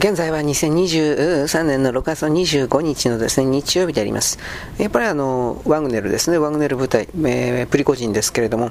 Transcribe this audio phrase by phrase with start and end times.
[0.00, 4.38] 現在は2023年の6月の25日のですね、日曜日であります。
[4.78, 8.70] やっぱりあの、ワグネルですね、ワグネル部隊、えー、プリコジンですけれども、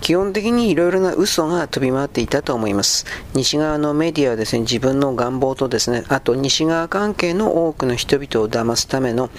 [0.00, 3.06] 基本的にいろいろな嘘が飛び回っていたと思います。
[3.34, 9.30] 西側のメディアはですね、自分の願望とですね、あと西側関係の多くの人々を騙すための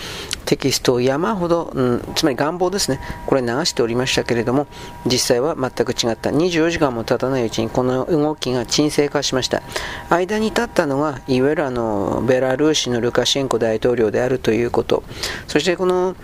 [0.45, 4.67] テキストを山ほど、うん、つまり願望ですね、これ流しておりましたけれども、
[5.05, 6.29] 実際は全く違った。
[6.29, 9.61] 24時間も経たないうちにこの動きが沈静化しました。
[10.09, 15.03] 間に立ったのは、いわゆるあのベラルーシのルカシェンコ大統領であるということ、
[15.47, 16.15] そしてこの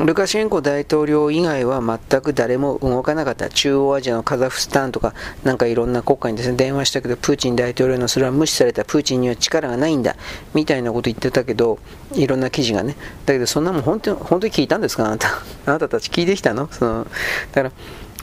[0.00, 3.48] ルカシェンコ大統領以外は全く誰も動かなかった。
[3.48, 8.84] 中央アジアのカザフスタンとか、なんかいろんな国家にですね、電話したけど、プーチン大統領のそれは無視された。
[8.84, 10.16] プーチンには力がないんだ。
[10.52, 11.78] みたいなこと言ってたけど、
[12.12, 12.96] いろんな記事がね。
[13.24, 15.06] だけど、そんなもん本当に、本当に聞いたんですか？
[15.06, 15.28] あなた。
[15.66, 16.68] あなたたち聞いてきたの？
[16.72, 17.04] その、
[17.52, 17.72] だから、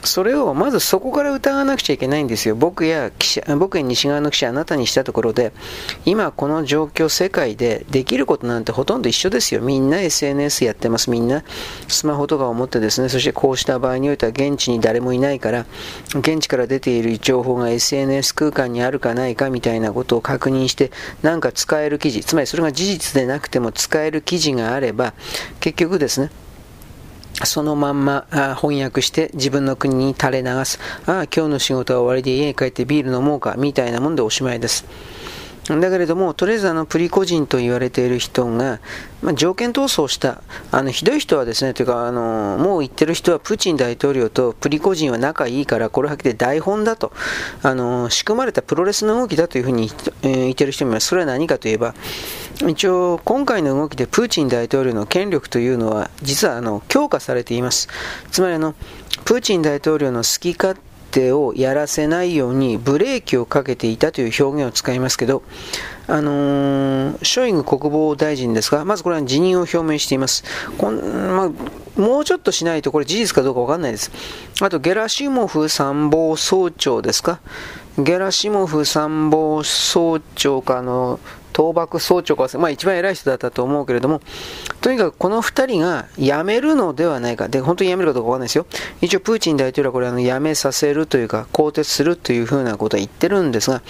[0.04, 2.56] それをまずそこから疑わなくちゃいけないんですよ。
[2.56, 5.52] 僕や記者、僕や西側の記者、あなたにしたところで、
[6.04, 9.60] 今この状況、世界でできることなんてほとんど一緒ですよ。
[9.60, 11.10] みんな SNS やってます。
[11.10, 11.44] みんな
[11.88, 15.66] スマホとかを持ってですね、そしてこうした場合においては現地に誰もいないから、
[16.16, 20.90] 現地から出ている情報が SNS 空間にあるかないかみたいなことを確認して、
[21.22, 25.14] なんか使える記事、つまりそれが事実でなくても使える記事があれば、
[25.60, 26.30] 結局ですね、
[27.44, 30.78] そのまんま翻訳して自分の国に垂れ流す。
[31.06, 34.84] ああ、今日の仕事は終わりで家に帰ってビール飲もうか、みたいなもんでおしまいです。
[35.68, 38.80] だけれども、とりあえずあのプリコ人と言われている人が、
[39.22, 47.12] まあ、条件闘争した、あのひどい人はですね、というかあの、もう言ってる人はプーチン大統領とプリコ人は仲いいから、これはっきり台本だと、
[47.62, 49.88] あの仕組まれたプロレスの動きだというふうに、
[50.22, 51.06] 言ってる人もいます。
[51.08, 51.94] それは何かといえば、
[52.66, 57.88] 一応、今回の動きでプーチン大統領の権力というのは、実はあの強化されています。
[58.32, 58.74] つまりあの、
[59.24, 65.42] プーチン大統領の好き勝手手をやらせないようにブレーキをかけていたという表現を使いますけど、
[66.08, 70.42] あのー、ショイグ国防大臣ですが、まずこれは辞任を表明しています。
[70.78, 74.10] こんまあ、もうちょっとしないとこれ事実かどうかわかんないです。
[74.62, 77.40] あと、ゲラシモフ参謀総長ですか？
[77.98, 81.20] ゲラシモフ参謀総長かの
[81.54, 84.20] 倒幕総長か、まあ一番偉い人だったと思うけれども、
[84.80, 87.48] とにかくこの2人が辞めるのではないか。
[87.48, 88.66] で、本当に辞めるかどうかわかんないですよ。
[89.00, 93.82] 一応プーチン大統領はこれあの辞めさせるというか、更迭するというふうなことは言ってるんですが、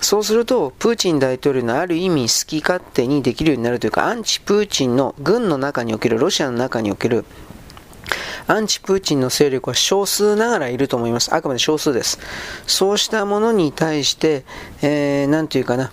[0.00, 7.24] そうすると、プーチン大統領のある意味好き勝手にできるようになるというか、アンチプーチンの軍の中における、ロシアの中における、
[8.46, 11.34] アンチプーチンの勢力は少数ながらいると思います。
[11.34, 12.18] あくまで少数です。
[12.66, 14.44] そうしたものに対して、
[14.82, 15.90] えー、なんていうかな、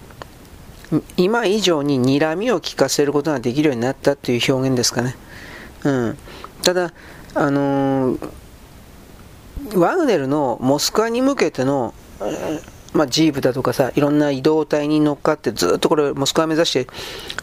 [1.18, 5.16] 今以上に睨みを利かせることができるようになったという表現ですかね。
[5.84, 6.18] うん、
[6.63, 6.94] ただ、
[7.34, 8.29] あのー、
[9.78, 11.94] ワグネルのモスクワに向けての、
[12.94, 16.88] まあ、ジープだとかさ、いろんな移動体に乗っかってずっとこれモスクワ目指して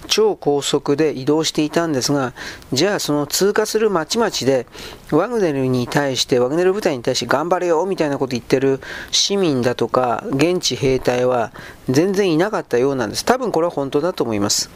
[0.06, 2.34] 超高速で移動していたんですが、
[2.72, 4.66] じゃあその通過する町々で
[5.10, 11.52] ワグネルに対して、ワグネル部隊に対して頑張れよみたいなこと言ってる市民だとか現地兵隊は
[11.88, 13.24] 全然いなかったようなんです。
[13.24, 14.70] 多分これは本当だと思います。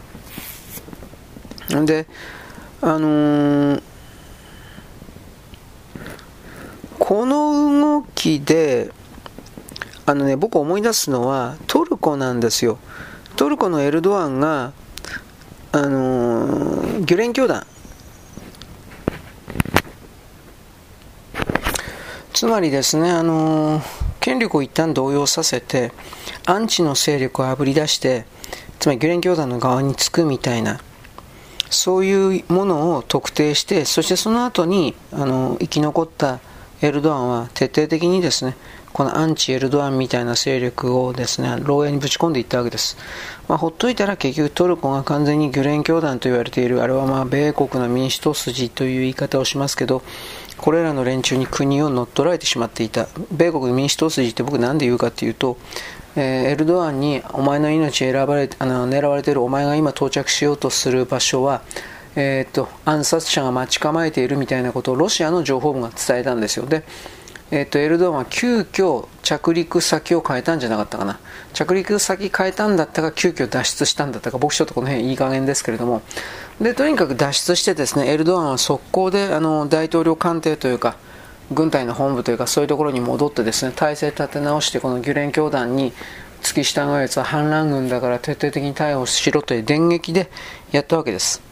[1.69, 2.07] で、
[2.81, 3.83] あのー、
[6.99, 8.91] この動きで、
[10.05, 12.79] あのね、僕思い出すのはトルコなんですよ。
[13.37, 14.73] トルコのエルドアンが、
[15.71, 17.65] あのー、ギュレン教団、
[22.35, 23.83] つまりですね、あのー、
[24.19, 25.93] 権力を一旦動揺させて、
[26.47, 28.27] アンチの勢力をあぶり出して、
[28.81, 30.81] つまりギュレン教団の側につくみたいな、
[31.71, 36.41] そういうものを特定して、そしてその後に、あのー、生き残った
[36.83, 38.57] エルドアンは徹底的にですね、
[38.93, 42.97] このアンチエルドアンみたいな勢力をですね、牢屋にぶち込んでいったわけです。
[43.49, 50.03] まあ、ほっといたら結局トルコが完全にギュレン教団と言われている、あれはまあ米国の民主党筋という言い方をしますけど、
[50.59, 53.09] これらの連中に国を乗っ取られてしまっていた。
[53.31, 55.57] 米国民主党筋って僕何で言うかっていうと、
[56.15, 61.63] えー、エルドアンにお前の命選ばれあの狙われているお前が今到着しようとする場所は、
[62.17, 66.67] えーと暗殺者が待ち構えているみたいなことをロシアの情報部が伝えたんですよ。
[66.67, 66.85] で
[67.55, 71.21] えーと、エルドアンは急遽着陸先を変えたんじゃなかったかな。
[71.53, 76.01] 着陸先変えたんだったか急遽脱出したんだったか僕ちょっとこの辺いい加減ですけれども。
[76.63, 80.97] でとにかく脱出してですねエルドアンは速攻であの大統領官邸というか
[81.53, 85.93] 軍隊の本部というかそういうところに戻ってですね体制立て直してこのギュレン教団に
[86.41, 90.31] 付き従うやつは反乱軍だから徹底的に逮捕しろという電撃で
[90.71, 91.52] やったわけです。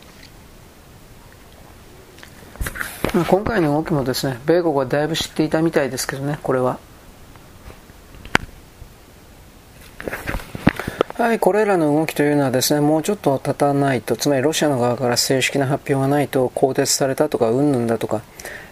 [3.28, 6.78] 今回の動きもですね、米国はだいぶ知っていたみたいですけどね、これは。
[11.20, 18.22] はい、これらの動きというのはですね、もうちょっと経たないと、つまりロシアの側から正式な発表がないと、更迭されたとか、うんぬんだとか、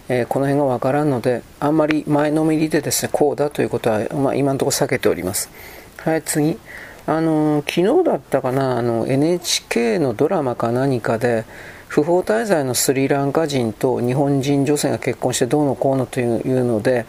[0.09, 5.51] えー、この辺がわからんので、あんまり前のめりでですね、こうだということは、まあ、今のところ避けております。
[5.99, 6.59] はい、次。
[7.07, 11.45] あの、昨日だったかな、あの、NHK のドラマか何かで、
[11.89, 17.07] 不法滞在のスリランカ人と日本人女性が結婚してどうのこうのというので、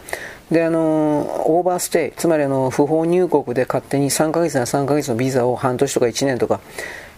[0.50, 6.60] で、あの、オーバーステイ、つまりあの、不法入国で勝手に3ヶ月な3ヶ月のビザを半年とか1年とか、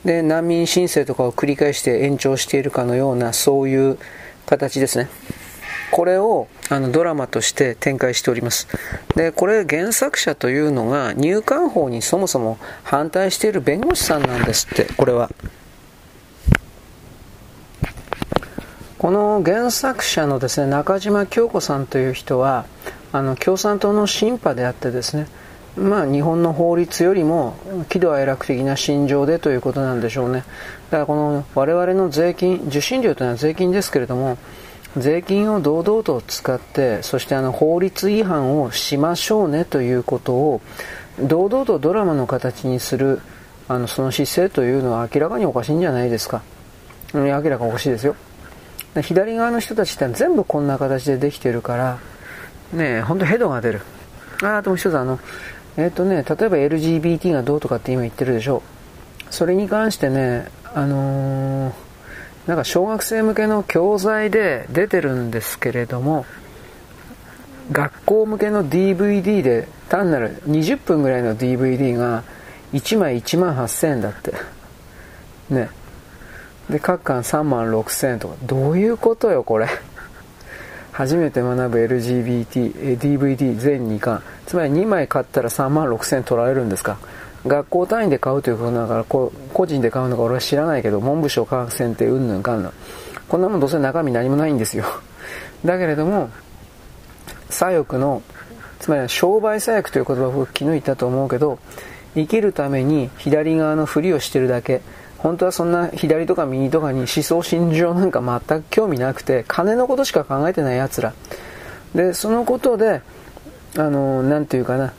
[0.05, 3.99] で、難民申請とかを繰り返して延長しているかのような、そういう
[4.45, 5.09] 形ですね。
[5.93, 8.67] これをあのドラマとして展開しております。
[9.15, 15.31] で、これ原作者というのが入管法にそもそも反対している弁護士さんなんですって、これは。
[19.03, 22.67] この原作者のですね、中島京子さんという人は、
[23.11, 25.27] あの共産党の審判であってですね、
[25.77, 27.57] まあ、日本の法律よりも
[27.89, 30.45] 喜怒哀楽的な心情でということなんでしょうね。
[30.91, 34.39] だからこの我々の税金、受信料というのは税金ですけれども、
[34.97, 40.61] 税金を堂々と使って、そしてあの法律違反をしましょうねということを、
[41.19, 43.21] 堂々とドラマの形にする、
[43.67, 46.43] あのその姿勢というのは明らかにおかしいんじゃないですか。
[47.13, 48.15] 明らかおかしいですよ。
[49.01, 51.99] 左側の人たちって全部こんな形でできてるから、
[52.73, 53.81] ね本当ヘドが出る。
[54.43, 55.19] ああともう一つあの、
[55.77, 58.63] えっ、ー、とね、例えば LGBT がどうとかって今言ってるでしょ。
[59.31, 61.73] それに関してね、あのー、
[62.47, 66.27] なんか小学生向けの教材で出てるんですけれども、
[67.71, 72.25] 学校向けの DVD で単なる20分ぐらいの DVD が
[72.73, 74.35] 1枚1万8000円だって。
[75.49, 75.71] ね。
[76.71, 78.35] で、各巻3万6000円とか。
[78.45, 79.67] どういうことよ、これ。
[80.93, 84.23] 初めて学ぶ LGBT、DVD 全2巻。
[84.47, 86.99] つまり2枚買ったら3万6000円取られるんですか。
[87.47, 89.33] 学校単位で買うということだから、個
[89.67, 92.73] 人で買うのか俺は知らないけど、文部省科学選定うんぬんかんぬん。
[93.29, 94.85] こんなもんどうせ中身何もないんですよ。
[95.65, 96.31] だけれども、
[97.51, 98.23] 左翼の、
[98.79, 101.59] つまり商売左翼という言葉を僕昨日言ったと思うけど、
[102.15, 104.83] 生きるために左側のふりをしてるだけ。
[105.23, 111.15] 本当はそんな左とか右とかに思想心情なんか全く興味なくて、金のことしか考えてない奴ら。
[111.95, 113.03] で、そのことで、
[113.77, 114.93] あの、なんていうかな、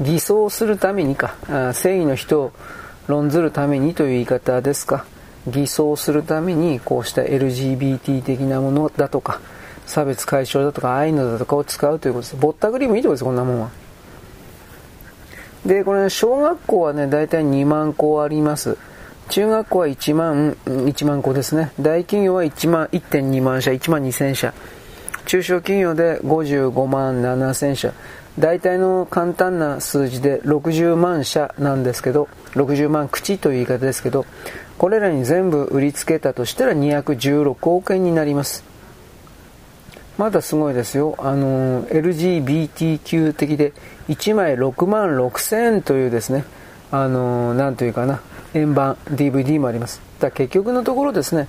[0.00, 1.36] 偽装するためにか、
[1.74, 2.52] 正義の人を
[3.06, 5.04] 論ずるためにという言い方ですか、
[5.46, 9.40] 偽装するためにこうした LGBT 的なものだとか、
[9.86, 12.36] 差別解消だとか、ああいうのだとかを使うということです。
[12.36, 13.79] ぼったくりもいいとこです、こんなもんは。
[15.64, 18.76] で、これ、小学校はね、大体2万校あります。
[19.28, 21.72] 中学校は1万、1万校ですね。
[21.80, 24.54] 大企業は1万、1.2万社、1万2000社。
[25.26, 27.92] 中小企業で55万7000社。
[28.38, 34.24] 大体の簡単な数字で60万社なんですけど、60万口という言い方ですけど、
[34.78, 38.64] これらに全部売りつけたとしたら216億円になります。
[40.16, 41.14] まだすごいですよ。
[41.18, 43.72] あの、LGBTQ 的で
[44.10, 46.44] 1枚6万6千円というですね、
[46.90, 48.20] あの、なんというかな、
[48.54, 50.00] 円盤 DVD もあります。
[50.18, 51.46] だ結局のところですね、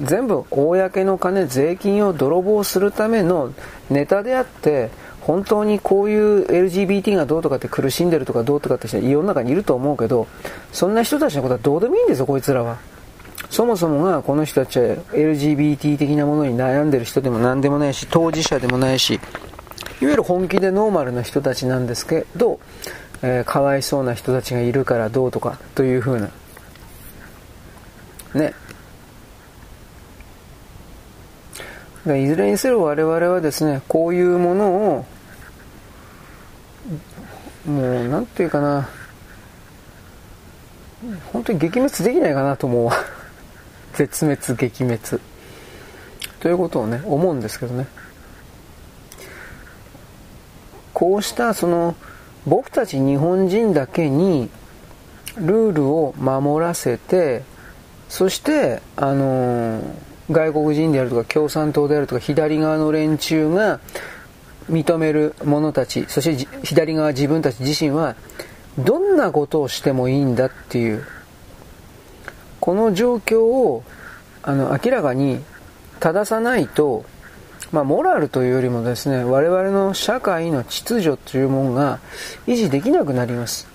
[0.00, 3.52] 全部公の金、税金を泥棒するための
[3.90, 4.90] ネタであって、
[5.20, 10.26] 本当にこういう LGBT がどうとかって苦しんでるとかどうとかって人は世の中にいると思うけど、
[10.72, 12.78] そんな人たちのことはどうでもいいんですよ、こいつらは。
[13.50, 19.20] そもそもがこの人たちは LGBT 的なものに悩んでる人でも何でもないし、当事者でもないし、
[20.00, 22.60] いわゆる本気でノーマルな人たちなんですけど、
[23.22, 26.30] えー、かわいそうな人たちがいるからどうとかというふうな。
[28.34, 28.54] ね。
[32.06, 35.06] いずれにせよ我々はですね、こういうものを、
[37.66, 38.88] もう、なんていうかな、
[41.32, 42.94] 本当に撃滅できないかなと思うわ。
[43.94, 45.00] 絶滅撃滅
[46.40, 47.86] ということをね思うんですけどね
[50.98, 51.94] こうしたその
[52.44, 54.50] 僕たち日本人だけに
[55.36, 57.44] ルールを守らせて
[58.08, 59.80] そしてあの
[60.28, 63.78] 外国人であるとか共産党であるとか左側の連中が
[64.68, 68.16] 認める者たちそして左側自分たち自身は
[68.76, 71.04] どんなことをしてもいいんだっていう
[72.58, 73.84] この状況を
[74.42, 75.44] あの明らかに
[76.00, 77.04] 正さないと、
[77.72, 81.98] まあ、モラルというよりもですね我々の社会の秩序というものが
[82.46, 83.68] 維持できなくなります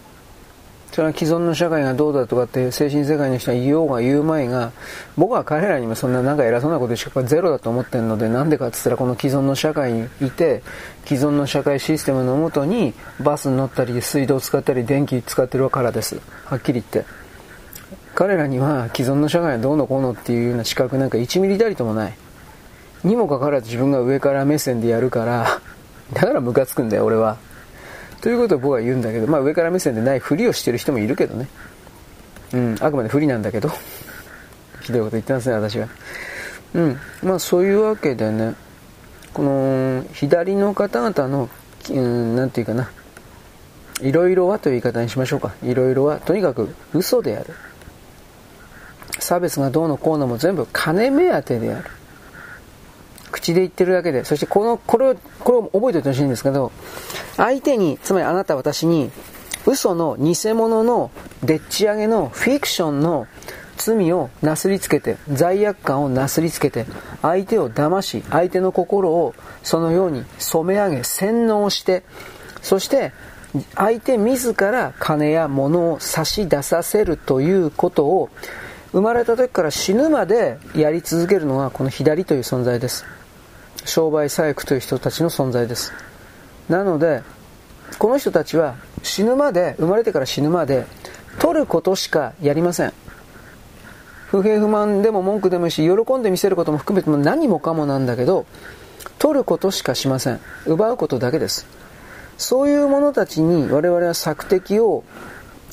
[0.93, 4.71] それは既存の社会がどうだとかって精神世界の人は言おうが言うまいが、
[5.17, 10.62] 僕は彼らにもそんななんか偉そうなことしかゼロだと思ってるので、なんでかって言ったらこの既存の社会にいて、
[11.03, 16.21] 既存の社会システムのもとにバスに乗ったり、水道使ったり、電気使ってるからです。
[16.45, 17.05] はっきり言って。
[18.13, 22.13] 彼らには既存の社会はどうのこうのっていうような資格なんか1ミリたりともない。
[23.03, 25.62] にもかかわらず自分が上から目線でやるから、
[26.13, 27.38] だからムカつくんだよ、俺は。
[28.22, 31.48] ということを僕は言うんだけど、まあ上から目線でないふりをしてる人もいるけどね。
[32.53, 33.69] うん、あくまで不利なんだけど。
[34.81, 35.88] ひどいこと言ってますね、私は。
[36.75, 38.55] うん、まあそういうわけでね、
[39.33, 41.50] この左の方々の、
[41.89, 42.89] うん、なんていうかな、
[44.01, 45.53] いろいろはという言い方にしましょうか。
[45.63, 47.53] いろいろは、とにかく嘘である。
[49.19, 51.89] 差別がどうのこうのも全部金目当てである。
[53.33, 56.71] 口で言ってるだけで、そしてこの、これを、これを覚えておいてほしいんですけど、
[57.35, 59.11] 相手に、つまりあなた私に、
[59.65, 61.09] 嘘の偽物の
[61.43, 63.27] でっち上げのフィクションの
[63.77, 66.85] 罪をなすりつけて、罪悪感をなすりつけて、
[67.21, 72.03] 相手を騙し、相手の心をそのように染め上げ、洗脳して、
[72.61, 73.11] そして
[73.75, 78.29] 相手自ら金や物を差し出させるということを
[78.93, 83.05] 生まれた時から死ぬまでやり続けるのがこの左という存在です。
[83.85, 85.93] 商売細工という人たちの存在です。
[86.69, 87.23] なので
[87.99, 90.85] この人たちは死ぬまで生まれてから死ぬまで
[91.39, 92.93] 取ることしかやりません。
[94.27, 98.47] 不平不満でも文句でもいいし喜んで見せることも含めても何もかもなんだけど
[99.19, 100.39] 取ることしかしません。
[100.65, 101.67] 奪うことだけです。
[102.37, 105.03] そういう者たちに我々は索敵を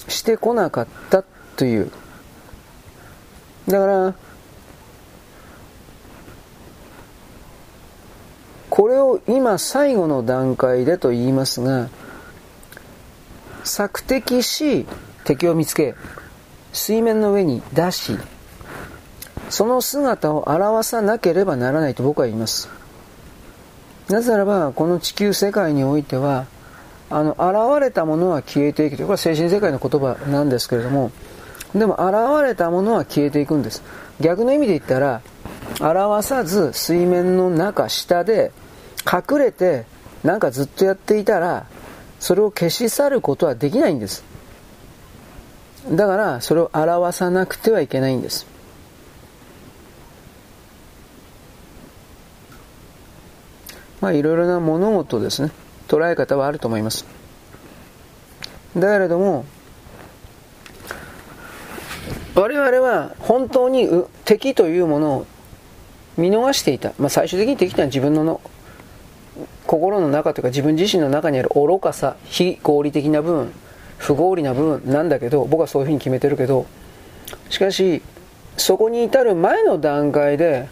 [0.08, 1.24] してこなかった
[1.56, 1.90] という。
[3.66, 4.14] だから
[8.70, 11.88] これを今最後の段階でと言いますが
[13.64, 14.86] 索敵し
[15.24, 15.94] 敵を見つけ
[16.72, 18.16] 水面の上に出し
[19.50, 22.68] その姿を表さなければならないと僕は言います。
[24.08, 26.46] なぜならばこの地球世界においては
[27.10, 31.10] あの現れたものは消えていくというこれは精神世界の言葉なんですけれども
[31.74, 33.82] でも現れたものは消えていくんです。
[34.20, 35.22] 逆の意味で言ったら
[35.80, 38.52] 表さず水面の中下で
[39.04, 39.84] 隠れて
[40.22, 41.66] なんかずっとやっていたら
[42.18, 44.24] それを消し去ることはできないんです。
[45.90, 48.46] だからそれを表さなくてはいけないんです。
[54.00, 55.50] まあいろいろな物事ですね。
[55.88, 57.06] 捉え方はあると思います。
[58.76, 59.44] だけれども
[62.34, 63.88] 我々は本当に
[64.24, 65.26] 敵というものを
[66.16, 68.40] 見逃していた、まあ、最終的に敵というのは自分の
[69.70, 73.52] 心の中というか自分自身の中にある愚かさ非合理的な部分
[73.98, 76.66] 不合理な部分なんだけど僕はそういうふうに決めてるけど
[77.50, 78.02] しかし
[78.56, 80.68] そこに至る前の段階で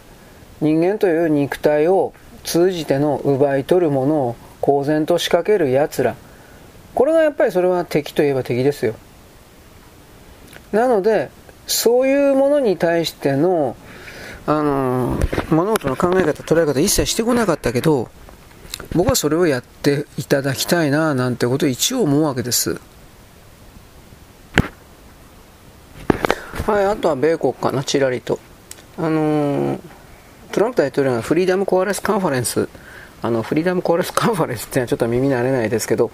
[0.59, 2.11] 人間という肉体を
[2.43, 6.17] 通じての奪い取るものを公然と仕掛ける奴ら
[6.93, 8.95] これがやっぱりそれは敵といえば敵ですよ。
[10.73, 11.29] なので
[11.67, 13.77] そういうものに対しての
[14.45, 15.17] あの
[15.51, 18.09] 物事の考え方捉え方一切してこなかったけど
[18.93, 22.79] 僕はそれをやっていただきたいななんてことを一応思うわけです。
[26.65, 28.39] はいあとは米国かなちらりと。
[28.97, 29.79] あの、
[30.51, 32.69] トランプ大統領がフリーダムコアレスカンファレンス。
[33.21, 36.09] あのフリーダムコアレスカンファレンスっていうのはちょっと耳慣れないですけど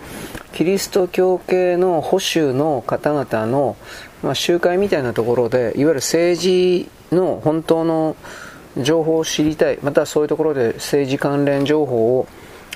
[0.53, 3.77] キリスト教系の保守の方々の、
[4.23, 8.15] まあ、集会みたいなところでいわゆる政治の本当の
[8.77, 12.27] 情報を知りたいまたはそういうところで政治関連情報を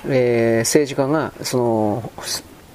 [0.06, 2.12] えー、政治家がその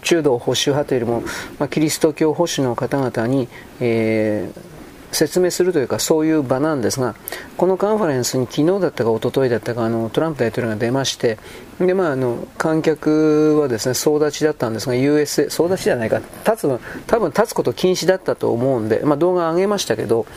[0.01, 1.21] 中道保守派というよりも、
[1.59, 3.47] まあ、キリスト教保守の方々に、
[3.79, 7.15] えー、説明するというかそういう場なんですが
[7.57, 11.39] このカンファレンスに昨日だったか一昨日だったかあのトランプ大統領が出まして
[11.79, 16.19] で、まあ、あの観客はですね総立ちだったんですが USA 総立ちじゃないか。
[16.19, 20.27] 立つ多分立つこと禁止だったと思うんで、まあ、動画上げましたけど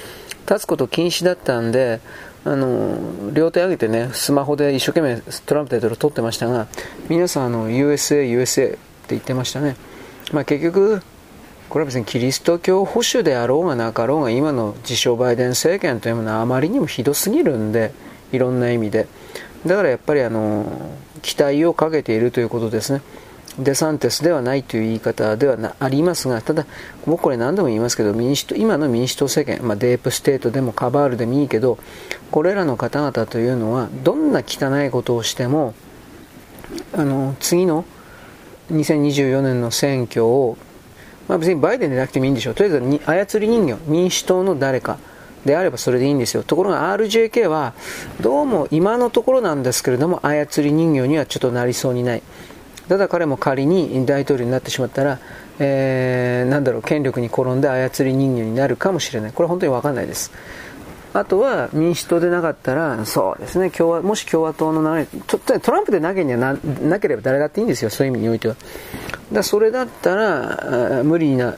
[0.48, 2.00] 立つこと禁止だったんで
[2.48, 6.66] あの両手上げてねスマホで一生懸命トランプ大統領撮ってましたが
[7.10, 8.78] 皆さんあの USA、USA って
[9.10, 9.76] 言ってましたね、
[10.32, 11.02] まあ、結局
[11.68, 17.92] これは別にキリスト教保守であろうがなかろうが今の自称バイデン政権というものはあまりにもひどすぎるんで
[18.32, 19.06] いろんな意味で。
[19.66, 20.64] だからやっぱりあの
[21.20, 23.02] 期待をかけているということですね。
[23.58, 26.66] デサンティスではないという言い方ではありますが、ただ、
[27.06, 31.78] 僕これ何度も言いますけど、民主党今の民主党政権、まあ、ディープステートでもカバールでもいいけど、
[32.30, 35.74] これらの方々というのは、どんな汚いことをしても、
[36.92, 37.84] あの次の
[38.70, 40.58] 2024年の選挙を
[41.28, 42.54] まあ、別にバイデンでなくてもいいんでしょう。
[42.54, 44.98] とりあえずに操り人形、民主党の誰か
[45.44, 46.42] であればそれでいいんですよ。
[46.42, 47.74] ところが RJK は、
[48.20, 52.22] どうも今のところなんですけれども、操り人形にはちょっとなりそうにない。
[52.88, 55.18] ただ彼も仮に大統領になってしまったら、
[55.58, 59.32] えー、なんだろう、権力に転んで操り人形になるかもしれない。
[59.32, 60.32] これ本当にわかんないです。
[61.14, 68.56] あとは民主党でなかったら、そうですね、共和もし共和党の流れ、トランプでなければなければ誰だっていいんですよ、そういう意味においては。
[69.32, 71.54] だそれだったら、無理な、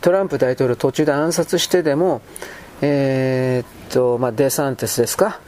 [0.00, 2.20] トランプ大統領途中で暗殺してでも、
[2.82, 5.40] えー、っと、まあ、デサンティスですか、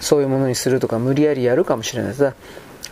[0.00, 2.32] そういうものにするとか、無理やりやるかもしれないです。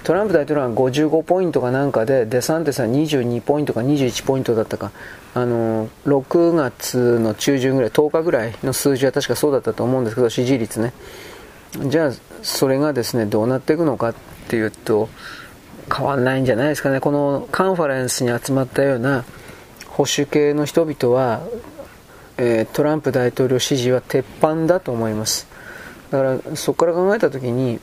[0.04, 4.92] トランプ大統領は55ポイントかなんかで、デサンテスは22ポイントか21ポイントだったか、
[5.34, 10.92] あの6月の中旬ぐらい、10日ぐらいの数字は確かそうだったと思うんですけど、支持率ね。
[11.86, 14.14] じゃあ、それがですね、どうなっていくのかっ
[14.48, 15.08] ていうと、
[15.94, 17.00] 変わんないんじゃないですかね。
[17.00, 19.24] このカンファレンスに集まったような
[19.88, 21.40] 保守系の人々は、
[22.38, 25.46] えー、トランプ大統領支持は鉄板だと思います。
[26.10, 27.80] だからそこから考えた時に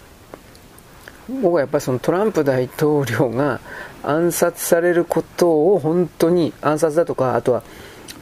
[1.29, 3.59] 僕はやっぱりそのトランプ大統領が
[4.03, 7.63] 暗殺されることを本当に暗殺だとかあとは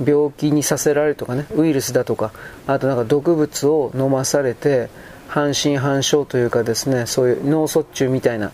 [0.03, 2.31] 病気にさせられるとかねウイルスだとか
[2.67, 4.89] あとなんか毒物を飲まされて
[5.27, 8.51] 半身半生というかですねそういう脳卒中みたいな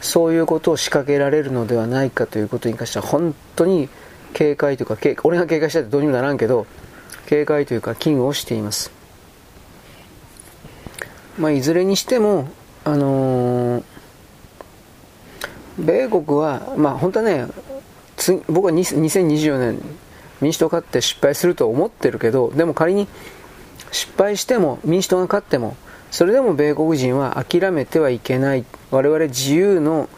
[0.00, 3.88] そういうことを仕掛けられるのではないかということに関しては本当に
[4.32, 6.66] 警戒というか俺が警戒したってどうにもならんけど
[7.26, 8.90] 警戒というか危惧をしています。
[11.38, 12.48] まあ、いずれにしても
[12.88, 13.84] あのー、
[15.78, 17.46] 米国は、まあ、本当はね、
[18.48, 19.78] 僕は2024年、
[20.40, 23.06] 民主党勝って失敗すると思ってるけど、でも仮に
[23.92, 25.76] 失敗しても、民主党が勝っても、
[26.10, 28.64] それでも米国人は諦めてはいけない。
[28.90, 30.08] 我々自由の、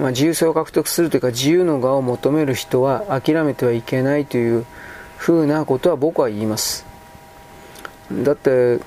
[0.00, 4.66] まあ、自由性を獲得するというか、自由の側を求める人は諦めてはいけないという
[5.16, 6.84] ふうなことは僕は言います。
[8.10, 8.80] だって、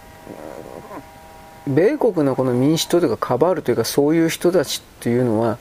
[1.67, 5.58] 米国のこの民主党というかカバールというかそういう人たちっていうのは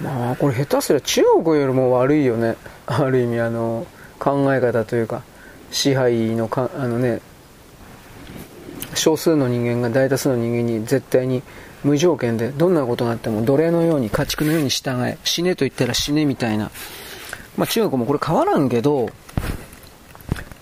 [0.00, 2.56] まあこれ下手すりゃ中国よりも悪いよね。
[2.86, 3.86] ある意味あの
[4.18, 5.22] 考え方というか
[5.70, 7.20] 支配のかあのね
[8.94, 11.42] 少数の人間が大多数の人間に絶対に
[11.84, 16.70] 無条件でどんなことがあっても奴隷のように家畜のように従え死ねと言ったら死ねみたいな。
[17.56, 19.10] まあ中国もこれ変わらんけど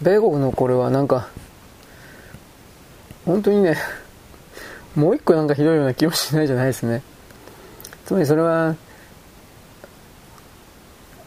[0.02, 1.28] 米国のこれはなんか
[3.24, 3.76] 本当にね
[4.96, 7.02] もう一個なんかひどいような気もしないじゃないですね。
[8.06, 8.74] つまりそれは、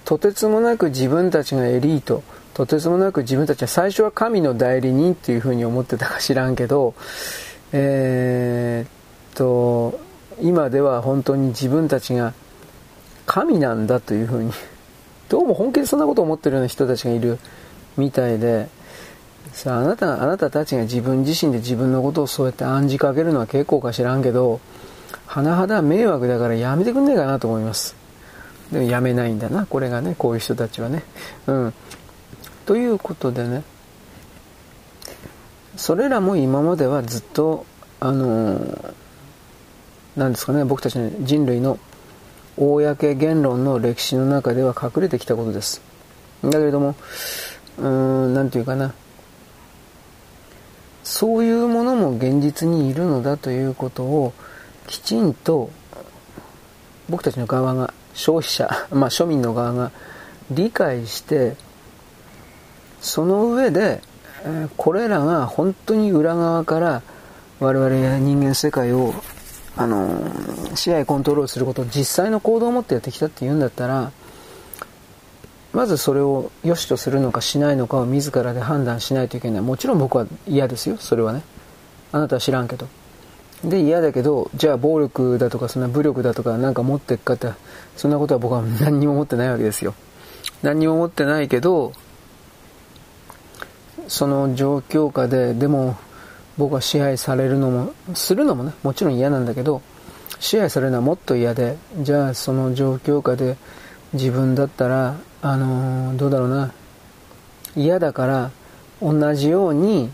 [0.06, 2.24] とてつもなく自分たちがエリート、
[2.56, 6.96] とてつもなく自分たちは最初は神の代理人っていうふうに思ってたか知らんけど、
[7.72, 10.00] えー、っと、
[10.42, 12.34] 今では本当に自分たちが
[13.28, 14.52] 神なんだというふうに、
[15.30, 17.38] どうも本気でそんなことを思ってるような人たちがいる
[17.98, 18.68] みたいで、
[19.60, 24.62] さあ、あなた、あなたたちが自分自身で自分のことをそうやって暗示かけるのは結構か知らんけど、
[25.28, 27.94] 甚だ迷惑だからやめてくんねえかなと思います。
[28.72, 31.04] でもやめないんだな、これがね、こういう人たちはね。
[31.46, 31.74] うん。
[32.66, 33.64] ということでね、
[35.76, 37.66] それらも今まではずっと、
[38.00, 38.94] あのー、
[40.16, 41.80] なんですかね、僕たちの人類の
[42.56, 45.82] 公言論の歴史の中では隠れてきたことです。
[46.46, 46.96] だけれども、
[47.78, 48.94] うーん、なんていうかな、
[51.10, 54.32] そういうものも現実にいるのだということを
[54.86, 55.72] きちんと
[57.10, 59.92] 僕たちの側が消費者、 まあ、庶民の側が
[60.52, 61.56] 理解して
[63.02, 64.04] その上で
[64.78, 67.02] これらが本当に裏側から
[67.60, 69.16] 我々や人間世界を
[69.76, 70.32] あの
[70.76, 74.12] 支配コントロールすることを実際の行動を持ってやってきたっていうんだったら
[75.74, 79.62] まずそれを良しとするのかしないのかを自らで判断しないといけない。
[79.62, 81.44] もちろん僕は嫌ですよ、それはね。
[82.12, 82.88] あなたは知らんけど。
[83.64, 87.52] で、嫌だけど、じゃあ暴力だとか、そんな武力だとかなんか持ってっかって、
[87.98, 89.94] そんなことは僕は何にも持ってないわけですよ。
[90.64, 91.94] 何にも持ってないけど、
[94.08, 95.98] その状況下で、でも
[96.58, 99.82] 僕は支配されるのも、するのもね、もちろん嫌なんだけど、
[100.40, 103.58] 支配されるのはもっと嫌で、じゃあその状況下で
[104.14, 106.74] 自分だったらあのー、どうだろうな。
[107.76, 108.52] 嫌だから
[109.02, 110.12] 同じように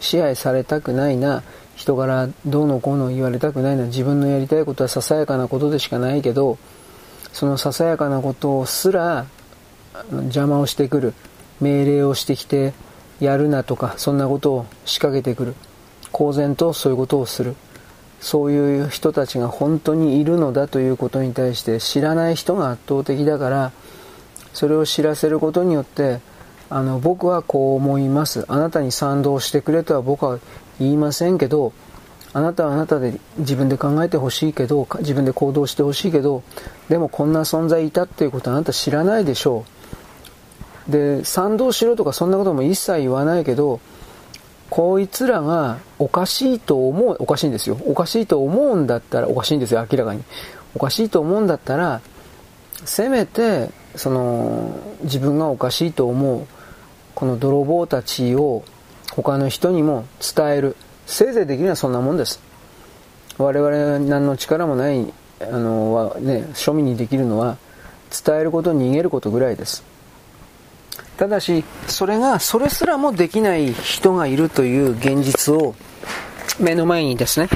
[0.00, 1.42] 支配されたくないな。
[1.74, 3.84] 人からどうのこうの言われたくないな。
[3.84, 6.58] 自分のやりたいことはささやかなことでしかないけど
[7.32, 9.26] そのささやかなことすら
[10.10, 11.14] 邪魔をしてくる。
[11.60, 12.72] 命令をしてきて
[13.20, 15.54] やるなとかそんなことを仕掛けてくる。
[16.12, 17.54] 公然とそういうことをする。
[18.20, 23.72] そういう人たちが本当にいるのだということに対して知らない人が圧倒的だから
[24.58, 26.18] それを知らせることによって
[26.68, 28.44] あの僕はこう思います。
[28.48, 30.40] あなたに賛同してくれとは僕は
[30.80, 31.72] 言いませんけど
[32.32, 36.42] あなたはあなたで自分で考えてほしいけど自分で行動してほしいけど
[36.88, 39.64] でもこんな存在いたっていうことはあなた知らないでしょ
[40.88, 40.90] う。
[40.90, 43.78] で賛同しろとかそんなことも一切言わないけど
[44.70, 47.78] こいつらがおかしいと思うおかしいんですよ。
[47.86, 50.24] おかしいと思うんだったらおかしいんですよ明らかに。
[50.74, 52.00] おかしいと思うんだったら
[52.84, 56.46] せめてその自分がおかしいと思う
[57.14, 58.62] この泥棒たちを
[59.12, 60.06] 他の人にも
[60.36, 60.76] 伝える。
[61.06, 62.40] せいぜいできるのはそんなもんです。
[63.38, 67.56] 我々何の力もないあのは、ね、庶民にできるのは
[68.24, 69.82] 伝えること逃げることぐらいです。
[71.16, 75.74] ただしそれがそれすらもできない人がいるという現実を
[76.60, 77.48] 目の前にですね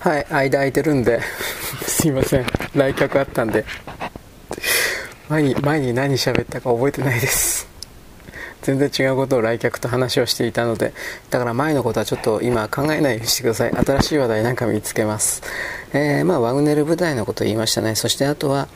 [0.00, 1.20] はい間空いてるんで。
[1.86, 2.46] すいません。
[2.74, 3.66] 来客あったんで。
[5.28, 7.68] 前に前に何喋ったか覚えてないです。
[8.62, 10.94] 全然違うことを来客と話をしていたので。
[11.28, 13.72] だから前のことはちょっと今考えないようにしてください。
[13.72, 15.42] 新しい話題なんか見つけます、
[15.92, 17.94] えー、まあワグネル部隊のこと言いましたね。
[17.94, 18.68] そしてあとは、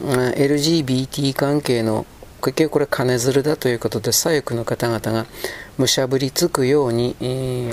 [0.00, 2.04] うん、LGBT 関係の
[2.42, 5.26] 結局これ金づるだということで左翼の方々が
[5.78, 7.24] むしゃぶりつくように、え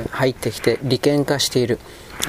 [0.05, 1.79] ー、入ってきて利権化している。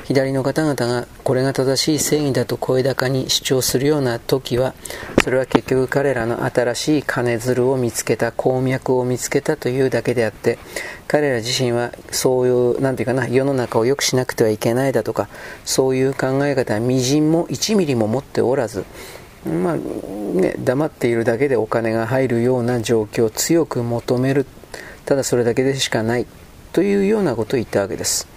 [0.05, 4.75] 左の方々がこれが正しい正義だと声高に主張するような時は
[5.23, 10.59] それは結局彼らの新しい金づるを見つけた鉱脈を見つけたというだけであって
[11.07, 15.29] 彼ら自身はそういう何て言うかな世の中を良くしなくてはいけないだとか
[15.65, 18.85] そういう考え方はみじんも1ミリも持っておらず
[19.45, 24.47] まあね、黙っているだけでお金が入るような状況を強く求める
[25.05, 26.27] ただそれだけでしかない
[26.73, 28.32] というようなことを言ったわけです。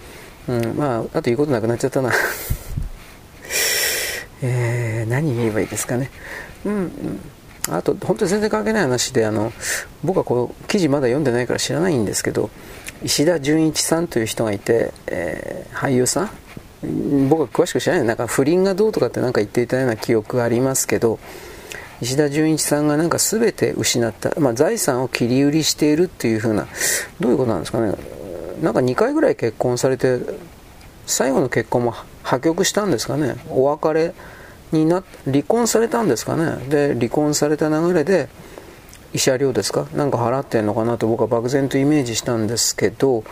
[0.48, 2.12] うん、まあ、あと言うことなくなっちゃったな。
[4.42, 6.10] えー、何言えばいいですかね。
[6.64, 7.20] うん、うん。
[7.68, 9.52] あと、本当に全然関係ない話で、あの、
[10.04, 12.50] 僕はこう、記事まだ読んでないから知らないんですけど、
[13.02, 16.30] 石田純一さんという人がいて、えー、俳優さん
[17.28, 18.06] 僕は詳しく知らない。
[18.06, 21.18] なんか不倫がどうとかってなんか言っていたような記憶がありますけど、
[22.00, 26.66] 石田純一さんがなんか全て失った、まあ、財産を切り売りしているっていう風な、
[27.20, 27.94] どういうことなんですかね。
[28.62, 30.20] なんか2回ぐらい結婚されて
[31.06, 33.36] 最後の結婚も破局したんですかね。
[33.50, 34.14] お別れ
[34.72, 36.64] にな離婚されたんですかね。
[36.68, 38.28] で離婚された流れで
[39.12, 39.86] 慰謝料ですか？
[39.94, 43.22] なんか払ってんのかなと僕は漠然とイメージしたんですけど、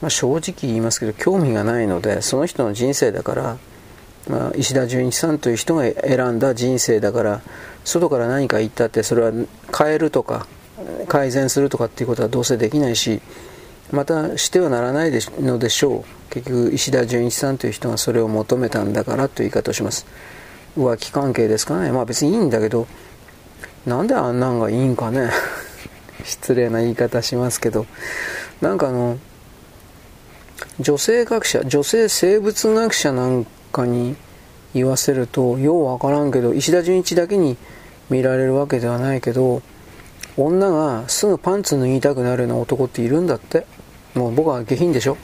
[0.00, 3.58] まあ、正直言いますけど興味がないのでその人の人生だから、
[4.28, 7.42] まあ、石田純一さんという人が選んだ人生だから
[7.84, 9.32] 外から何か言ったってそれは
[9.76, 10.46] 変えるとか
[11.08, 13.20] 改善するとかっていうことはどうせできないし
[13.92, 16.04] またしてはならないのでしょう。
[16.30, 20.06] 結局石田純一さんという人がそれを求めたんだからという言い方をします。
[20.76, 21.92] 浮気関係ですかね。
[21.92, 22.86] まあ別にいいんだけど
[23.86, 25.30] なんであんなんがいいんかね。
[26.24, 27.86] 失礼な言い方しますけど。
[28.60, 29.18] なんかあの
[30.80, 34.16] 女性学者女性生物学者なんかに
[34.74, 37.56] 言わせるとようわからんけど石田純一だけに
[38.10, 39.62] 見られるわけではないけど
[40.36, 43.66] 女がすぐパンツ脱ぎたくなるような男っているんだって。
[44.16, 45.16] もう僕は下品でしょ。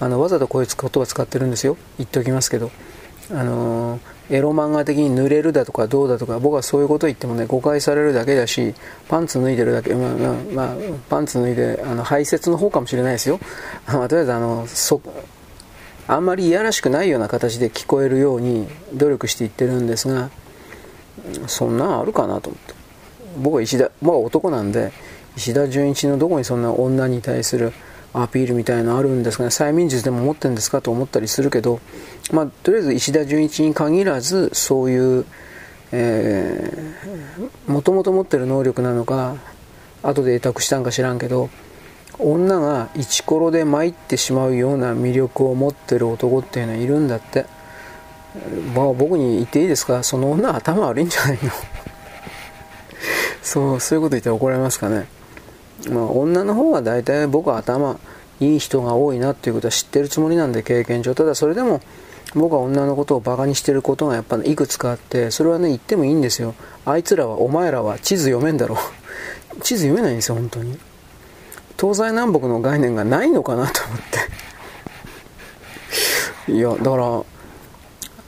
[0.00, 1.76] あのわざとこういう言葉使ってるんですよ。
[1.98, 2.70] 言っておきますけど。
[3.30, 8.74] あのエロ漫画的に濡れるだとかどうだとか僕はそういうこと言ってもね誤解されるだけだし
[9.08, 10.14] パンツ脱いでるだけまあ、
[10.54, 10.76] まあ、
[11.10, 13.38] パンツ脱いであの排泄の方かもしれないですよ、
[13.86, 15.02] ま、とりあえずあのそ
[16.06, 20.30] あんまりいやらしくないような形で聞こえるように努力していってるんですが
[21.46, 22.74] そんなんあるかなと思って。
[23.36, 24.92] 僕は石田僕は男なんで
[25.36, 27.72] 石田純一のどこにそんな女に対する
[28.14, 29.50] アピールみたいなのあるんですかね。
[29.50, 31.80] 催眠術でも持ってるんですかと思ったりするけど、
[32.32, 35.24] まあ、とりあえず石田純一に限らずそういう
[37.66, 39.36] もともと持ってる能力なのか
[40.02, 41.48] 後で得託したんか知らんけど
[42.18, 47.46] 女がイチコロで参ってしまうような魅力を持ってる男っていうのはいるんだって、
[48.74, 50.02] まあ、僕に言っていいですか？
[50.02, 51.50] その女頭悪いんじゃないの？
[53.42, 55.06] そうそういうこと言ったら怒られますかね？
[55.86, 57.98] まあ、女の方は大体僕は頭
[58.40, 61.14] いい人が多いなっていうことは知ってるつもりなんで経験上。
[61.14, 61.80] ただそれでも
[62.34, 66.54] 僕は女のことをバカにしてることがやっぱいくつかあってそれはね言ってもいいんですよ。
[66.84, 68.78] あいつらはお前らは地図読めんだろう。
[69.62, 70.78] 地図読めないんですよ本当に。
[71.80, 73.98] 東西南北の概念がないのかなと思っ
[76.46, 76.52] て。
[76.52, 77.22] いやだから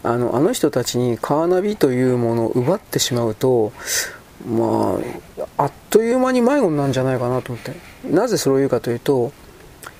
[0.02, 3.72] あのあの人たちにカーナビというものを奪ってしまうと
[4.46, 4.98] まあ、
[5.60, 7.72] あっという間に迷子なんじゃないかなと思って。
[8.04, 9.32] なぜそれを言うかというと、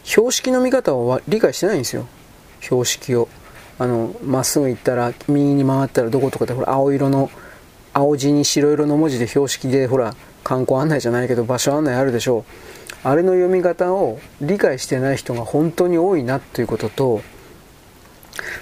[0.05, 2.07] 標識の見方を理解してないんですよ。
[2.61, 3.29] 標識を。
[3.79, 7.31] あの、まっすぐ行ったら、右に回ったらどことかで、これ青色の
[7.93, 12.45] 青地に白色の文字で標識でほら観光案内じゃないけど場所案内あるでしょ
[13.05, 17.23] うあれの読み方を理解してない人が本当に多いなっていうことと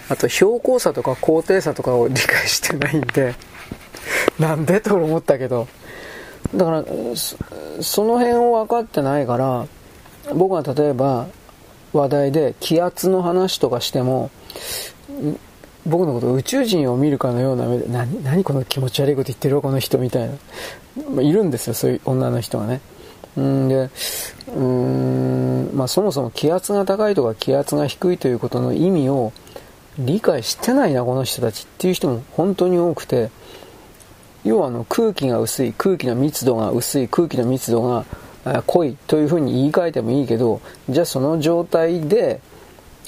[0.09, 3.35] あと標高差とか高低差とかを理解してないんで
[4.39, 5.69] なんでと思ったけど
[6.55, 6.85] だから
[7.83, 9.67] その辺を分かってないから
[10.35, 11.27] 僕が例えば
[11.93, 14.31] 話題で気圧の話とかしても
[15.87, 20.29] 僕のこと宇宙人を見るかのような目で何何この気持ち悪いこと言ってるこの人みたい
[21.15, 22.81] な、いるんですよそういう女の人がね。
[23.37, 23.91] うんで
[24.55, 29.33] うん、まあ、そもそも気圧が高いとか気圧が低いということの意味を
[29.99, 33.31] 理解してないなこの人たちっていう人も本当に多くて
[34.49, 38.05] 要はあの空気が薄い空気の密度が薄い空気の密度が
[38.67, 42.41] 濃いというふうに言い換えてもいいけどじゃあその状態で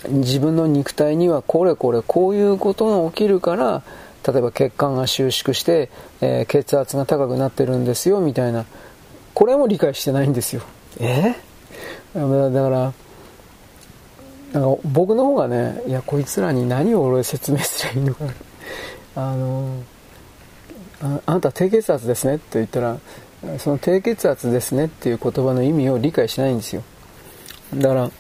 [0.09, 3.83] 自分の肉体にはこれこれこういうことが起きるから
[4.27, 8.67] 例えば血管が収縮して、えー、血圧が高くなってるんですよみたいな。
[9.33, 10.63] これも理解してないんですよ。
[10.99, 11.35] え？
[12.15, 12.93] だから
[14.53, 18.25] なんか僕の方がねいやこいつらに何を俺説明すればいいのか。
[18.25, 18.33] な
[19.15, 19.83] あの
[21.03, 22.99] ああなた低血圧ですねって言ったら
[23.59, 26.83] その低血圧ですねっていう言葉の意味を理解しないんですよ。
[27.75, 28.11] だから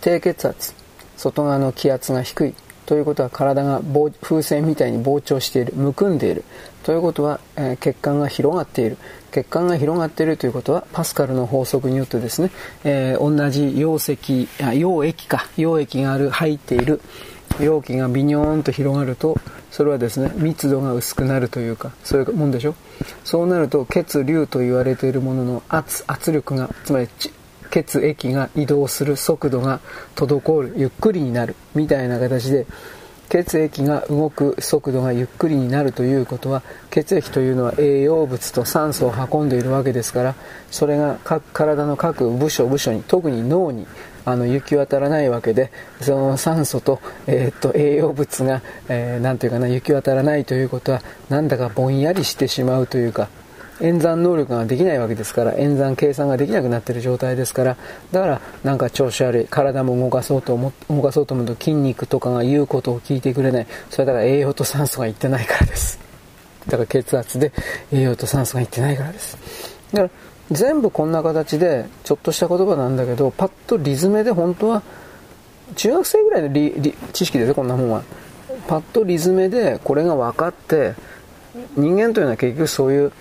[0.00, 0.74] 低血圧
[1.16, 2.54] 外側の気圧が低い
[2.86, 3.80] ということは体が
[4.20, 6.44] 風船みたいに膨張しているむくんでいる。
[6.82, 8.98] ということは、えー、血管が広がっている。
[9.30, 12.50] 血管が広がっているということはパスカルの法則によってですね、
[12.84, 17.00] えー、同じ溶石溶液か溶液がある入っている
[17.60, 19.36] 容器がビニョーンと広がると
[19.70, 22.74] それはですね密度が薄くなるというかそういうもんでしょ？
[23.24, 27.08] そうなると血流と言われているものの圧圧力がつまり
[27.70, 29.80] 血液が移動する速度が
[30.14, 32.66] 滞るゆっくりになるみたいな形で
[33.28, 40.34] 血液が動く速度がゆっくりになるということは血液というのは栄養物と酸素を運んでいるわけですから
[40.70, 43.86] それが各体の各部署部署に特に脳に
[44.24, 53.28] あの行き渡らないわけでその酸素と,、えー、っと栄養物が、えー、ていうかな行き渡らないということはなんだかぼんやりしてしまうというか
[53.80, 57.76] 演算能力ができないわけですから演算計算ができなくなっている状態ですから
[58.12, 63.66] だからなんか調子悪い体も動かそうと思動かそうと思うと筋肉とかが言うことを聞いてくれない。
[63.90, 65.98] それだから栄養と酸素がいってないからです。
[66.66, 67.52] だから血圧で
[67.92, 69.36] 栄養と酸素がいってないからです。
[69.92, 70.10] だから
[70.50, 74.82] 全部こんな形でちょっとした言葉なんだけどパッとリズムで本当は
[75.76, 78.02] 中学生ぐらいの知識ですよこんなもんは
[78.68, 80.94] パッとリズムでこれが分かって
[81.76, 83.12] 人間というのは結局そういう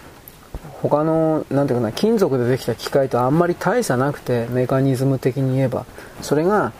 [0.81, 5.85] 他の、なんていうかな、金属でできた機械とあんまり大差なくて、メカニズム的に言えば。
[6.21, 6.73] それが、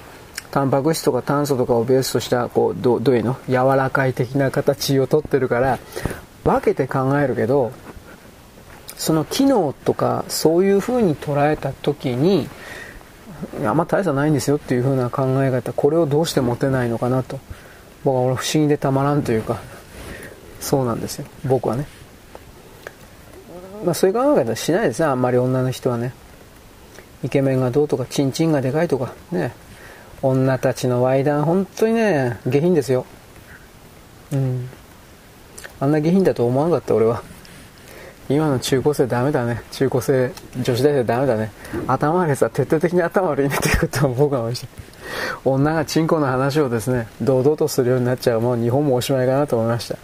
[0.51, 3.38] タンパク質とか炭素とかをベースとした、こう、どどういうの？
[3.47, 5.79] 柔らかい的な形をとってるから、
[6.43, 7.71] 分けて考えるけど、
[8.97, 12.47] その機能とか、そういう風に捉えた時に、
[13.65, 17.39] あんま大差ないんですよっていう風な考え方、これをどうして持てないのかなと。
[18.03, 19.60] 僕は俺不思議でたまらんというか、
[20.60, 21.25] そうなんですよ。
[21.45, 21.88] 僕はね。
[23.84, 26.13] まあ、そういう考え方しないですねあんまり女の人はね
[27.23, 29.53] イケメンがどうとかチンチンがでかいとかね
[30.21, 33.06] 女たちのワイダン本当にね下品ですよ
[34.32, 34.69] うん
[35.79, 37.23] あんな下品だと思わなかった俺は
[38.29, 39.62] 今の中高生ダメだね。
[39.71, 40.31] 中高生
[40.62, 41.51] 女子大生ダメだね。
[41.88, 44.63] 頭悪いさ徹底的に頭悪いねっていうことは僕は美味し。
[44.63, 44.67] い
[45.45, 49.97] 女がチンコの話をですね堂々とするようになっちゃうもう日本もおしまいかなと思いました。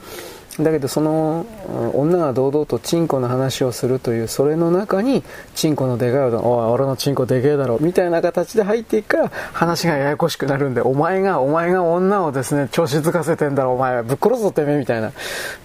[0.62, 1.45] だけどその
[1.93, 5.23] 女が堂々とチンコの話をするというそれの中に
[5.55, 15.13] チンコのでかいおい俺のチンコでけえだろみたいな形で入っていくから話がややこしくなるんでお前がお前が女をですね調子づかせてんだろお前ぶっ殺すぞてめえみたいな。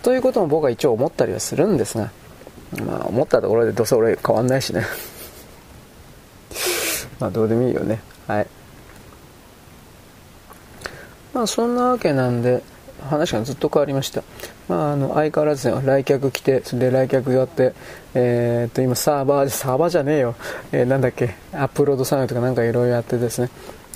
[0.04, 2.10] ということも僕は一応思ったりはするんですが。
[2.82, 4.84] まあ思ったところでどうせ俺変わんないしね。
[7.20, 8.00] まあどうでもいいよね。
[8.26, 8.46] はい。
[11.32, 12.62] まあそんなわけなんで
[13.08, 14.22] 話がずっと変わりました。
[14.68, 17.74] まあ、あの相変わらず、ね、来客来て、それで来客やって、
[18.14, 20.34] えー、っと今サーバー、サーバーじゃねえよ、
[20.72, 23.50] えー、なんだっけ、アップロード作業とかなんかいろいろやってですね、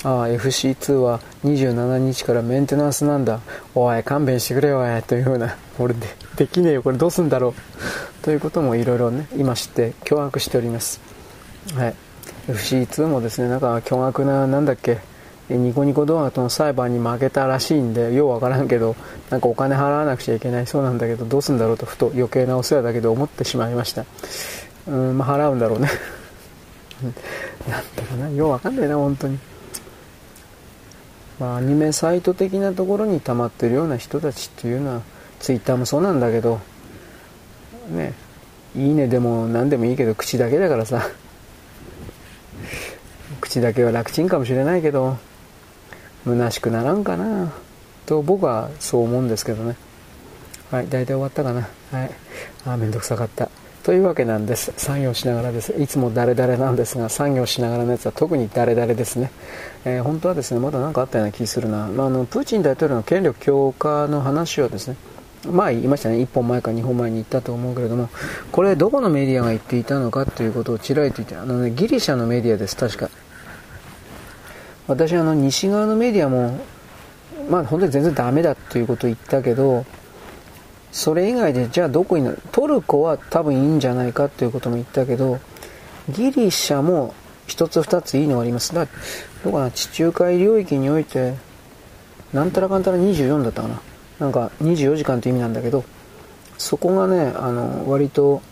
[0.05, 3.41] ああ、FC2 は27日からメンテナンスなんだ、
[3.75, 6.07] おい、勘弁してくれよ、おい、というふうな、俺で
[6.37, 11.01] できねえよ、これどうすんだろう、ということもいろいろね、今知って驚愕しております。
[11.75, 11.95] はい。
[12.47, 14.99] FC2 もですね、なんか巨額な、なんだっけ、
[15.51, 18.95] ニコニコ動画との裁判に負けたらしいんで、ようわからんけど、
[19.31, 24.05] なんかお金払わなくちゃいけないそうなんだけど、どうすんだろうとふと余計なお世話だけど思ってしまいました。
[24.87, 25.89] うん、まあ払うんだろうね。
[27.69, 29.39] なんだかな、ようわかんないな、本当に。
[31.38, 35.03] まあ、アニメサイト的なところに溜まってるような人たちっていうのは、
[35.40, 36.61] ツイッターもそうなんだけど、
[37.90, 38.12] ね
[38.77, 41.03] いいねでも何でもいいけど口だけだからさ。
[43.40, 45.16] 口だけは楽ちんかもしれないけど
[46.24, 47.53] 虚しくならんかな。
[48.05, 49.77] と僕はそう思うんですけどね。
[50.70, 51.68] はい大体終わったかな。
[51.92, 52.11] はい。
[52.66, 53.48] ああめんどくさかった。
[53.88, 54.70] というわけなんです。
[54.77, 55.72] 作業しながらです。
[55.81, 59.31] いつも誰々なんですが作業しながらのやつは特に誰々ですね、
[59.87, 64.96] えー、本当はですねまだ何かあったような気するな、まあ、あのプーチン大統領の権力強化の話はですね
[65.51, 68.11] 前言いましたね、1本前か2本前に言ったと思うけれども、
[68.53, 73.09] これどこのメディアが言っていたのかということをちらりと言って、あのね、ギリシャのメディアです、確か。
[74.87, 76.59] 私あの西側のメディアも、
[77.48, 79.87] まあ本当に全然ダメだということを言ったけど、
[80.90, 85.38] それ以外でじゃあどこにトルコは多分いいんじゃないかということも言ったけど、
[86.09, 87.14] ギリシャも
[87.46, 88.74] 一つ二ついいのがあります。
[88.74, 88.87] だ
[89.44, 91.35] どうかな、地中海領域において、
[92.33, 93.81] なんたらかんたら24だったかな？
[94.18, 95.85] なんか24時間という意味なんだけど、
[96.59, 98.42] そこがね、あの、割と、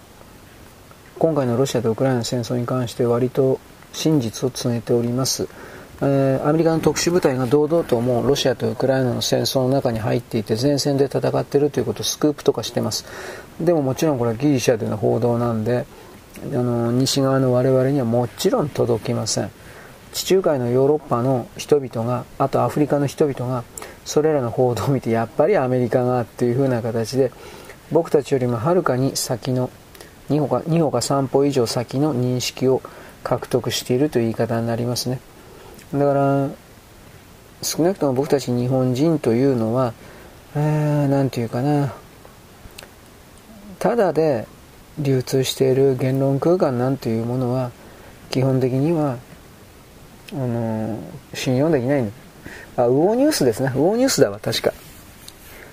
[1.18, 3.58] 今回のロシアとウクライナの戦争に関して割と
[3.92, 5.48] 真実を告げております。
[6.02, 13.06] え、アメリカの特殊部隊が堂々ともうロシアとウクライナの戦争の中に入っていて前線で戦っているということをスクープとかしてます。
[13.60, 15.86] でももちろんこれはギリシャでの報道なんで
[16.52, 19.50] あの西側の我々にはもちろん届きません。
[20.12, 23.64] 地中海のヨーロッパの人々があとアフリカの人々が
[24.04, 27.32] それらの報道を見てやっぱりアメリカがというふうな形で
[27.90, 29.70] 僕たちよりもはるかに先の
[30.30, 32.82] 2歩か ,2 歩か3歩以上先の認識を
[33.22, 35.20] 獲得しているという言い方になりますね。
[35.92, 36.50] だから
[37.62, 39.94] 少なくとも僕たち日本人というのは
[40.54, 41.94] 何て言うかな
[43.78, 44.46] ただで
[44.98, 47.70] 流通している言論空間なんていうものは
[48.30, 49.18] 基本的には
[50.32, 50.98] あの
[51.34, 52.12] 信用できないん
[52.76, 53.72] あ、ウオニュースですね。
[53.74, 54.72] ウオニュースだわ、確か。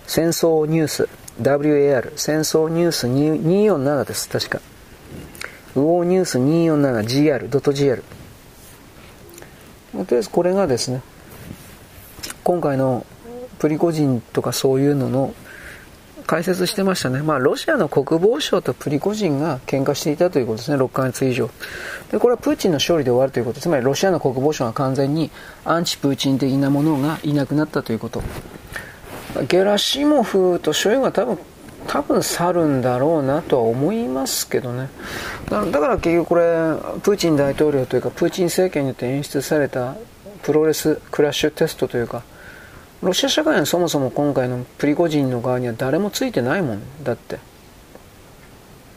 [0.07, 1.09] 戦争ニュース。
[1.41, 2.13] WAR。
[2.15, 4.61] 戦争ニュース247です、確か。
[5.75, 8.03] ウオニュース 247GR.gr。
[9.93, 11.01] とりあえずこれがですね、
[12.43, 13.05] 今回の
[13.59, 15.33] プリコジンとかそういうのの
[16.25, 17.21] 解説してましたね。
[17.21, 21.49] まあ、ロシアの国防省とプリコジンが喧嘩していたということですね、6ヶ月以上。
[22.11, 23.59] で、これはプーチンの勝利で終わるということ。
[23.59, 25.31] つまり、ロシアの国防省が完全に
[25.65, 28.23] アンチプーチン的なものがいなくなったということ。
[29.47, 31.37] ゲラシモフとショイグは多分、
[31.87, 34.89] 多分去るんだろうなとは思いますけどね。
[35.49, 36.43] だから結局これ、
[37.01, 39.95] プーチン大統領というか、プーチン政権によって演出された
[40.41, 42.23] プロレスクラッシュテストというか、
[43.03, 47.37] ロシア社会はそもそも今回のプリゴジンの側には誰もついてないもんだって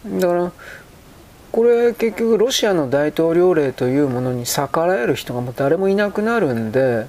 [0.07, 0.53] だから
[1.51, 7.07] これ結局ロシアの大統領令というものに逆らえる人がもう誰もいなくなるんで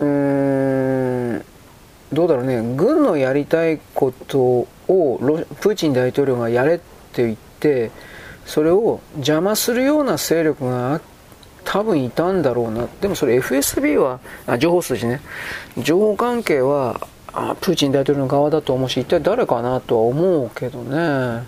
[0.00, 1.44] うーん
[2.12, 4.66] どうだろうね軍のやりたいことを
[5.60, 6.78] プーチン大統領がやれっ
[7.12, 7.90] て言って
[8.46, 11.00] それを邪魔するような勢力が
[11.64, 12.88] 多分いたんだろうな。
[13.02, 15.20] でもそれ FSB は、あ情報筋ね。
[15.76, 16.98] 情報関係は
[17.30, 21.44] あプーチン大統領の側だと思うし、一体誰かなとは思うけどね。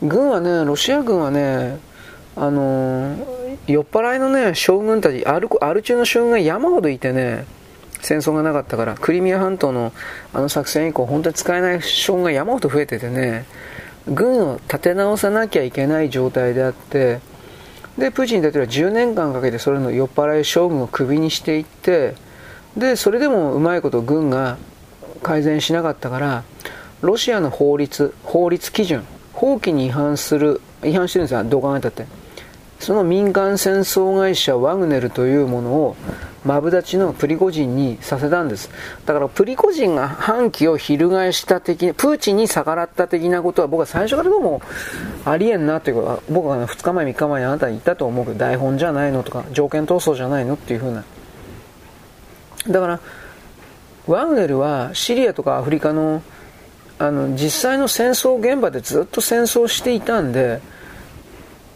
[0.00, 1.80] 軍はね、ロシア軍はね、
[2.36, 3.16] あの
[3.66, 7.44] 酔っ払いのね、将軍たち、アルアル中の将軍が山ほどいてね、
[8.00, 9.92] 戦争がなかったから、クリミア半島の
[10.32, 13.46] あの作戦以降、本当に使えない将軍が山ほど増えててね、
[14.06, 17.20] 軍を立て直さなきゃいけない状態であって、
[17.98, 22.14] でプーチン大統領は10年間かけてそれの酔っ払い将軍をクビにしていって
[22.76, 24.56] でそれでもうまいこと軍が
[25.24, 26.44] 改善しなかったから
[27.00, 32.06] ロシアの法律法律基準法規に違反する違反してるんですよどう考えたって。
[32.78, 35.96] その民間戦争会社ワグネルというものを
[36.44, 38.70] マブダチのプリゴジンにさせたんです。
[39.06, 44.62] だからプリゴジンが反旗を翻した的な、プーチンに逆らった的なことは僕は最初からどうも
[45.24, 51.04] ありえんなというか、僕は2日前3日前にあなたに言ったと思うけど、台本じゃないのとか、条件闘争じゃないのっていうふうな。
[52.68, 53.00] だから、
[54.06, 56.22] ワグネルはシリアとかアフリカの
[57.00, 60.60] あの実際の戦争現場でずっと戦争していたんで、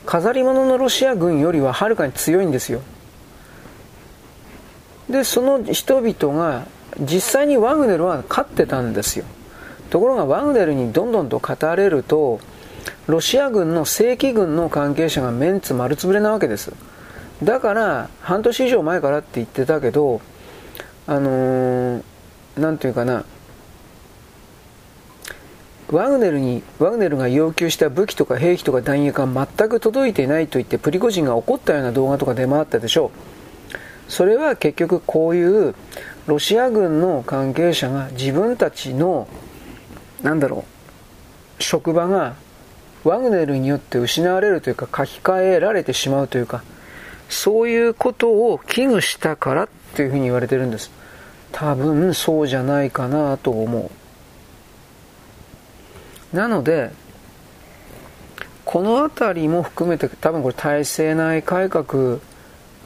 [0.05, 2.81] 飾り物のロシア軍よりははるかに強いんですよ。
[5.13, 6.67] で、その人々が
[6.99, 9.25] 実際にワグネルは勝ってたんですよ。
[9.91, 12.41] ところがワグネルにどんどんと語れると、
[13.07, 16.73] ロシア軍の正規軍の関係者がメンツ丸つぶれなわけです。
[17.45, 20.21] だから、半年以上前からって言ってたけど、
[21.07, 23.25] あのー、ていうかな、
[25.91, 33.42] ワグネルに、ワグネルが要求した武器とか兵器とか弾薬が全く届いていないと言って、プリゴジンが怒ったような動画とか出回ったでしょう。
[34.13, 35.75] それは結局こういう
[36.27, 39.27] ロシア軍の関係者が自分たちの
[40.23, 40.67] なんだろ
[41.59, 42.35] う職場が
[43.05, 46.63] ワグネルによって失われるというか書き換えられてしまうというか
[47.31, 50.91] そういうことを危惧したからっていうふうに言われてるんです。
[51.51, 53.91] 多分そうじゃないかなと思
[56.35, 56.37] う。
[56.37, 56.91] なので
[58.67, 62.19] この辺りも含めて多分これ体制内改革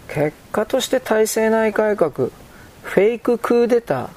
[0.07, 4.09] 結果として体制内改革フェイククーデター。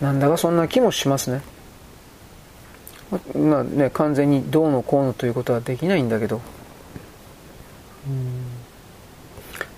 [0.00, 1.42] なんだかそんな気もしますね。
[3.34, 6.40] まあね完全にどうのこうのということはできないんだけど。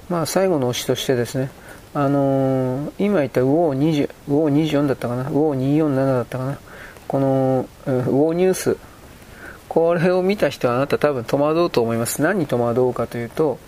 [0.09, 1.51] まあ最後の推しとしてですね。
[1.93, 5.23] あのー、今言ったウォー20ウォー24だったかな？
[5.23, 6.59] ウォー247だったかな？
[7.09, 8.77] このウォーニュース。
[9.69, 12.23] これを見た人はあなた多分戸惑うと思います。
[12.23, 13.59] 何に戸惑うかというと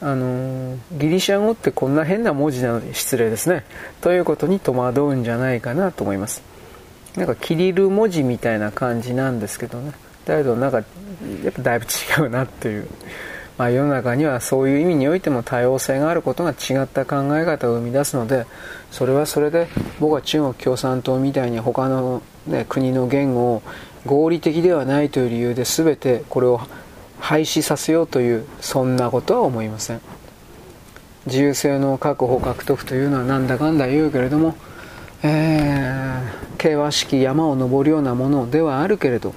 [0.00, 3.64] あのギリシャ語ってこんな変な文字なので失礼ですね。
[4.00, 6.42] ということに戸惑うんじゃないかなと思います。
[7.16, 9.92] なんかキリル文字みたいな感じなんですけどね。
[10.26, 10.84] だけどなんかや
[11.50, 12.88] っぱだいぶ違うなっていう、
[13.56, 18.44] まあ、世の中にはそういう意味においても多様性があることが違った考え方を生み出すので
[18.90, 19.68] それはそれで
[20.00, 23.62] 僕は中国共産党みたいに他の、ね、国の言語を
[24.04, 26.60] 合理的ではないという理由で全てこれを
[27.20, 30.00] 廃止させようというそんなことは思いません。
[31.26, 34.54] 自由性の確保獲得というのはなんだかんだ言うけれども、
[35.22, 39.34] えー、険しき山を登るようなものではあるけれど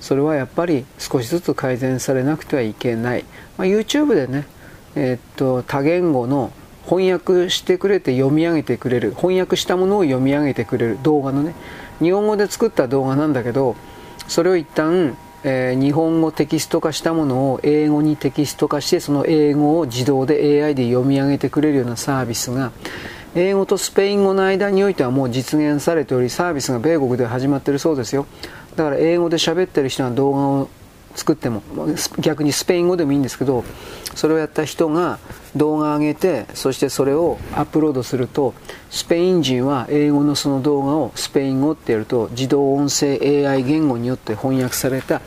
[0.00, 3.24] それはやっぱり少しずつ改善されなくてはいけない、
[3.58, 4.46] まあ、YouTube でね、
[4.94, 6.52] えー、っと多言語の
[6.84, 11.54] 翻訳してくれて読み上げてくれる翻訳したものを読み上げてくれる動画のね
[12.00, 13.74] 日本語で作った動画なんだけど
[14.28, 22.72] それを一旦えー、日本語テキスト化したものを英語にテキスト化してその英語を自動で AI で読み上げてくれるようなサービスが
[23.34, 28.26] 英語とスペイン語の間においてはもう実現されておりサービスが米国で始まってるそうですよ。
[28.76, 30.68] だから英語で喋ってる人が動画を
[31.14, 31.62] 作っても
[32.18, 33.64] 逆にスペイン語でもいいんですけど
[34.14, 35.18] それをやった人が
[35.56, 38.54] 動画上げてそしてそれをアップロードすると
[38.90, 45.20] スペイン人は英語のその動画をスペイン語ってやると自動音声 AI 言語によって翻訳された。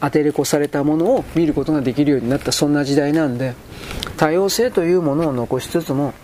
[0.00, 2.52] 当てれこされたものを見ることができるようになった。
[2.52, 3.54] そんな時代なんで
[4.16, 6.14] 多様性というものを残しつつも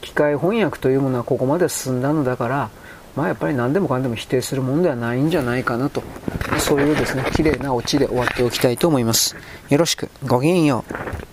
[0.00, 2.70] 機械翻訳というものはここまで進んだのだから
[3.14, 6.02] まあやっぱり何でもかんでも否定するものではないんじゃないかなと。
[6.58, 9.36] そういうですね綺麗なオチで終わっておきたいと思います。
[9.68, 10.10] よろしく。
[10.26, 11.31] ごきげんよう。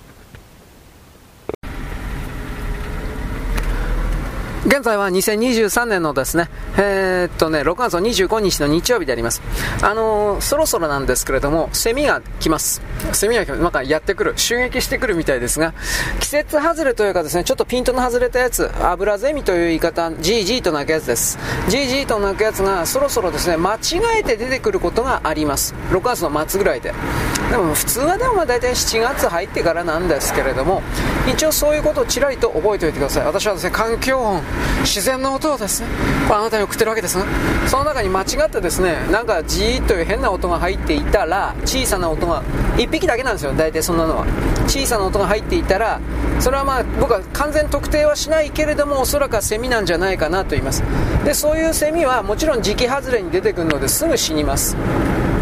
[4.70, 6.48] 現在は2023年のですね、
[6.78, 9.42] えー、っとね、6月の25日の日曜日であります。
[9.82, 12.80] あのー、そろそろなんですけれども、セミが来ます。
[13.12, 13.62] セミが来ます。
[13.64, 14.34] なんかやってくる。
[14.36, 15.74] 襲撃してくるみたいですが、
[16.20, 21.40] 季節外れというかですね、ちょっとピントの外れたやつ、油ゼミという言い方、GG と鳴くやつです。
[21.70, 23.80] GG と鳴くやつがそろそろですね、間違
[24.20, 25.74] えて出てくることがあります。
[25.90, 26.94] 6月の末ぐらいで。
[27.50, 30.82] でも普通はでも大体7月入ってからなんですけれども、
[31.28, 33.26] 一応そういうことをちらりと覚えておいてください。
[33.26, 34.42] 私はですね、環境音、
[34.82, 35.88] 自然の音をですね。
[36.30, 37.26] これあなたに送ってるわけですが
[37.68, 42.44] その中に間違ってですねなんかジーッという変な音が入っていたら小さな音が
[42.78, 43.54] 1匹だけなんですよ。
[43.54, 44.26] 大体そんなのは。
[44.68, 46.00] 小さな音が入っていたら
[46.40, 50.84] それはまあ僕は完全特定はしないけれどもおそらくはセミなんじゃないかなと言います。
[51.26, 54.78] でそういうセミはもちろん時期外れに出てくるのですぐ死にます。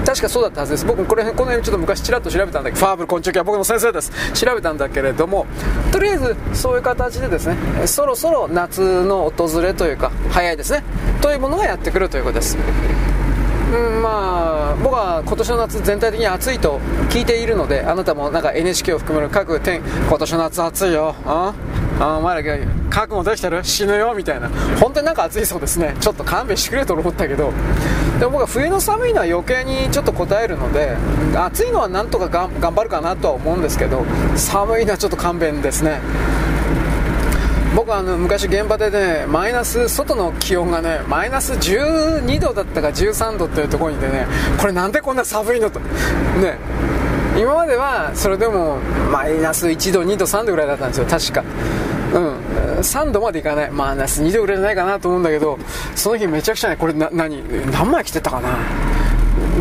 [0.07, 0.85] 確かそうだったはずです。
[0.85, 4.09] 僕これこの辺ちょっと昔ちらっと調べたんだけどファーブル昆虫系は僕の先生です。
[4.31, 5.45] 調べたんだけれども
[5.91, 10.81] とりあえずそういう形でですねそろそろ夏の訪れというか早いですね。
[11.21, 12.57] というものがやってくるということです。
[13.67, 21.15] うん、まあ僕は今年の夏全体的に暑いと聞いているのであなたもなんか NHK を含める各点今年の夏暑いよ。
[21.25, 21.53] あ
[21.99, 24.49] あお前ら覚悟できてる死ぬよみたいな。
[24.79, 25.95] 本当になんか暑いそうですね。
[25.99, 27.51] ちょっと勘弁してくれと思ったけど。
[28.19, 30.95] でも僕は冬の寒いのは余計にちょっと答えるので
[31.35, 34.05] 暑いのはなんとか頑張るかなとは思うんですけど
[34.35, 35.99] 寒いのはちょっと勘弁ですね。
[37.77, 44.25] 僕はあの昔現場でねマイナス外の気温がねマイナス12度だったか13度っていうところにいてね
[44.59, 45.79] これなんでこんな寒いのと。
[45.79, 46.57] ね。
[47.37, 48.79] 今まではそれでも
[49.11, 51.05] マイナス1度2度3度ぐらいだったんですよ。
[51.05, 51.43] 確か。
[52.15, 52.37] うん。
[52.79, 53.71] 3度までいかない。
[53.71, 55.59] マイナス2度ぐらいじゃないかなと思うんだけど
[55.95, 57.43] その日めちゃくちゃねこれな何？
[57.71, 58.57] 何枚着てたかな？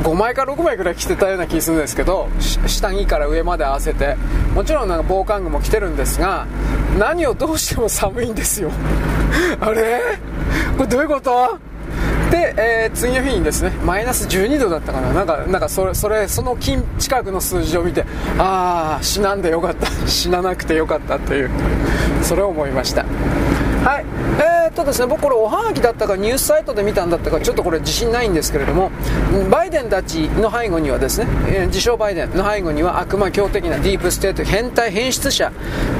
[0.03, 2.29] 5枚か6枚ぐらい着てたような気するんですけど
[2.66, 4.16] 下着から上まで合わせて。
[4.55, 6.47] もちろんなんか防寒具も着てるんですが
[6.99, 8.70] 何をどうしても寒いんですよ。
[9.61, 10.01] あれ？
[10.79, 11.59] これどういうこと？
[12.31, 15.12] で、えー、次の日にですねマイナス12度だったかな。
[15.12, 18.07] なんかなんかそれそれその近近くの数字を見て
[18.39, 19.89] ああ死なんでよかった。
[20.09, 21.51] 死ななくてよかったっていう
[22.22, 23.05] それを思いました。
[23.87, 24.05] はい。
[24.41, 28.91] えー、っとですね、僕これおはがきだったかニュースサイトで見たんだったかちょっとこれ自信ないんですけれども、
[29.49, 35.53] バイデンたちの背後にはですね、えー、自称バイデンの背後には悪魔教的なディープステート変態変質者、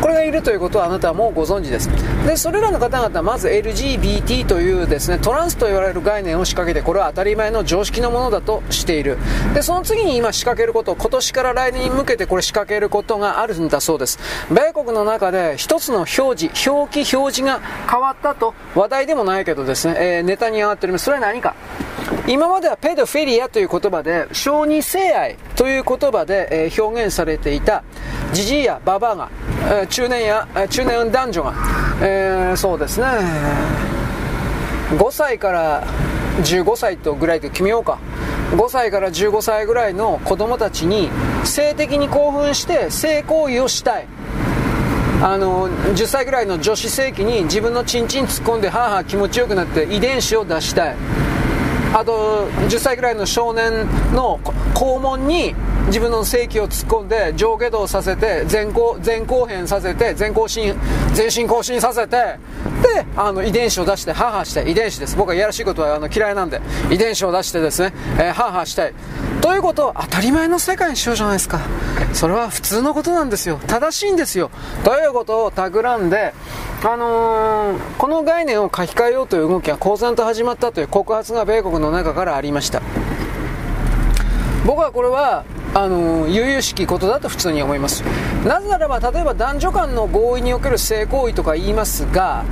[0.03, 1.89] これがいるということはあなたはもうご存知です。
[2.27, 9.17] で、それらの方々はまず LGBT というですね、トランスと言われる概念を仕掛けて、これは当たり前の常識のものだとしている。
[9.55, 14.19] で、その次に今仕掛けること、今年から来年に向けてこれ仕掛けることがあるんだそうです。
[14.51, 17.61] 米国の中で一つの表示、表記表示が
[17.91, 21.05] 変わったと話題でもないけどですね、えー、ネタに上がっております。
[21.07, 21.55] それは何か。
[22.29, 27.85] 今まではペドフィリアという言葉で小児性愛という言葉で、えー、表現されていた
[28.33, 29.31] ジジイやババアが、
[29.63, 31.55] えー、中年や、えー、中年男女が、
[32.03, 33.07] えー、そうですね。
[34.99, 35.85] 5歳から
[36.43, 37.99] 15歳とぐらいで決めようか。
[38.53, 41.11] 5歳から15歳ぐらいの子供たちに
[41.45, 44.07] 性的に興奮して性行為をしたい。
[45.29, 51.36] あの10歳ぐらいの女子性器に自分のチンチン突っ込んではあはあ気持ちよくなって遺伝子を出したい。
[51.97, 54.39] あと10歳ぐらいの少年の
[54.75, 55.55] 肛門に
[55.87, 60.75] 自分の性器を突っ込んで上下動させて前後前後編させて前後進
[61.15, 62.17] 全身更新させて
[62.83, 64.73] であの遺伝子を出してハーしたい。
[64.73, 65.17] 遺伝子です。
[65.17, 68.95] 僕はいやらしいことはあの嫌いなんで遺伝子を出してですね、えー、ハーハーしたい。
[69.41, 71.61] ということを当たり前の世界にしようじゃないですか。
[72.13, 73.59] それは普通のことなんですよ。
[73.67, 74.51] 正しいんですよ。
[74.85, 76.35] ということを企んで
[76.85, 82.83] あのー、この概念を書き換えようという動きが公然と始まったという告発が米国のの中からありました。
[84.65, 88.03] 僕はこれはあの悠々しきことだと普通に思います。
[88.45, 92.45] なぜならば例えば男女間の合意における性行為とか言いますが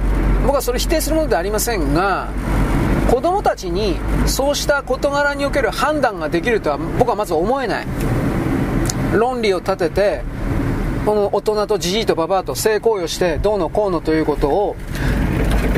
[0.46, 2.28] 僕はそれ否定するものではありませんが
[3.10, 7.86] 子供たちにそうした事柄における判断ができるとは僕はまず思えない。
[9.14, 10.22] 論理を立てて
[11.06, 14.76] この大人とじじいとばばあと性行為をしてどうのこうのということを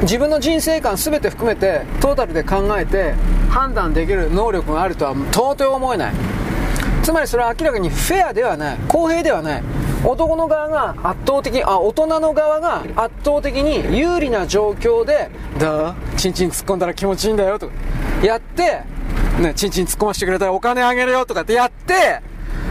[0.03, 3.14] 自分の人生観全て含めてトータルで考えて
[3.49, 6.14] 判断できる能力があるとは到底思えない。
[7.03, 8.76] つまりそれは明らかにフェアではない。
[8.89, 9.62] 公平ではない。
[10.05, 17.68] 男の側が圧倒的あ大人の側が圧倒的に有利な状況で「どうチンチン突っ込んだら気持ちいいんだよ」と。
[17.68, 17.72] か
[18.22, 18.82] やって
[19.41, 22.22] ね、チンチン突っ込ませてくれたらお金あげるよとかってやって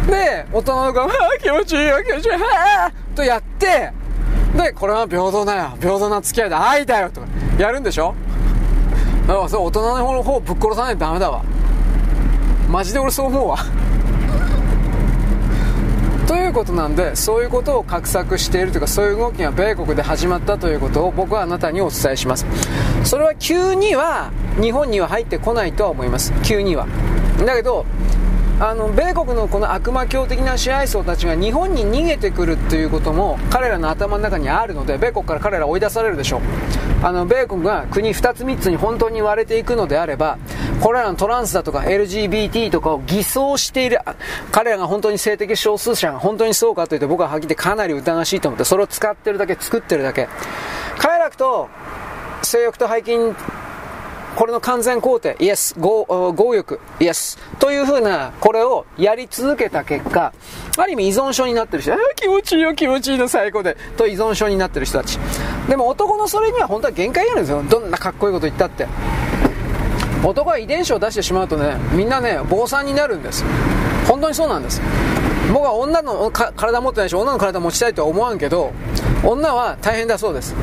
[0.08, 1.10] で、大人の子が、
[1.42, 3.92] 気持ちいいよ、気持ちいい、はとやって、
[4.56, 7.28] で、これは平等だよ、平等な付き合いだ、愛だよ、とか、
[7.58, 8.14] やるんでしょ？
[9.28, 11.44] だからそう、大人の方の方ぶっ殺さないとダメだわ。
[12.70, 13.58] マジで俺そう思うわ。
[16.28, 22.46] ということなんで、そういうことを画策しているというか、そういう動きが米国で始まったということを僕はあなたにお伝えします。
[23.04, 24.32] それは急には、
[24.62, 26.34] 日本には入ってこないとは思います。
[26.44, 26.88] 急には。
[27.46, 27.86] だけど、
[28.58, 36.42] あの米国のこの悪魔教的な支配層たちが日本に逃げてくるということも彼らの頭の中にあるので米国から彼ら追い出されるでしょう。
[37.04, 40.38] あの米国が国2つ3つに本当に割れていくのであれば
[40.82, 44.00] これらのトランスだとか LGBT とかを偽装している
[44.52, 50.30] 彼らが本当に性的少数者が本当にそうかというと僕ははっきり言ってかなり疑わしいと思ってそれを使ってるだけ作ってるだけ。
[50.98, 51.68] 快楽と
[52.42, 53.36] 性欲と背筋
[54.36, 56.06] これの完全肯定、イエス、強
[56.54, 60.34] 欲、イエス、というふうな、これをやり続けた結果、
[60.78, 65.18] ある意味依存症になってる人、あ気持ちいいよ、気持ちいいの最高で、と依存症になってる人たち。
[65.70, 67.64] でも男のそれには本当は限界があるんですよ。
[67.64, 68.88] どんなかっこいいこと言ったって。
[70.24, 73.46] 男は遺伝子を出してしまうとね、みんなね、坊さんになるんです。
[74.08, 74.82] 本当にそうなんです。
[75.54, 78.74] 僕は女の体持ってないし、女の体持ちたいとは思わんけど、
[79.24, 80.56] 女は大変だそうです。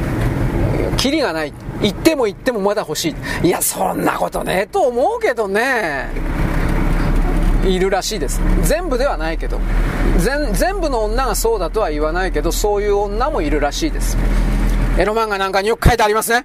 [0.97, 1.53] キリがない。
[1.81, 3.47] 行っても行ってもまだ欲しい。
[3.47, 6.09] いや、そんなことねえと思うけどね。
[7.65, 8.41] いるらしいです。
[8.63, 9.61] 全部ではないけど。
[10.19, 14.17] 全部の女がそうだとは言わないけど、そういう女もいるらしいです。
[14.99, 16.45] エロ漫画なんかによく書いてありますね。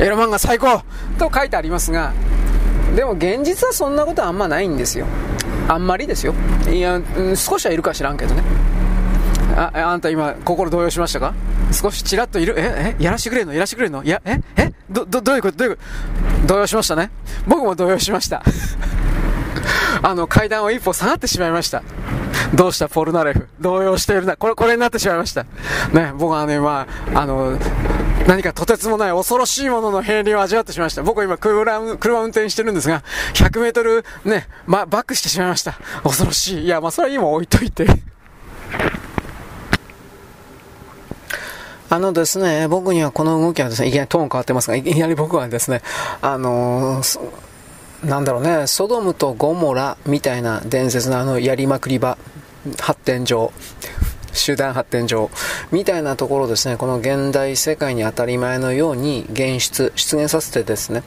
[0.00, 0.82] エロ漫画最高
[1.18, 2.12] と書いてありますが、
[2.96, 5.06] でも現実はそんなことあんまないんですよ。
[5.68, 6.34] あんまりですよ。
[6.70, 7.00] いや、
[7.36, 8.42] 少しはいるか知らんけどね。
[9.56, 11.34] あ、あんた今、心動揺しましたか？
[11.72, 13.52] 少しちらっといるえ、え、やらしてくれんの？
[13.52, 14.02] やらしてくれんの？
[14.02, 15.58] いや、え、え、ど、ど、どういうこと？
[15.58, 15.82] どういうこ
[16.42, 16.46] と？
[16.46, 17.10] 動揺しましたね。
[17.46, 18.42] 僕も動揺しました。
[20.02, 21.82] あの、階段を一歩下がってしまいました。
[22.54, 23.46] どうしたポルナレフ？
[23.60, 24.36] 動揺しているな。
[24.36, 25.44] これ、これになってしまいました。
[25.92, 27.58] ね、僕はね、まあ、あの、
[28.26, 31.02] 何かとてつもない恐ろしいものの平流を味わってしまいました。
[31.02, 33.02] 僕は今車、車運転してるんですが、
[33.34, 35.78] 100メートルね、ま、バックしてしまいました。
[36.02, 36.64] 恐ろしい。
[36.64, 37.86] いや、まあ、それは今置いといて。
[41.92, 45.82] あのですね、僕にはこの動きはですね、いきなりトーン変わってますが、いきなり僕はですね、
[46.22, 52.16] あのー、なんだろうね、ソドムとゴモラみたいな伝説のあのやりまくり場、
[52.78, 53.52] 発展場、
[54.32, 55.32] 集団発展上、
[55.72, 61.02] みたいなところですね、この現代世界に当たり前のように現出、出現させてですね、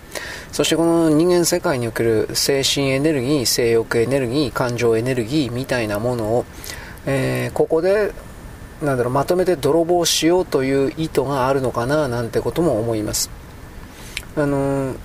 [0.51, 6.45] そしてこの人間世界における精神エネルギー、性欲エネルギー、感情エネルギーみたいなものを、
[7.05, 8.11] えー、ここで、
[8.83, 13.29] なんだろう、まとめて泥棒しようという意図があるのかな、なんてことも思います。
[14.35, 14.97] あのー、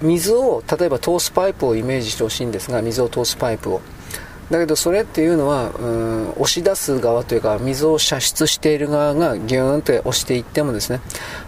[0.00, 3.80] 水を、例えば通すパイプをイメージしてほしいんですが、水を通すパイプを。
[4.50, 11.00] だけどそれっていうのは、うん、押し出す側というか水を射出している側がギューンと押していってもですね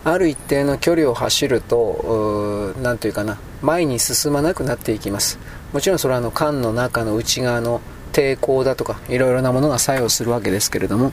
[0.05, 5.41] ある一定の距離を走ると何というかな前に進まなくなっていきます
[5.73, 7.81] もちろんそれはあの缶の中の内側の
[8.13, 11.13] 抵抗だとかいろいろなものが作用するわけですけれども。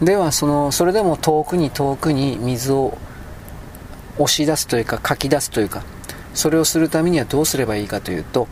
[0.00, 2.98] ではそのそれでも遠くに遠くに水を
[4.18, 5.84] 押し出すというかかき出すというか
[6.34, 8.48] それをするためにはどうすればいいかというと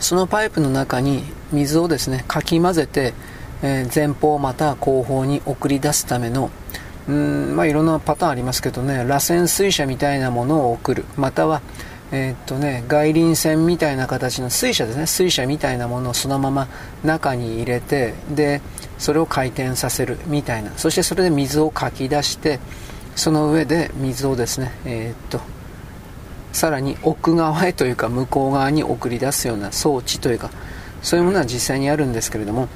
[0.00, 1.22] そのパイプの中に
[1.52, 3.14] 水をですねかき混ぜて、
[3.62, 6.50] え、前方また後方に送り出すための
[7.08, 11.04] うんまあいろんなパターンありますけどね螺旋水車みたいなものを送る。
[11.16, 11.62] または
[12.12, 15.06] えー、っとね外輪線みたいな形の水車ですね。
[15.06, 16.68] 水車みたいなものをそのまま
[17.02, 18.60] 中に入れてで
[18.98, 20.72] それを回転させるみたいな。
[20.76, 22.60] そしてそれで水をかき出して
[23.16, 25.40] その上で水をですねえー、っと
[26.52, 30.50] さらに奥側へというか向こう側に送り出すような装置というか
[31.02, 32.68] そういうものは実際にあるんですけれども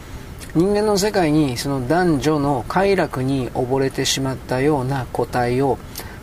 [0.55, 5.78] 人間の世界にその男女の快楽に溺れてしまったような個体を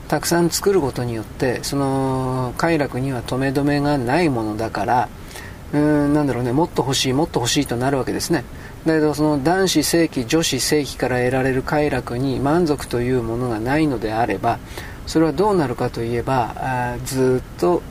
[0.08, 5.10] たくさん作ることによってその快楽には止め止めがないものだから
[5.74, 8.43] うーんなんだろうねもっと欲しいもっと欲しいとなるわけですね。
[8.86, 14.60] だけどその男子正規女子正規から得られる快楽に満足というものがないのであれば
[15.08, 17.82] それはどうなるかといえばあずっと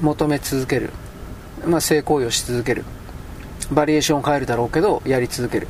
[0.00, 0.90] 求め続ける、
[1.66, 2.84] まあ、性行為をし続ける。
[3.70, 5.68] バリエーションを変えるだろうけどやり続ける。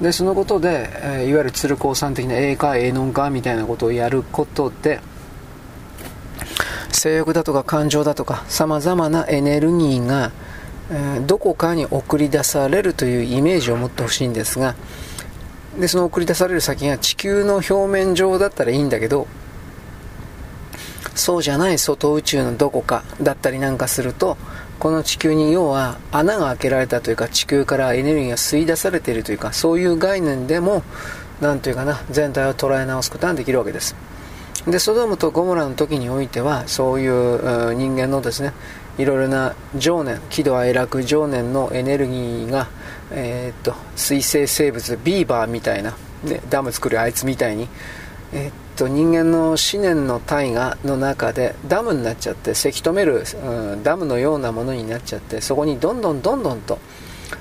[0.00, 5.00] でそのことで、えー、いわゆる鶴光さん的な英か英能かみたいなことをやることで
[6.90, 10.32] 性欲だとか感情だとかさまざまなエネルギーが、
[11.26, 14.74] どこかに送り出されるというイメージを持ってほしいんですが
[15.78, 19.26] でその送り出される先が地球の表面上だったらいいんだけど
[21.14, 24.36] そうじゃない外宇宙のどこかだったりなんかすると
[24.78, 30.82] この地球に要は穴が開けられたというか地球からエネルギーが吸い出されているというかそういう概念でも
[31.40, 33.96] 何というかな全体を捉え直すことができるわけです。
[34.66, 38.52] でソドムとゴモラの時においてはそういう人間のですね
[38.96, 42.68] いろいろな情念喜怒哀楽情念のエネルギーが、
[43.10, 45.94] えー、っと水生生物ビーバーみたいな、
[46.24, 47.68] ね、ダム作るあいつみたいに、
[48.32, 56.78] えー、っと人間の思念の大河の中でダムになっちゃってせき止める、うん、ダムのようなものになっちゃってそこにどんどんどんどんと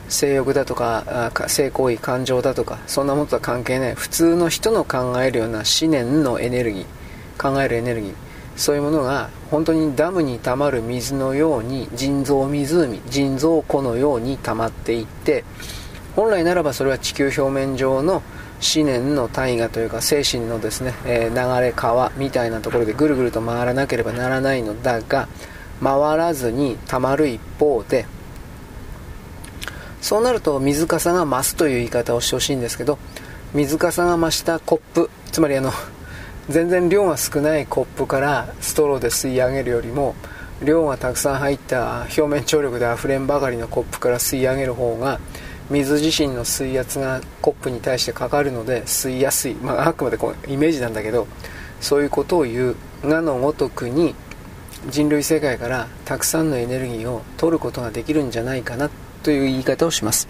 [0.10, 7.03] 性欲だとか性行為感情だとかそんなものとは関係ない普通の人の考えるような思念のエネルギー。
[7.38, 8.14] 考えるエネルギー。
[8.56, 15.44] そういうものが本当にダムに溜まる水のように腎臓湖腎臓湖のように溜まっていって
[16.16, 18.22] 本来ならばそれは地球表面上の
[18.76, 25.28] 思念の大河というか精神のですね、えー、流れ川みたいなところでぐるぐると回らなければならないのだが
[25.82, 28.06] 回らずにたまる一方で
[30.02, 33.00] そうなると水かさが増すという言い方をしてほしいんですけど
[33.54, 35.72] 水かさが増したコップつまりあの
[36.50, 40.16] 全然量が少ないコップからストローで吸い上げるよりも
[40.62, 45.20] 量がたくさん入った表面張力であふれんばかりのコップから吸い上げる方が
[45.70, 51.28] 水自身の水圧がコップに対してかかるので吸いやすい、まあ、あくまでこうイメージなんだけど
[51.80, 54.16] そういうことを言うがのごとくに
[54.90, 58.90] 人類世界からたくさんのエネルギーを取ることができるんじゃないかな
[59.24, 60.28] という言い方をします。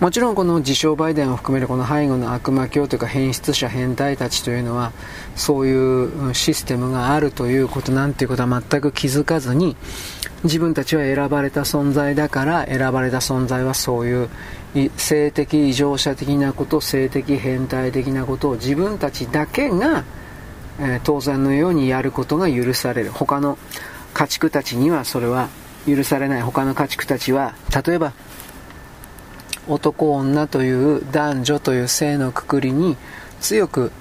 [0.00, 4.92] もちろんこの自称バイデンを含めるこの背後の悪魔教というか変質者変態たちというのは
[5.36, 9.76] そういうシステムがあるということなんていうことは全く気づかずに
[10.44, 14.28] 自分たちは選ばれた存在だから選ばれた存在はそういう
[14.96, 20.04] 性的異常者的なこと性的変態的なことを自分たちだけが、
[20.78, 23.10] え、当然のようにやることが許される。
[23.10, 23.58] 他の
[24.14, 25.48] 家畜たちにはそれは
[25.86, 26.42] 許されない。
[26.42, 28.12] 他の家畜たちは例えば
[29.68, 32.96] 男女という男女という性のくくりに
[33.40, 33.92] 強く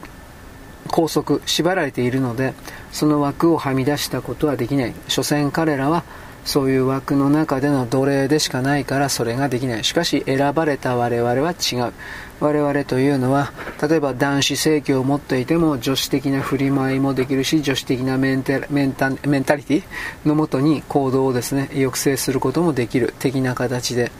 [0.88, 2.54] 拘束縛られているので
[2.92, 4.94] その枠をはみ出したことはできない。
[5.08, 6.04] 所詮彼らは
[6.46, 9.84] そういう枠の中での奴隷でしかないからそれができない。
[9.84, 11.94] しかし選ばれた我々は違う。
[12.40, 13.52] 我々というのは
[13.82, 19.84] 例えば男子性器を持っていても女子的な振り舞いもできるし女子的なメンタメンタメンタリティ
[20.26, 23.14] のもとに行動をですね抑制することもできる。
[23.20, 24.12] 的な形で。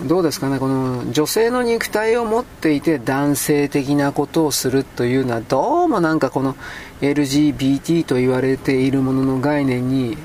[0.00, 6.56] どうですかね、この女性の肉体を持っていて男性的なことをするというのは、どうもなんかこの
[7.02, 10.16] LGBT と言われているものの概念に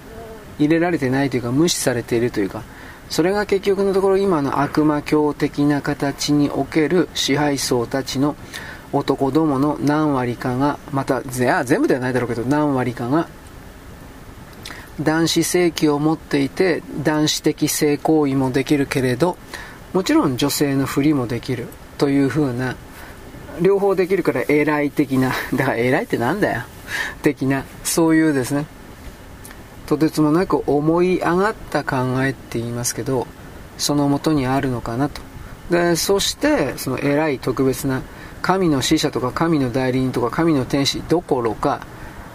[0.58, 2.64] 入れられてないというか、無視されているというか、
[3.10, 8.36] それが結局のところ今の悪魔教的な形における支配層たちの
[8.94, 13.28] 男どもの何割かが、また、全部ではないだろうけど、何割かが
[15.02, 19.38] 男子性器を持っていて男子的性行為もできるけれど
[19.94, 21.68] もちろん女性のふりもできる
[21.98, 22.76] というふうな
[23.62, 26.64] 両方できるから偉い的な だから偉いってなんだよ
[27.22, 28.66] 的なそういうですね。
[29.88, 33.26] とてつもなく思い上がった考えって言いますけど
[33.78, 35.22] そのもとにあるのかなと。
[35.72, 38.02] でそしてその偉い特別な
[38.42, 41.82] 神の使者とか神の代理人とか神の天使どころか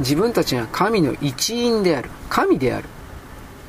[0.03, 2.11] 自分たちが神の一員である。
[2.29, 2.89] 神である。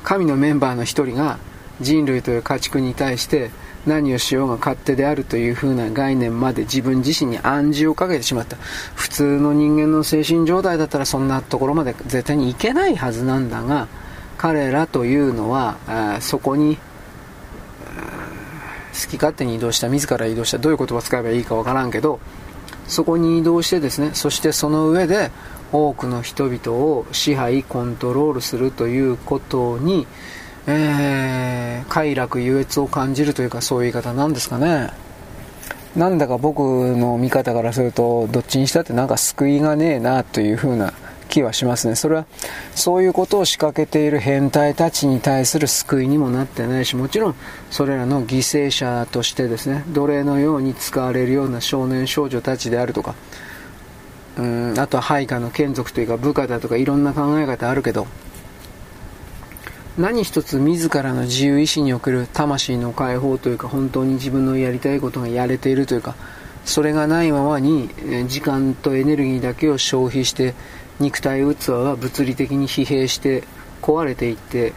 [0.03, 1.39] 神のメンバーの一人が
[1.79, 3.51] 人類という家畜に対して
[3.86, 8.57] 何をしようが勝手であるという風な概念まで自分自身に暗示をかけてしまった。
[8.95, 13.88] 普通の人間の精神状態だったらそんなところまで絶対にいけないはずなんだが
[14.38, 15.77] 彼らというのは
[16.21, 16.77] そこに
[18.93, 19.89] 好き勝手に移動した。
[19.89, 20.57] 自ら移動した。
[20.57, 22.19] どういう言葉を使えばいいかわからんけど
[22.88, 25.31] そこに移動してですねそしてその上で
[25.74, 30.07] 多くの人々を支配コントロールするということに、
[30.67, 34.91] えー、快楽優越を感じるというかそういう言い方なんですかね。
[35.95, 36.59] なんだか僕
[36.95, 40.93] の見方からするとどっちにしたってなんか救いがねえなというふうな
[41.30, 41.95] 気はしますね。
[41.95, 42.26] それは
[42.76, 47.36] そういうことを仕掛けている変態たちに対する救いにもなってないしもちろん
[47.71, 53.15] それらの犠牲者としてですね奴隷のように使われるような少年少女たちであるとか
[54.38, 58.07] うんあとは配下の眷属というか部下だとかいろんな考え方あるけど
[59.97, 66.15] 何一つ自らの自由意志における魂の解放というか本当に自分のやりたいことがやれているというか
[66.65, 67.89] それがないままに
[68.27, 70.55] 時間とエネルギーだけを消費して
[70.99, 73.43] 肉体器は物理的に疲弊して
[73.81, 74.73] 壊れていって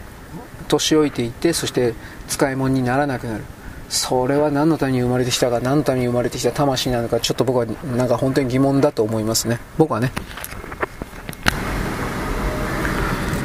[0.67, 1.95] 年老いていってそして
[2.27, 3.43] 使い物にならなくなる。
[3.89, 7.65] それは何のために生まれてきたか何のために生まれてきた魂なのかちょっと僕は
[7.95, 9.59] なんか本当に疑問だと思いますね。
[9.77, 10.11] 僕はね。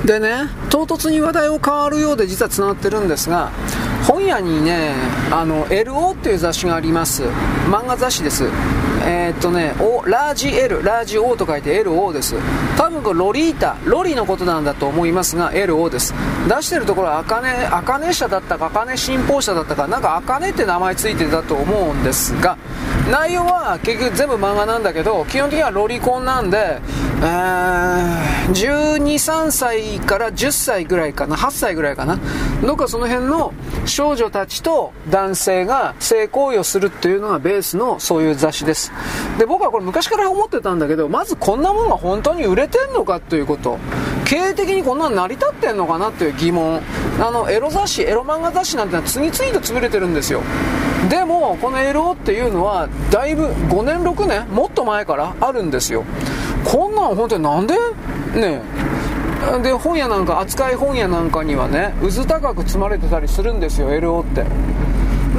[0.04, 3.52] でね唐突に話題を変わるようで実はつながってるんですが
[4.04, 4.94] 本屋にね
[5.30, 7.22] あの LO っていう雑誌があります。
[7.70, 8.44] 漫画雑誌です。
[9.04, 12.36] えー、っとね、お、ラージ L、ラージ O と書いて LO です。
[12.76, 16.14] 多分これロリータ、ロリのことなんだと思いますが、LO です。
[16.48, 22.56] 出してるところは、あかね、あかね社だったか、あかね信奉社だったか、なんかあかねって名前ついてたと思うんですが、
[23.10, 26.80] 内容は結局全部漫画なんだけど、基本的にはロリコンなんで、
[27.22, 32.18] 12、3歳から10歳ぐらいかな、8歳ぐらいかな。
[32.62, 33.52] どっかその辺の
[33.86, 38.92] 少女たちと男性が性行為をするっていうのがベースのそういう雑誌です。
[39.38, 43.78] で僕はこれ昔から思ってたんだけどまずこんなもんが本当に売れてんのかということ。
[44.24, 46.80] 経営的にこんなの成り立ってんのかなっていう疑問。
[47.20, 50.42] あのエロ雑誌エロ漫画雑誌なんてのは次々と潰れてるんですよ。
[51.08, 56.04] でもこのエロっていうのはだいぶ5年6年もっと前からあるんですよ。
[56.64, 57.74] こんなん本当になんで？
[58.34, 58.62] ね
[59.62, 64.44] で本屋なんか扱い本屋なんかにはねうず高く積まれてたりするんですよ LO って。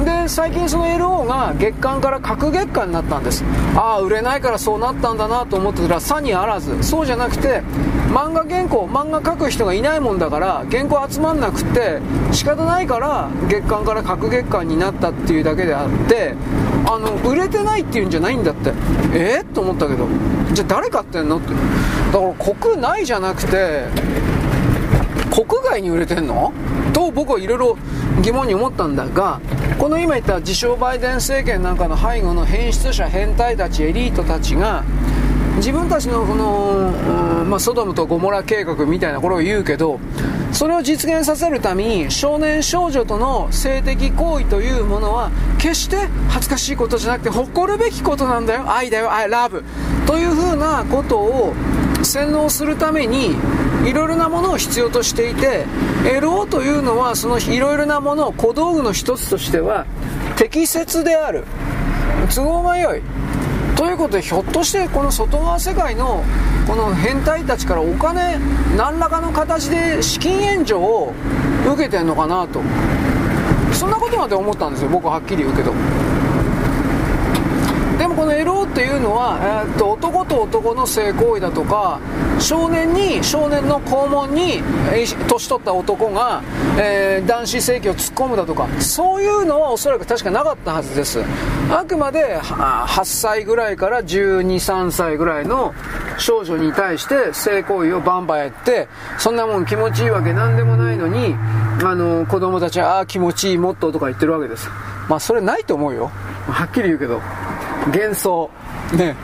[0.02, 3.44] で最近その LO が月間から各月間になったんです。
[3.76, 6.82] ああ売れないからそうなったんだなと思ってたらさにあらず。
[6.82, 7.62] そうじゃなくて
[8.08, 12.00] 漫画原稿漫画描く人がいないもんだから原稿集まんなくて
[12.32, 16.34] 仕方ないから月間から各月間になったっていうだけであって
[16.86, 18.72] あの売れてないっていうんじゃないんだって。
[19.14, 19.40] え？
[19.42, 20.08] っ、と思ったけど。
[20.52, 21.54] じゃあ誰買ってんのって。
[21.54, 23.84] だから国内じゃなくて
[25.30, 26.52] 国外に売れてんの？
[26.92, 27.76] と僕はいろいろ
[28.22, 29.40] 疑問に思ったんだが
[29.78, 34.84] この今言った自称バイデン政権なんかの背後の変質者変態たちエリートたちが
[35.56, 40.00] 自分たちのこの、まあ、ソドムとゴモラ計画みたいなことを言うけど
[40.52, 48.72] それを実現させるために少年少女との性的行為というものは決して恥ずかしいことじゃなくて誇るべきことなんだよ。
[48.72, 49.12] 愛だよ。
[49.12, 49.64] 愛ラブ
[50.06, 51.54] というふうなことを
[52.04, 53.36] 洗脳するために
[53.84, 55.64] いろいろなものを必要としていて
[56.04, 59.86] LO というのはそのいろいろなものを小道具の一つとしては
[60.36, 61.44] 適切である
[62.34, 63.02] 都合が良い。
[63.76, 66.22] ということでひょっとしてこの外側世界の
[66.66, 68.38] この変態たちからお金
[68.76, 71.12] 何らかの形で資金援助を
[71.66, 72.60] 受けてんのかなと。
[73.72, 75.72] そんなことまで思ったんですよ僕ははっきり言うけど。
[78.74, 82.00] っっていうのは、えー、っと男と男の性行為だとか
[82.40, 84.54] 少年に少年の肛門に、
[84.92, 86.42] えー、年取った男が、
[86.76, 91.22] えー、男子性器を突っ込むだとかそういうのはおそらく確かなかったはずです。
[91.70, 95.72] あくまで8歳ぐらいから1 2 3歳ぐらいの
[96.18, 101.36] 少女に対して性行為をバンバンやってそんなもん気持ちいいわけなんでもないのに
[101.84, 104.68] あの子供たちはああ気持ちいいもっととか言ってるわけです。
[105.08, 106.10] まあそれないと思うよ。
[106.48, 107.20] はっきり言うけど。
[107.86, 108.50] 幻想。
[108.96, 109.16] ね。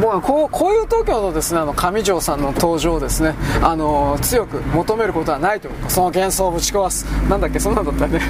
[0.00, 7.04] 僕はこうこういう東京のですねあの上条さんの登場をですねあの強く求めることはないとその幻想をぶち壊す。
[7.28, 8.20] なんだっけそんなんだったね。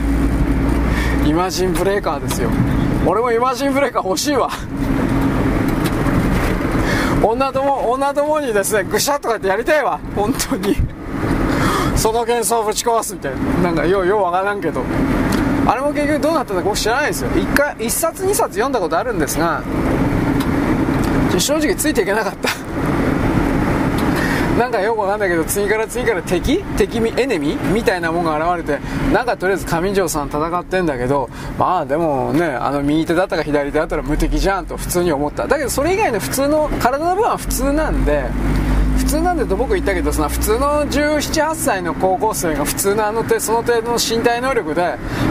[1.26, 2.51] イマジンブレーカーですよ。
[3.05, 4.51] 俺もイマジンブレーカー欲しいわ。
[7.22, 9.99] 女ども女どもにですねぐしゃっとかってやりたいわ。
[10.14, 10.76] 本当に。
[11.97, 13.41] その幻想をぶち壊すみたいな。
[13.62, 14.82] なんかようようわからんけど。
[15.66, 17.30] あれも結局どうなったのか僕知らないですよ。
[17.30, 19.64] 1回1冊2冊読んだことあるんですが
[21.41, 22.51] 正直ついていけなかった。
[24.59, 26.64] なんかよくわかんないけど次から次から敵？
[26.78, 27.57] 敵エネミ？
[27.74, 28.82] みたいなもんが現れて
[29.12, 31.28] なんかとりあえず上条さん戦ってんだけど
[31.59, 35.47] まあでもねあの右手だったか左手だったら無敵じゃんと普通に思った。
[35.47, 38.24] だけどそれ以外の普通の体の部分は普通なんで
[39.07, 44.82] 通なんでと僕言ったけどその普通の1718歳の高校生が普通のあの手その程度の身体能力で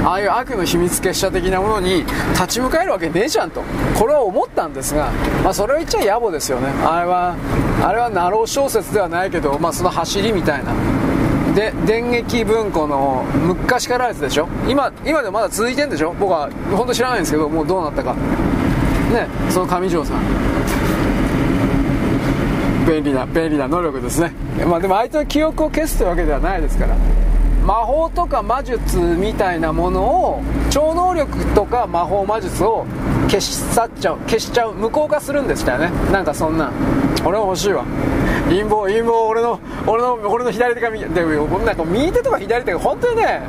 [0.03, 3.63] ああいう悪の秘密結社的なものに立ち向かえるわけねえじゃんと。
[3.97, 5.11] これは思ったんですが、
[5.43, 6.67] まあ、それを言っちゃ野暮ですよね。
[6.85, 7.35] あれは
[7.83, 10.73] あれはナロー小説ではないけど、まあ、その走りみたいな
[11.53, 20.21] で電撃文庫の昔からあるやつでしょ今今でもまだ続いてるんでしょ僕は本当知らないんですけどもうどうなったかねその上条さん
[22.87, 24.31] 便利な便利な能力ですね。
[24.65, 26.95] まあでも相手の記憶を消すというわけではないですから
[27.65, 32.85] 魔法とか魔術みたいなものを超能力とか魔法魔術を
[33.27, 35.91] 消し去っちゃう消しちゃう無効化するんでしたよね。
[36.11, 36.71] なんかそんな。
[37.25, 37.83] 俺は欲しいわ。
[38.49, 43.41] 陰謀陰謀俺の俺の俺の左手が右でもなんか右手とか左手が本当にね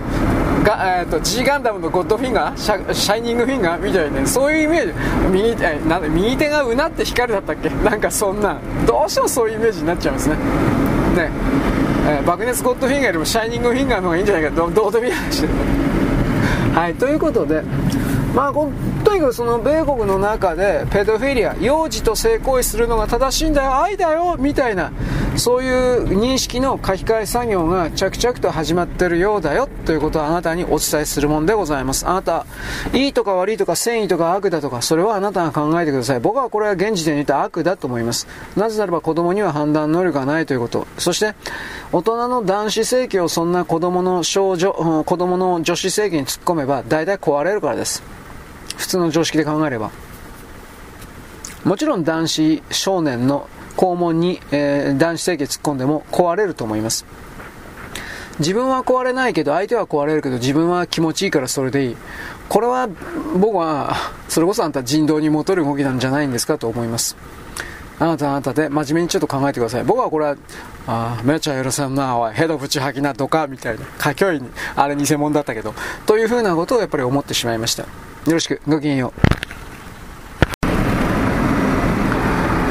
[0.72, 4.92] えーと、G ガンダムのゴッドフィンガーシャシャイニングフィンガーみたいなそういうイメージ
[5.30, 7.68] 右えなん右手がうなって光だったっけ？
[7.88, 10.34] なんかそんなどうしてもそういうイメージになっちゃうんですね。
[11.16, 11.30] ね。
[12.08, 15.44] えー、爆熱ゴッドフィンガーよりもシャイニングフィンガーの方がいいんじゃないかどどうでもいい話
[16.74, 17.62] はいということで
[18.34, 24.92] まあ、とにかくその米国の中でペドフィリア幼児と性行為するのが正しいんだよ愛だよみたいな
[25.36, 32.06] そういう認識の書き換え作業が着々と始まってるようだよということをあなたにお伝えするもんでございます。
[32.06, 32.46] あなた
[32.92, 36.20] いいとか悪いとか善意とか悪だとかそれはあなたが考えてください。
[36.20, 38.26] 僕はこれは現時点で言った悪だと思います。
[38.56, 40.86] なぜならば子供には判断能力がないということ。
[40.98, 41.34] そして
[41.92, 48.02] 大人の男子性器をそんな子供の少女、子供の女子性器に突っ込めば大体壊れるからです。
[48.76, 49.90] 普通の常識で考えれば。
[51.64, 57.04] もちろん男子少年の肛門に、えー、男子性器突っ込んでも壊れると思います。
[58.38, 61.96] 自分は壊れないけど相手は壊れるけど自分は気持ちいいからそれでいい。
[62.48, 62.88] これは
[63.38, 63.96] 僕は
[64.28, 67.16] それこそあんた人道に戻る動きなんじゃないんですかと思います。
[67.98, 69.84] あなたあなたで真面目にちょっと考えてください。
[69.84, 70.36] 僕はこれは
[70.86, 75.74] あめちゃ許せんなおいヘドブチ吐きなとかみたいな歌教員あれ偽物だったけど
[76.04, 77.86] というふうなことをやっぱり思ってしまいました。
[78.26, 79.35] よろしく、ごきげんよう。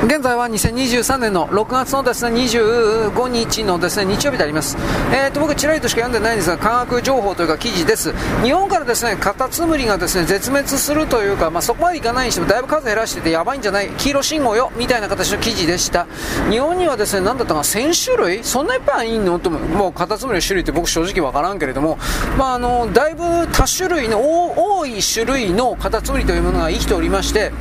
[0.05, 4.77] 現在は2023年の6月のですね25日のですね日曜日であります、
[5.11, 8.13] えー、と僕、ちらりとしか読んでないんですが科学情報というか記事です。
[8.43, 13.89] 日本からですねカタツムリがですね絶滅するというか、まあ、そこまでいかないにしてもだいぶ数減らしててやばいんじゃない？
[13.97, 16.05] 黄色信号よみたいな形の記事でした。
[16.51, 18.43] 日本にはですね何だったか1000種類？
[18.43, 19.39] そんないっぱいいんの？
[19.39, 21.97] ともうカタツムリの種類って僕正直わからんけれども、
[22.37, 27.51] まあ、あのだいぶ多種類の多い種類のカタツムリというものが生きておりまして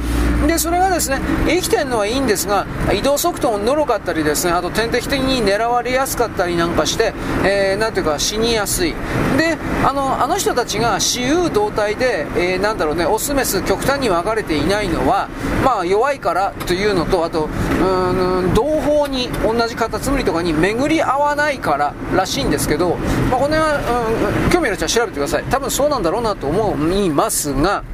[0.47, 2.34] でそれがですね生きてるのはいいんです。
[2.35, 7.15] ですが移動速度ものろかったりですねあと天敵的に狙われやすかったりなんかして、
[7.45, 8.95] えー、なんていうか死にやすい。
[9.39, 15.29] であのあの人たちが雌雄同体で、えー、なんだろうねオスメス極端に分かれていないのは
[15.65, 22.97] まあ弱いからというのとあとうん同胞に同じカタツムリとかに巡り合わないかららしいんですけど、
[23.31, 25.45] まあ、この辺は、うん、興味ある人は調べてください。
[25.45, 27.85] 多分そうなんだろうなと思いますが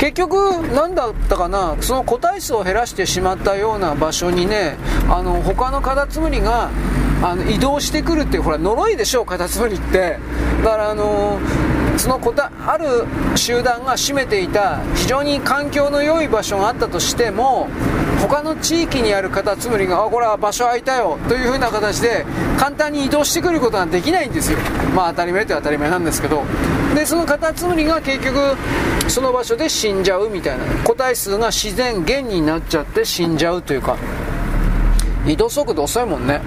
[0.00, 4.76] 結局、何だったかな、その個体数を減らしてしまったような場所にね、
[5.10, 6.70] あの他のカタツムリが
[7.22, 10.18] あの移動してくるっていう、ほら、呪いでしょう、カタツムリって。
[10.64, 11.38] だから、あの
[11.98, 13.04] そのこたある
[13.36, 17.68] 集団が占めていた非常に環境の良い場所があったとしても
[18.22, 22.24] 他の地域にあるカタツムリがあこれは場所空いたよという風な形で
[22.58, 24.58] 簡単に移動してくることができないんですよ。
[24.94, 26.42] まあ当たり前って当たり前なんですけど。
[26.94, 28.56] でそのカタツムリが結局
[29.08, 30.64] その場所で死んじゃうみたいな。
[30.84, 33.96] 個体数が自然減になっちゃって死んじゃうというか。
[35.26, 36.40] 移動速度遅いもんね。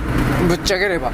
[0.47, 1.11] ぶっちゃければ。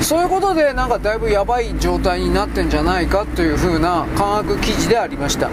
[0.00, 5.50] そういうことでなんかだいぶやばい状態になってんじゃないかという風な科学記事でありました。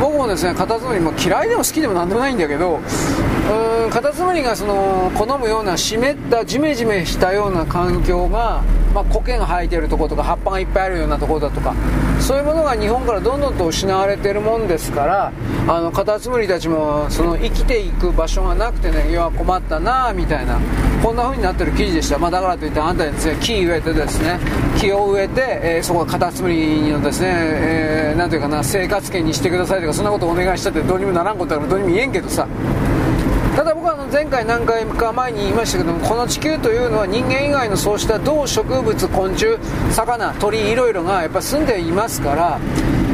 [0.00, 8.62] 僕もですねカタツムリも嫌いでも好きでもなんでもないんだけどうんカタツムリがその好むような湿ったジメジメしたような環境が、
[8.94, 11.74] まあ、苔が生えてるところとか葉っぱがいっぱいあるようなところだとか
[12.20, 15.32] そういうものが日本からどんどんと失われてるもんですから
[15.68, 20.58] あのカタツムリたちもその生きていく場所がなくてねいや困ったなみたいな
[21.02, 24.38] こんな風になってる記事でした、まあ、だからといってあんたにですね木植えてですね
[24.80, 32.48] 木を植えて、えー、そこはカタツムリのですね、えー、なんていうかな生活圏にしてくださいとかそんなことお願いしたってどうにもならんことだからどうにも言えんけどさ。
[33.54, 39.58] ただ僕はあの前回何回か前に言いましたけどもこの地球というのは人間以外のそうした動植物昆虫
[39.92, 42.58] 魚鳥いろいろがやっぱ住んでいますから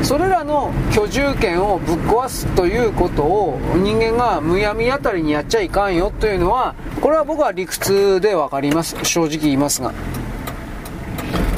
[0.03, 8.97] それらの居住権をぶっ壊すということを人間がむやみやたりにやっちゃいかんよというのはこれは僕は理屈で分かります。
[9.05, 9.93] 正直言いますが。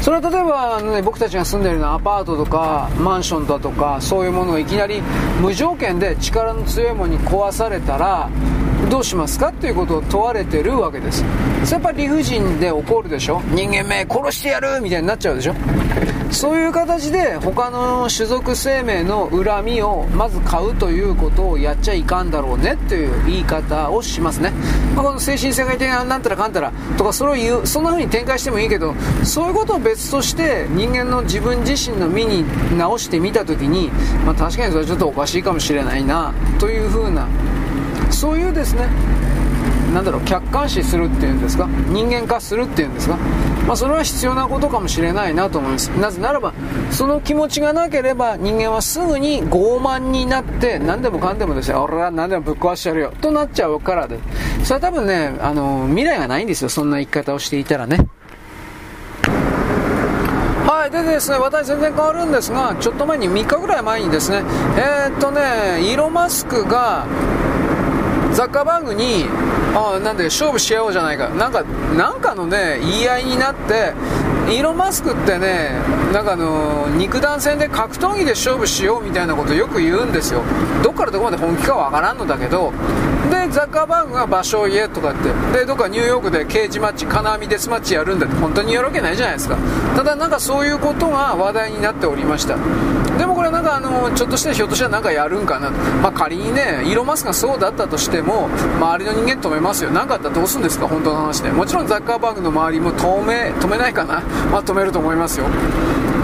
[0.03, 5.01] それは例えばあの、ね、僕たちが住んでいるようなアパートとかマンションだとかそういうものをいきなり
[5.41, 8.29] 無条件で力の強いものに壊されたら
[8.93, 11.25] どうしますかっていうことを問われてるわけです。
[11.65, 13.41] それやっぱり理不尽で起こるでしょ。
[13.47, 15.55] 人間め殺してやるみたいになっちゃうでしょ。
[16.31, 24.51] そういう形で他の種族生命の恨みをまず買うということをやっちゃいかんだろうねという言い方をしますね、
[24.95, 32.45] まあ、この精神世界的ななんたらかんたらとかそれを言うそんな風に展開してもいいけどそういうことを別として人間の自分自身の身に
[32.79, 33.91] 直してみた時に、
[34.25, 37.29] まあ、確かにそれはちょっとおかしいかもしれないなという風な
[38.23, 38.87] そういうですね
[39.93, 43.17] なんだろう客観視するっていうんですか人間化するっていうんですか、
[43.67, 45.89] まあ、それは必要なことかもしれないなと思います。
[45.89, 46.55] なぜならば
[46.93, 54.21] その気持ちがなければ人間はすぐに傲慢になって何でもかんでもですね俺は何でもぶっ壊してやるよとなっちゃうからで。
[54.63, 58.07] それは多分ねあの未来がないんですよそんな生き方をしていたらね。
[60.65, 64.43] はい、でですね、私全然変わるんですが、ちょっと前に3日ぐらい前にですね、
[64.77, 65.41] えー、っとね、
[65.81, 67.07] イーロン・マスクが、
[68.33, 69.27] ザッカーバーグに、
[69.75, 71.63] あなんで勝負し合おうじゃないか、なんか、
[71.97, 73.93] なんかのね、言い合いになって、
[74.49, 75.71] イーロン・マスクってね、
[76.13, 80.43] なんかあの肉弾戦で格闘技で勝負しようみたいなことよく言うんですよ。
[80.83, 82.73] どっからどこまで本気かわからんのだけど、
[83.31, 89.57] で、ザッカーバーグが場所を言えとかって、で、どっかニューヨークでケージマッチ、金網デスマッチやるんだって、本当にやるわけないじゃないですか。
[89.97, 92.57] ただなんかそういうことが話題になっておりました。
[93.19, 95.71] でもこれなんかあの、ちょっとしてひょっとしたらなんかやるんかな。
[96.03, 98.49] まあ仮にね、イーロン・マスクがそうだったとしても、
[98.81, 99.91] 周りの人間止めますよ。
[99.91, 101.51] 何かあったらどうするんですか、本当の話で。
[101.51, 104.23] もちろんザッカーバーグの周りも止め、止めないかな。
[104.51, 105.47] まあ止めると思いますよ。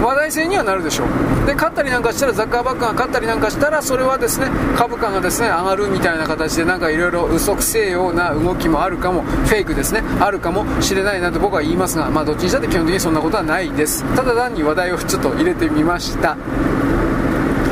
[0.01, 1.46] 話題性にはなるでしょう。
[1.46, 14.05] で勝ったりなんかしたらザッカーバッグが勝ったりなんかしたらそれはですね株価がですね上がるみたいな形でなんかいろいろ嘘くせえような動きもあるかもフェイクですねあるかもしれないなと僕は言いますがまあどっちにしたって基本的にそんなことはないです。
[14.14, 16.36] ただ単に話題をちょっと入れてみました。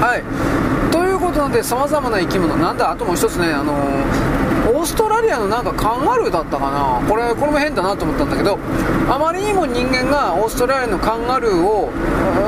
[0.01, 0.24] はい。
[0.91, 2.57] ということなんでさまざまな生き物。
[2.57, 4.26] なんだあともう一つねあのー
[4.87, 7.07] ストラリアのなんかカンガルーだったかな。
[7.09, 8.59] これこれも変だなと思ったんだけど
[9.09, 11.91] あまりにも人間がオーストラリアのカンガルーを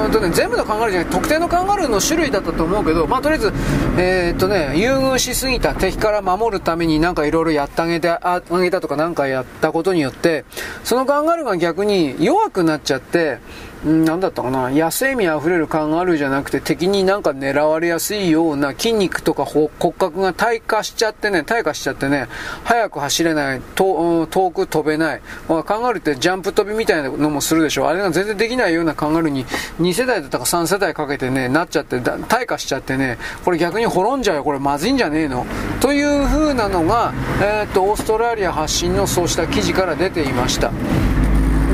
[0.05, 3.53] うんと、ね、全部のカンガルーじゃない特定のカンガルーの種類だったと思うけど、まあ、とりあえず、
[3.99, 10.45] えー、っとね、優遇しすぎた敵から守るためになんかいろいろやってあげてあげたとかなんかやったことによって
[10.85, 13.39] そのカンガルーが逆に弱くなっちゃって
[13.85, 14.71] なんだったかな。
[14.71, 22.27] 野生味あふれるカンガルーじゃなくて敵になんか狙われやすいような筋肉とか骨格が退化しちゃってね退化しちゃってね
[22.65, 27.89] 速く走れない遠く飛べない、まあ、カンガルーってジャンプ飛びみたいなのもするでしょ。
[27.89, 29.47] あれが全然できないようなカンガルーに
[29.81, 34.45] 2世代だったか3世代かけてねなっちゃって退化しちゃってねこれ逆に滅んじゃうよ。
[34.45, 35.47] これまずいんじゃねえの。
[35.81, 40.73] という風なのが、えー、っとオーストラリア発信のそうした記事から出ていました。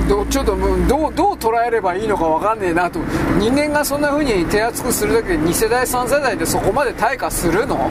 [0.09, 3.01] どちょっとどうどう捉えればいいのか分かんねえなと。
[3.39, 7.91] 人間がそんな風に手厚くするだけで2世代3世代でそこまで退化するの？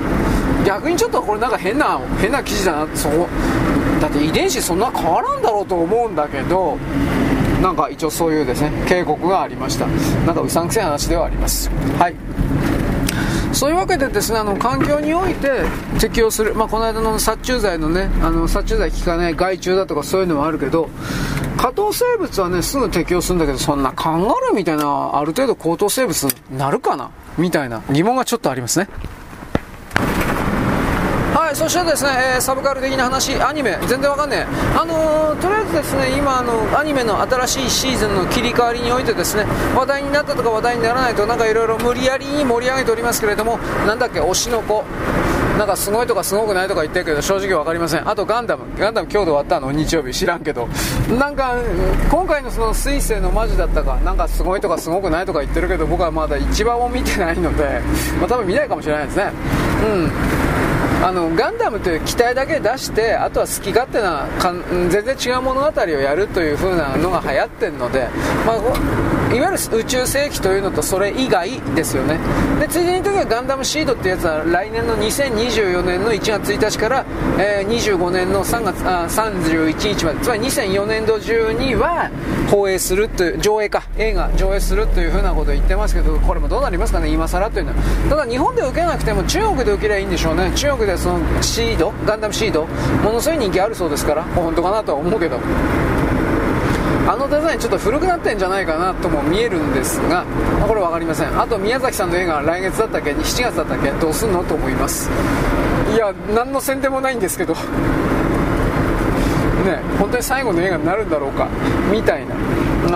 [0.66, 2.95] 逆にちょっとこれなんか変な変な記事だな。
[2.95, 3.28] そこ
[3.99, 6.78] だって遺伝子そんな変わらんだろうと思うんだけど
[7.61, 9.88] なんか一応そういうですね警告がありました。
[10.26, 11.70] なんかうさんくせえ話ではあります。
[11.97, 12.16] はい。
[13.53, 15.61] そういうわけでですねあの環境において
[15.99, 20.89] 適用する、まあ、この間の殺虫剤のねあの殺虫剤効かない害虫だとかそういうのはあるけど
[21.58, 27.10] 下等生物はねすぐ適用するんだけどそんなカンガルーみたいなある程度高等生物になるかな？
[27.38, 28.88] みたいな疑問がちょっとありますね。
[31.34, 33.78] はいそしてですね、えー、サブカル的な話アニメ。
[33.88, 34.78] 全然わかんねえ。
[34.78, 39.45] あのー、とりあえずですね今あのアニメの新しいシーズンの切り替わりにおいてですね
[39.76, 44.84] 話題になったとか話題にならないとなんかいろいろ無理やりに盛り上げておりますけれどもなんだっけ推しの子。
[45.58, 48.10] なんかすごいとかすごくないとか言ってるけど正直分かりません。
[48.10, 48.66] あとガンダム。
[48.78, 49.72] ガンダム今日で終わったの？
[49.72, 50.14] 日曜日。
[50.14, 50.68] 知らんけど。
[51.18, 51.56] なんか
[52.10, 53.95] 今回のその彗星のマジだったか。
[53.97, 57.82] なんかすごいとかすごくないとか言ってるけど僕はまだ一番を見てないので、
[58.20, 59.32] まあ、多分見ないかもしれないですね。
[59.84, 60.12] うん。
[61.04, 64.54] あのガンダムという機体だけ出してあとは好き勝手なか
[64.89, 68.08] 全然違う物語をやるという風なのが流行ってるので、
[68.45, 68.56] まあ、
[69.36, 72.20] いわゆる宇宙世紀というのとそれ以外ですよね。
[72.62, 77.06] でついでに言うとガンダムシードってやつは来年の2024年の1月1日から、
[77.38, 82.10] えー、25年の3月あ31日までつまり2004年度中には
[82.49, 83.84] 放映するという上映か。
[83.97, 87.76] 映画上映するという風なことを言ってますけどこれもどうなりますかね今更というのは。
[88.10, 90.51] ただ日本で受けなくても中国で受ければいいんでしょうね。
[90.56, 92.66] 中国でそのシードガンダムシード
[93.04, 95.39] ものすごい人気あるそうですから本当かなとは思うけど
[97.06, 100.24] あのデザインちょっと古くなってんじゃないかなとも見えるんですが、
[100.60, 101.39] ま、これ分かりません。
[101.39, 103.91] あと宮崎さんの映画は来月だったっけ？7月だったっけ？
[103.91, 104.41] どうすんの？
[104.46, 105.10] と思います。
[105.94, 107.54] いや何の宣伝もないんですけど。
[107.54, 107.60] ね、
[110.00, 111.50] 本当に最後の映画になるんだろうか？
[111.91, 112.36] みたいな、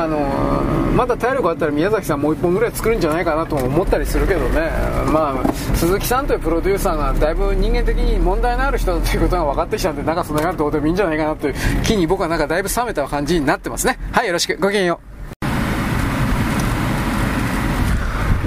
[0.04, 0.57] あのー、
[0.98, 4.72] まだ体力あったら宮崎さんもう1本ぐらい作るんじゃないかなと思ったりするけどね、
[5.14, 14.00] まあ、鈴木さんというプロデューサーがだいぶ人間的に問題のある人だということが分かってきたんでなんかその辺はどうでもいいんじゃないかなという気に僕はなんかだいぶ冷めた感じになってますね。
[14.12, 14.58] はいよろしく。
[14.58, 15.08] ごきげんよう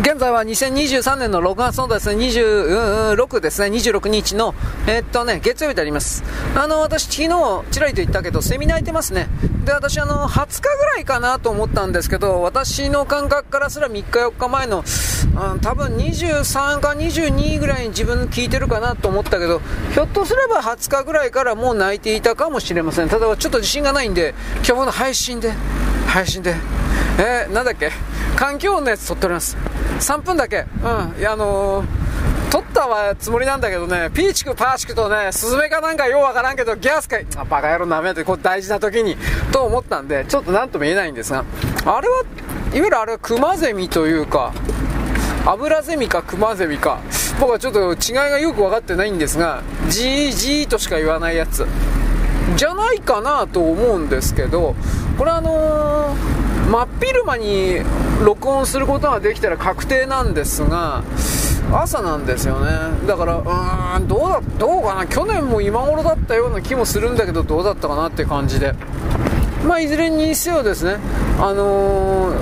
[0.00, 4.54] 現在は2023年の6月のですね、26ですね、26日の、
[4.86, 6.22] えー、っとね、月曜日であります。
[6.54, 9.28] あの、私昨日、ちらりと言ったけど、セミナー行ってますね。
[9.64, 14.84] で、私あの、20日ぐらいかなと思ったんですけど、私の感覚からすら3日4日前の、
[15.52, 19.62] うん、多分23か22ぐらいに自分聞いてるかなと思ったけど、
[19.94, 23.08] ひょっとすれば20日ぐらいからもう泣いていたかもしれません。
[23.08, 24.34] ただちょっと自信がないんで、
[24.68, 25.52] 今日の配信で、
[26.06, 26.56] 配信で、
[27.18, 27.90] えー、なんだっけ？
[28.36, 29.56] 環境音のやつ撮っております。
[30.10, 30.66] 3分だけ。
[30.82, 31.20] うん。
[31.20, 31.86] いや、あのー、
[32.50, 39.16] 撮ったはつもりなんだけどね、ピーチクパーチクとね、スズメかなんかようわからんけど、ギャスかい、あ、バカ野郎なめて、こう大事な時に、
[39.52, 41.44] と思ったんで、ちょっとなんとも言えないんですが、
[41.84, 42.24] あれは、
[42.74, 44.52] いわゆるあれはクマゼミというか、
[45.46, 46.98] アブラゼミかクマゼミか、
[47.38, 51.64] 僕はちょっと違いがよく分かってないんですが、じーじーとしか言わないやつ。
[52.56, 54.74] じゃないかなと思うんですけど、
[55.16, 57.80] これあのー、真っ昼間に
[58.24, 61.02] 録音することができたら確定なんですが、
[61.72, 62.70] 朝なんですよね。
[63.08, 65.04] だから、うーん、どうだ、どうかな？
[65.08, 68.76] 去年も今頃だったような気もするんだけど、どうだったかなって感じで。
[69.66, 70.98] まあ、いずれにせよですね、
[71.40, 72.36] あのー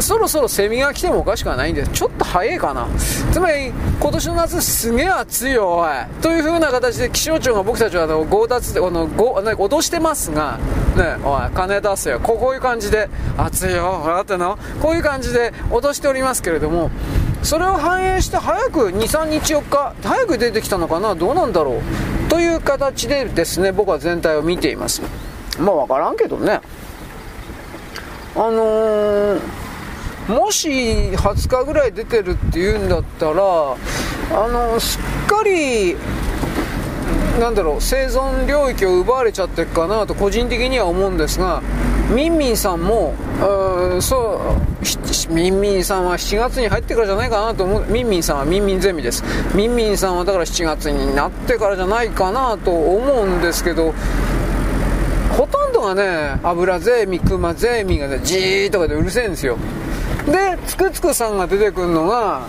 [0.00, 2.86] そろそろセミが来てもおかしくはないんで、ちょっと早いかな。
[3.32, 5.88] つまり、今年の夏すげえ暑いよ、おい。
[6.22, 10.58] という風な形で気象庁が僕たちはあの強奪で、この、ご、ね、脅してますが、
[10.96, 12.20] ね、おい、金出せよ。
[12.20, 14.58] こういう感じで、暑いよ、分かってんの？
[14.82, 16.90] こういう感じで脅しておりますけれども、
[17.42, 21.76] それを反映して早く2、3日、4日、早く出てきたのかな、どうなんだろ
[22.26, 22.28] う？
[22.28, 25.02] という形でですね、僕は全体を見ています。
[25.58, 26.60] まあ分からんけどね。
[28.34, 29.65] あのー
[30.28, 35.96] もし20日ぐらい出てるっていうんだったらあのすっかり
[37.38, 41.62] なんだろう生存領域を奪われちゃってるかなと個人的には思うんですが
[42.12, 43.14] ミンミンさんも
[44.00, 44.40] そ
[45.30, 47.86] うミンミンさんは7月に入ってからじゃないかなと思う。
[47.90, 49.24] ミンミンさんはミンミンゼミです。
[49.56, 53.92] ミンミンさんはだから7月になってからじゃないかなと思うんですけど
[55.36, 59.58] ほとんどがね油ゼミクマゼミがねじーとかでうるせえんですよ。
[60.26, 62.46] でつくつくさんが出てくるのが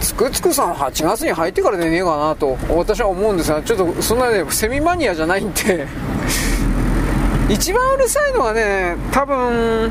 [0.00, 5.86] つくつくさん8月に入ってからでねえかなと私は思うんですがちょっとそんなねセミマニアじゃないんで
[7.48, 9.90] 一番うるさいのはね多分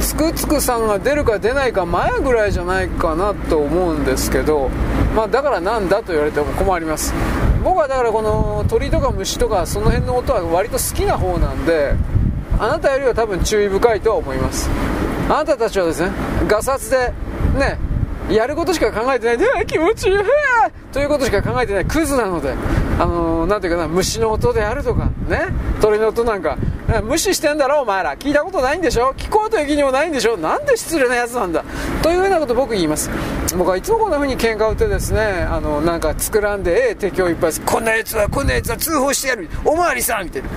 [0.00, 4.70] つくつくさんが出るか出ないか前ぐらいじゃないかなと思うんですけど
[5.14, 7.12] まあだからなんだと言われても困ります。
[7.64, 11.94] 僕はだからこの鳥とか虫とかその辺の音は割と好きな方なんで
[12.58, 14.70] あなたよりは多分注意深いとは思います。
[15.28, 16.10] あなたたちはですね
[16.48, 17.12] ガサツで
[17.58, 17.78] ね
[18.30, 19.38] やることしか考えてない。
[19.38, 20.16] で気持ちいい。
[20.92, 21.84] ということしか考えてない。
[21.86, 22.54] クズなので
[22.98, 25.46] あのー、なんていうかな虫の音であるとかね。
[25.80, 26.58] 鳥の音なんか
[27.04, 28.16] 無視してんだろお前ら。
[28.16, 29.14] 聞いたことないんでしょ？
[29.16, 30.36] 聞こうという気にもないんでしょ？
[30.36, 31.64] なんで失礼なやつなんだ？
[32.02, 33.10] というふうなこと僕言います。
[33.56, 39.48] 僕はいつもこんな風に喧嘩を打ってですねあのなんか作らんでええ敵をいっぱいこんなやつはこんなやつは通報してやる。
[39.64, 40.48] おまわりさんみたいな。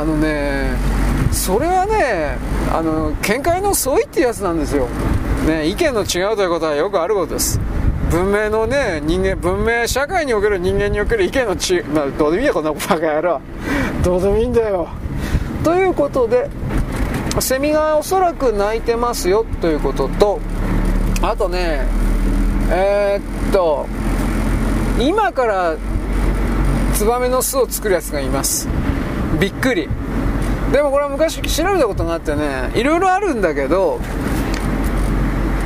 [0.00, 2.36] あのねそれはね
[2.72, 4.88] あの見解の相違ってやつなんですよ、
[5.46, 7.60] ね、意見の違うということはよくあることです。
[8.10, 13.40] 文明のね人間文明社会における人間における意見の違い、まあ、どうでもいいやこんなバカ野郎。
[14.04, 14.88] どうでもいいんだよ。
[15.64, 16.48] ということで
[17.40, 20.38] セミがおそらく鳴いてますよということと
[21.22, 21.86] あとね
[22.70, 23.86] えー、っと
[25.00, 25.76] 今から
[26.94, 28.68] ツバメの巣を作るやつがいます。
[29.40, 29.88] びっくり。
[30.74, 34.00] でもこれは昔調べたことがあってねいろいろあるんだけど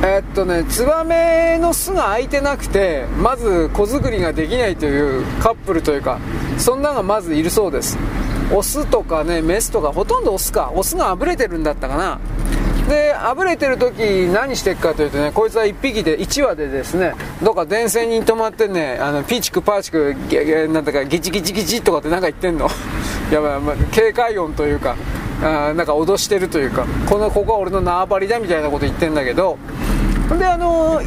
[0.03, 6.19] えっとねツバメの巣が開いてなくてまず子作りができないというカップルというか
[6.59, 7.97] そんなのがまずいるそうです。
[8.53, 10.71] オスとかねメスとかほとんどオスか。
[10.75, 12.19] オスがあぶれてるんだったかな。
[12.87, 20.15] であぶれてる時何してっかというとねこいつは1匹で1羽でですねどっか電線に止まってねあのピーチクパーチク
[20.73, 22.69] なんだかギチギチギチとかってなんか言ってんの。
[23.31, 24.95] やばい、まあ、警戒音というか
[25.43, 29.57] あなんか脅してるというかこのここは俺の縄張りだみたいなこと言ってんだけど
[30.37, 30.99] であの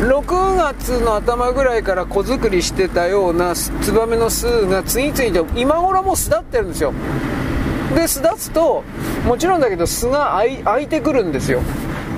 [0.00, 6.92] 6月の頭ぐらいから子作りしてたようなツバメの巣が次々と今頃も巣立ってるんですよ。
[7.94, 8.82] で巣立つと
[9.24, 11.60] もちろんだけど巣が開いてくるんですよ。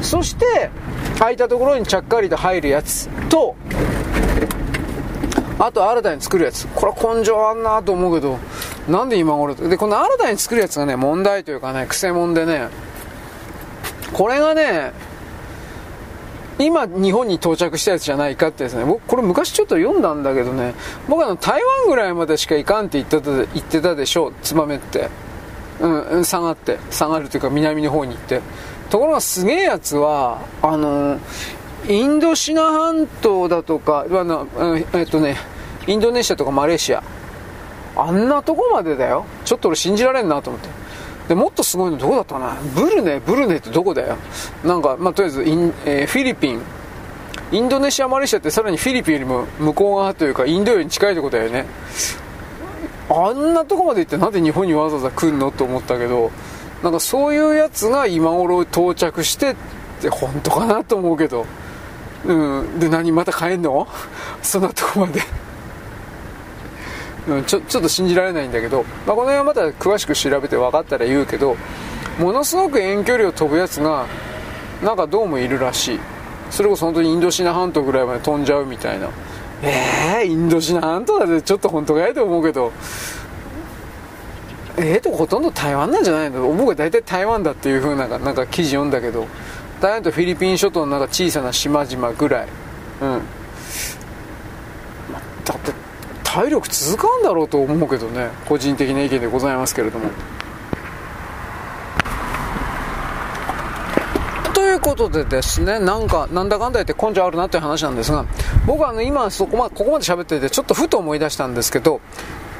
[0.02, 0.70] そして
[1.18, 3.56] 開いたところにちゃっかりと入るやつと
[5.58, 6.66] あと新たに作るやつ。
[6.68, 8.38] これは根性あんなと思うけど
[8.88, 12.68] なんで今頃でこの新たに作るやつがね問題というかねくせ者でね
[14.12, 14.92] これがね
[16.58, 18.84] 今日本に到着したやつじゃないかってですね。
[18.84, 20.74] 僕これ昔ちょっと読んだんだけどね。
[21.08, 25.10] 僕あの台湾ぐらいまでしか行かんって言ってた言ってたでしょツバメって。
[25.80, 28.40] うん、下がって、下がるというか南の方に行って。
[28.90, 31.18] ところがすげえやつは、あの、
[31.88, 34.48] インドシナ半島だとか、あの
[34.94, 35.36] えっとね、
[35.86, 37.02] インドネシアとかマレーシア、
[37.96, 39.24] あんなとこまでだよ。
[39.44, 40.68] ちょっと俺信じられんなと思って。
[41.28, 44.16] で、もっとすごいのどこだったなブルネ、ブルネってどこだよ。
[44.64, 46.62] なんか、まあ、とりあえずイン、えー、フィリピン、
[47.52, 51.66] インドネシア、マレーシアってさらにフィリピンよりも向こう側というか、インドより近いとこだよね。
[53.08, 56.30] あんなとこまで行ってなんで日本にわざわざ来んのと思ったけど
[56.82, 59.56] なんかそういうやつが今頃到着してっ
[60.00, 61.46] て本当かなと思うけど。
[62.24, 62.78] うん。
[62.78, 63.86] で何また帰んの？
[64.42, 65.20] そんなとこまで。
[67.28, 71.56] うん、ちょちょっと信じられないんだけど、まあ、この辺はまた詳しく調べて分かったら言うけど
[72.20, 74.06] ものすごく遠距離を飛ぶやつが
[74.80, 76.00] なんかどうもいるらしい。
[76.50, 79.08] それこそ本当にインドシナ半島ぐらいまで飛んじゃうみたいな。
[79.62, 82.72] えー、インドシナ半島だってちょっと本当かいと思うけど。
[84.78, 86.52] ええー、とほとんど台湾なんじゃないの？
[86.52, 89.26] 僕は大体台湾だっていう風ななんか記事読んだけど。
[89.80, 92.48] 台湾とフィリピン諸島のなんか小さな島々ぐらい。
[93.02, 93.20] うん。
[95.44, 95.72] だって
[96.24, 98.28] 体力続かんだろうと思うけどね。
[98.46, 100.10] 個人的な意見でございますけれども。
[104.76, 108.24] いうことでですね、なんか、なんだかんだ言って根性あるなっていう話なんですが、
[108.66, 112.00] 僕はあの今そこま、ここまで喋っていて、ちょっとふと思い出したんですけど、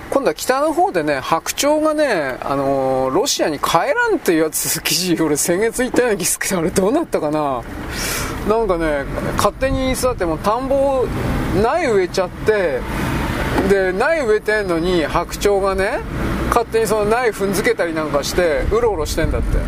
[0.08, 7.62] 今度は北の方でね、白鳥がね、あのー、ロシアに帰らんっていうやつ、記事、俺先月言ったような気するけど、あれどうなったかな？
[8.48, 9.04] なんかね、
[9.36, 11.04] 勝手に座っても田んぼ、
[11.62, 12.80] 苗植えちゃって、
[13.68, 15.98] で、苗植えてんのに白鳥がね、
[16.48, 19.58] 勝手にその苗踏んづけたりなんかして、うろうろしてんだって。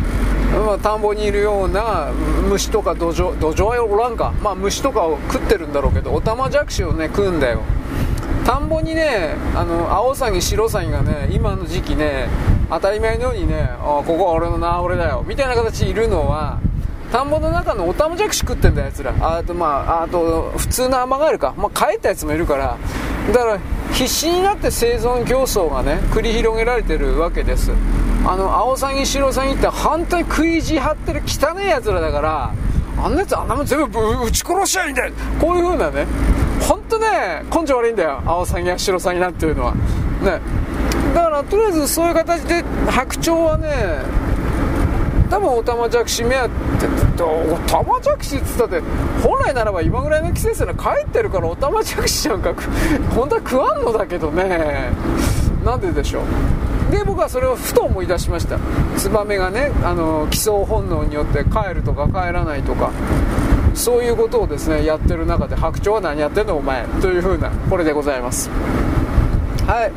[0.51, 2.11] まあ、田んぼにいるような
[2.49, 7.61] 虫とか土壌土壌はおらんか、まあ、虫とかを食ってるんだろうけどオタマジャクシをね食うんだよ。
[8.45, 12.29] 田んぼにねあのアオサギシロサギがね今の時期ね
[12.69, 15.23] 当たり前のようにねあここは俺の縄俺だよ。
[15.27, 16.59] みたいな形いるのは
[17.11, 19.13] 田んぼの中のオタマジャクシ食ってんだやつら。
[19.19, 22.77] あとまああと普通のアマガエルか、まあ、帰ったやつもいるから。
[23.33, 23.59] だから
[23.91, 27.71] 必死になって生存競争がね繰り広げられてるわけです。
[28.25, 32.53] あのアオサギシロサギって本当に食い地張ってる汚いやつらだから
[32.97, 35.13] あんなやつあんなもん全部撃ち殺しちゃいいんだよ。
[35.41, 36.05] こういう風なね
[36.61, 39.73] 本当ね根性悪いんだよアオサギやシロサギなんていうのは。
[39.73, 40.39] ね。
[41.15, 44.28] だからとりあえずそういう形で白鳥はね
[45.29, 46.49] 多分オタマジャクシ目当
[47.15, 48.81] てオタマジャクシっつったって
[49.21, 52.53] 本来ならば今ぐらいの季節なら帰ってるからオタマジャクシなんか
[53.15, 54.91] 本当は食わんのだけどね。
[55.63, 56.91] なんででしょう。
[56.91, 58.57] で僕はそれをふと思い出しました。
[58.97, 62.91] ツバメがねあの帰巣本能によって帰るとか帰らないとか
[63.75, 68.49] そういうことをですねやってる中で白鳥は何やってんのお前というふうなこれでございます。
[69.67, 69.91] はい。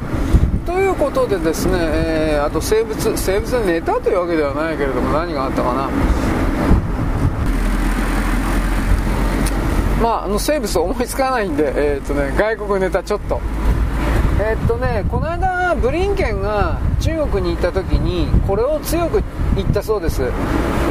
[0.65, 5.91] ということでですね、えー、あと生物生物で寝たというわけではないけれども何があったかな
[10.01, 13.41] まあ、あの生物思いつかないんで、えーとね、外国ネタちょっと
[14.41, 19.23] えー、っとね、この間、ブリンケンが中国に行った時に、これを強く
[19.55, 20.23] 言ったそうです。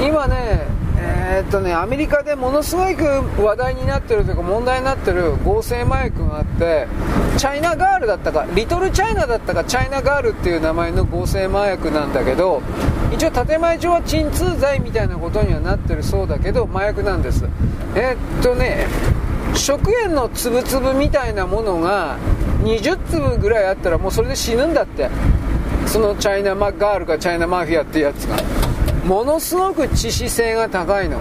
[0.02, 0.68] 今ね、
[1.04, 3.04] えー、っとねアメリカでものすごく
[3.42, 6.88] 話題になってるというか問題になってる合成麻薬があって
[7.38, 12.62] チャイナガールだったかリトルチャイナだったかチャイナガールっていう名前の合成麻薬なんだけど
[13.12, 17.46] 一応建前上は鎮痛剤みたいなことにはなってるそうだけど麻薬なんです。
[17.96, 18.88] えー、っとね
[19.56, 22.18] 食塩の粒々みたいなものが
[22.64, 25.10] 20粒ぐらいあったらもうそれで死ぬんだって。
[25.92, 28.38] そのチャイナマガールかチャイナマフィアっていうやつが。
[29.06, 31.20] ものすごく致死性が高いの。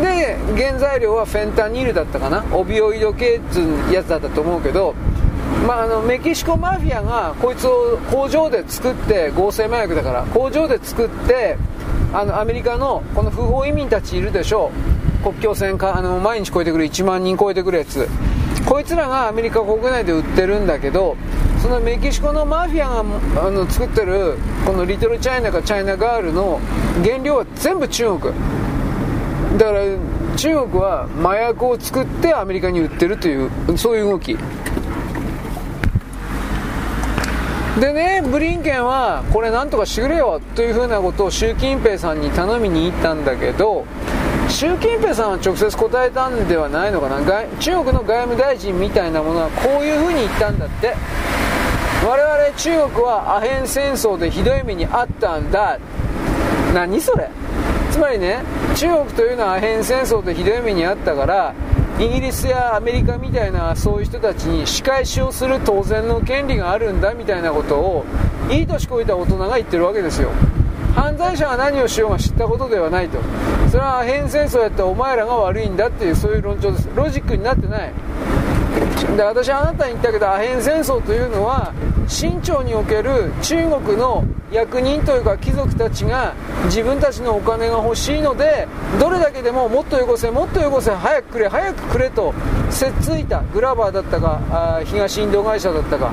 [0.00, 2.44] で原材料はフェンタニルだったかな。
[2.52, 4.94] オビオイド系っていうやつだったと思うけど
[5.66, 11.56] まあ、あのメキシコマフィアがこいつを工場で作って合成麻薬だから工場で作って
[12.12, 14.98] あのアメリカのこの不法移民たちいるでしょう。
[15.22, 18.08] 国境線かあの毎日超えてくる1万人超えてくるやつ。
[18.66, 21.16] こいつらがアメリカ国内で売ってるんだけど
[21.62, 26.60] そのメキシコのマフィアがあの作ってるこのリトルチャイナかチャイナガールの
[27.04, 28.32] 原料は全部中国。
[29.58, 29.80] だから
[30.36, 34.36] 中国は麻薬を作ってアメリカに売ってるというそういう動き。
[37.80, 43.84] でねブリンケンはこれなんとかしてくれよというふうなことを習近平さんに頼みに行ったんだけど
[44.48, 47.20] 習近平さんは直接答えたんではないのかな。
[47.60, 50.94] 中国の外務大臣みたいなものはこういうふうに言ったんだって。
[52.08, 55.78] 我々中国はアヘン戦争でひどい目にあったんだ。
[56.72, 57.28] 何それ？
[57.90, 58.42] つまりね
[58.74, 61.54] 中国というのはアヘン戦争でひどい目にあったから
[61.98, 68.06] イギリスやアメリカみたいなそういう人たちに仕返しをする当然の権利があるんだみたいなことを
[68.50, 70.30] いい年こいた大人が言ってるわけですよ。
[70.94, 73.18] 犯罪者が何をしようが知ったことではないと。
[73.70, 76.88] それはアヘン戦争やったらお前らが悪いんだっていうそういう論調です。
[76.94, 77.92] ロジックになってない。
[79.16, 81.72] で私あなたに言ったけどアヘン戦争というのは
[82.08, 86.34] 清朝における中国の役人というか貴族たちが
[86.64, 88.66] 自分たちのお金が欲しいので
[88.98, 92.34] どれだけでももっとよこせもっとよこせ早くくれ早くくれと
[92.70, 96.12] せっついたグラバーだったかあ東インド会社だったか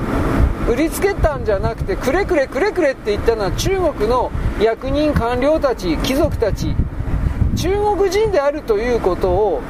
[0.68, 4.30] 売りつけたんじゃなくてくれくれくれくれって言ったのは中国の
[4.60, 6.74] 役人官僚たち貴族たち。
[7.56, 9.62] 中国人であるということを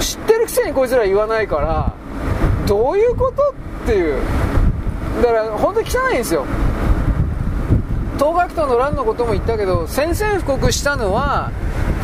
[0.00, 1.99] 知ってるくせにこいつら言わないから
[2.70, 3.52] どういうこと
[3.82, 4.22] っていう。
[5.20, 6.46] だから本当に汚いんですよ。
[8.16, 11.50] 東学徒の乱のことも言ったけど宣戦布告したのは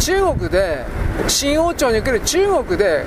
[0.00, 0.84] 中国で
[1.28, 3.04] 新王朝における中国で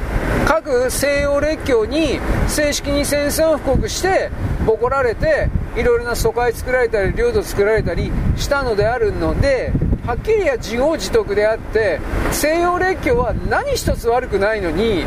[0.48, 4.30] 各西洋列強に正式に宣戦布告して
[4.66, 9.74] ボコられていろいろな疎開作られたり領土作られたりしたのであるので
[10.06, 12.00] はっきりや自業自得であって
[12.32, 15.04] 西洋列強は何一つ悪くないのに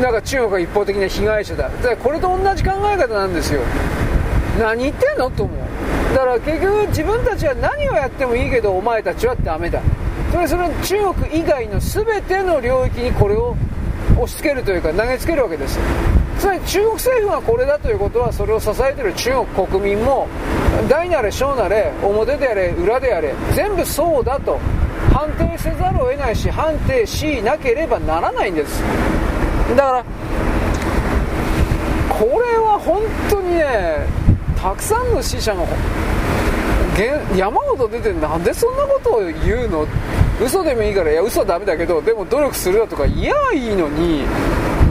[0.00, 1.68] なんか中国が一方的な被害者だ。
[1.82, 3.60] だこれと同じ考え方なんですよ。
[4.58, 5.30] 何言ってんの？
[5.30, 5.58] と思う。
[6.14, 9.80] だから結局自分たちは何をやってもいいけどお前たちはダメだ。
[10.32, 13.56] それそれ中国以外の全ての領域にこれを
[14.14, 15.78] 押し付けるというか投げつけるわけです。
[16.38, 20.28] つまり中国政府がこれだということはそれを支えている中国国民も
[20.88, 24.58] 大なれ小なれ表であれ裏であれ全部そうだと
[25.12, 28.82] 判定せざるを得ないし判定しなければならないんです。
[29.74, 30.04] だから
[32.08, 34.06] これは本当にね
[34.60, 35.66] たくさんの死者が
[37.36, 39.86] 山ほど出てなんでそんなことを言うの
[40.42, 44.22] 嘘でもいいからいや嘘はダメだけどでも努力するだとか言えばいいのに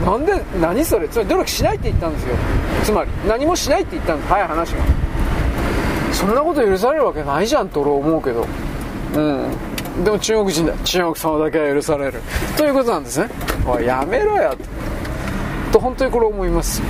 [0.04, 2.36] なんで何それつまり努力しないって言ったんですよ。
[2.84, 4.28] つまり何もしないって言ったんです。
[4.28, 4.84] 早い話が。
[6.12, 8.46] そんなこと許されるわけないじゃんと俺思うけど
[9.16, 9.48] うん。
[10.04, 10.74] でも中国人だ。
[10.84, 12.20] 中国様だけは許される。
[12.56, 13.28] ということなんですね。
[13.66, 14.54] おいやめろよ。
[15.72, 16.82] と本当にこれ思います。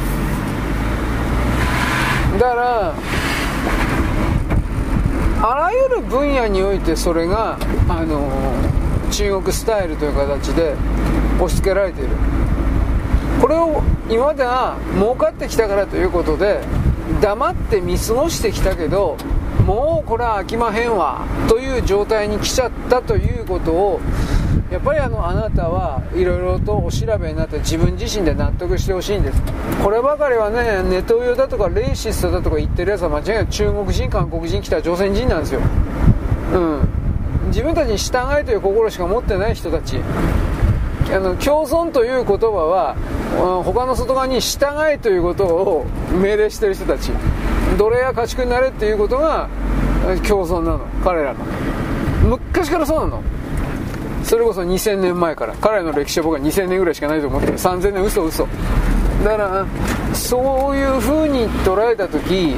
[2.38, 2.94] だから
[5.42, 7.58] あらゆる分野においてそれが、
[7.88, 8.30] あの
[9.10, 10.74] 中国スタイルという形で
[11.36, 12.10] 押し付けられている。
[13.40, 16.60] これを今までは儲かってきたからということで
[17.20, 19.16] 黙って見過ごしてきたけど
[19.66, 24.00] もうこれは飽きまへんわという状態に来ちゃったということを
[24.70, 29.42] やっぱりあのあなたはいろいろとお調べになって自分自身で納得してほしいんです。
[29.82, 35.60] こればかりはねネトウヨだとかレイシストだとか言ってるやつは間違いなく中国人韓国人北朝鮮人なんですよ。
[36.52, 36.88] うん。
[37.48, 40.00] 自分たちに従えという心しか持ってない人たち。
[41.08, 42.96] あの共存という言葉は
[43.64, 45.86] 他の外側に従えということを
[46.20, 47.10] 命令してる人たち。
[47.76, 49.48] 奴隷や家畜になれっていうことが
[50.26, 50.80] 共存なの。
[51.02, 51.44] 彼らの。
[52.24, 53.22] 昔からそうなの。
[54.24, 55.54] それこそ2000年前から。
[55.60, 57.54] 彼らの歴史は僕は2000年ぐらいしかないと思ってる。
[57.54, 58.46] 3000年嘘嘘。
[59.24, 59.66] だから
[60.14, 62.54] そういう風に捉えた時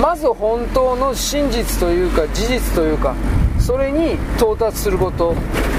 [0.00, 3.14] まず本当の真実というか事実というか
[3.64, 5.34] それに到達すること。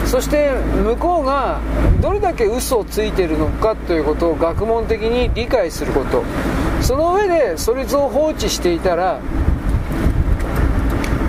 [0.05, 0.51] そして
[0.84, 1.60] 向こうが
[2.01, 6.23] どれだけ嘘をついているのかということを学問的に理解すること。
[6.81, 9.19] その上でそれを放置していたら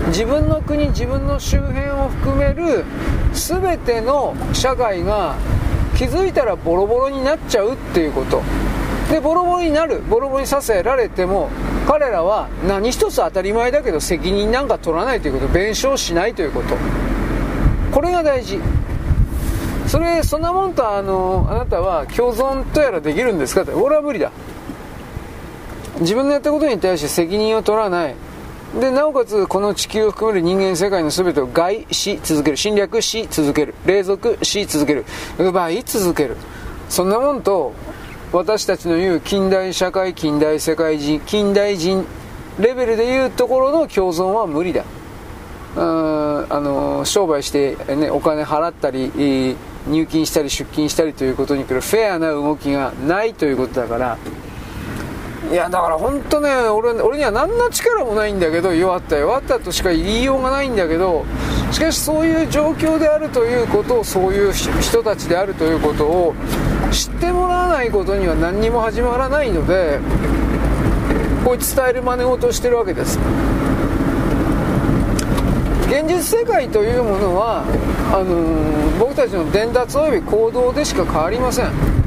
[0.07, 2.85] 自分の国自分の周辺を含める
[3.33, 5.35] 全ての社会が
[5.95, 8.41] 気づいたらボロボロになっちゃうっていうこと。
[9.11, 10.01] でボロボロになる。
[10.09, 11.49] ボロボロにさせられても
[11.87, 16.75] 彼らは何一つ当たり前だけど責任なんか取らないということ弁償しないということ。
[17.91, 18.59] これが大事。
[19.87, 23.61] それそんなもんとあのあなたは共存とやらできるんですか？
[23.61, 24.31] って俺は無理だ。
[25.99, 28.15] 自分のやったことに対して責任を取らない。
[28.79, 32.57] でなおかつこの地球を含める人間世界の全てを害し続ける。
[32.57, 33.75] 侵略し続ける。
[33.85, 35.05] 隷属し続ける。
[35.37, 36.35] 奪い続ける。
[36.89, 37.73] そんなもんと
[38.31, 42.05] 私たちの言う近代社会近代世界人近代人
[42.59, 44.83] レベルでいうところの共存は無理だ。
[45.77, 45.79] あ
[46.61, 49.57] の商売して、ね、お金払ったり
[49.87, 54.17] 入金したり出金したりということに来るフェアな動きがないということだから。
[55.51, 61.23] いやだから本当ね俺俺には何の力もないんだけど弱った弱ったとしか言いようがないんだけど
[61.71, 66.33] しかしそういう状況であるということをそういう人たちであるということを
[66.95, 69.99] 知ってもらわないことには何にも始まらないので
[71.43, 73.19] こいつ伝える真似事をしてるわけです。
[75.87, 77.63] 現実世界というものは
[78.11, 82.04] あのー、僕たちの伝達及び行動でしか変わりません。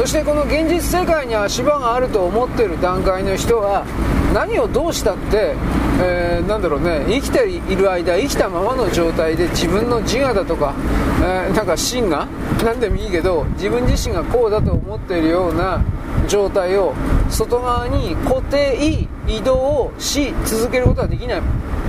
[0.00, 3.84] そしてこの現実世界に足場があると思ってる段階の人は
[4.32, 5.54] 何をどうしたって、
[6.02, 10.74] えー、なんだろうね生きている間生きたままの状態で自分の自我だとか、
[11.22, 12.26] えー、なんか芯が
[12.64, 15.84] 何でもいいけど自分自身がこうだと思っているような
[16.26, 16.94] 状態を
[17.28, 21.42] 外側に固定移動をし続けることはできない。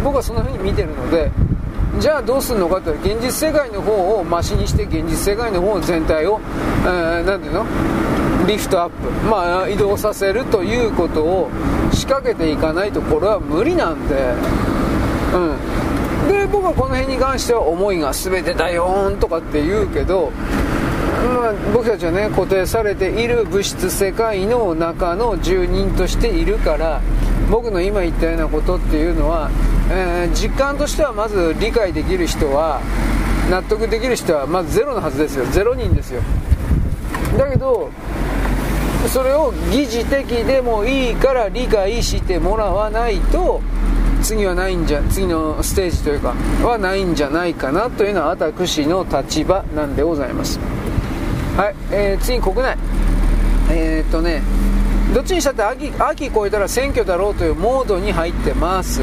[0.04, 1.32] 僕はそんな風に見てるので
[2.00, 6.40] じゃあどうするのかと現実世界の方をマシにして現実世界の方全体を
[6.86, 7.66] 何、えー、ていうの？
[8.48, 11.50] リフトアップ、まあ、移動させるということを
[11.94, 14.34] 仕掛けていかないとこれは無理なんで、
[15.34, 15.38] う
[16.26, 20.32] ん、で僕はこの辺に関しては思いが全てだよんとかって言うけど、
[21.22, 27.02] まあ、僕たちはね固定されている物質世界の中の住人としているから
[27.50, 29.50] 僕の今言ったようなことっていうのは
[29.94, 32.80] えー、実感としてはまず理解できる人は
[33.50, 35.46] 納得できる人はまずゼロのはずですよ。
[35.46, 36.22] 0人ですよ。
[37.38, 37.92] だけど
[39.08, 43.62] それを疑似的でもいいから理解してもらわないと
[44.22, 50.81] 次はないんじゃ次のステージというかはないんじゃないかなというのは私の立場なんでございます。
[51.58, 52.78] はい、えー、次国内。
[53.70, 54.42] えー、っとね
[55.14, 59.02] どっちにしたって秋秋超えたら選挙だろうというモードに入ってます。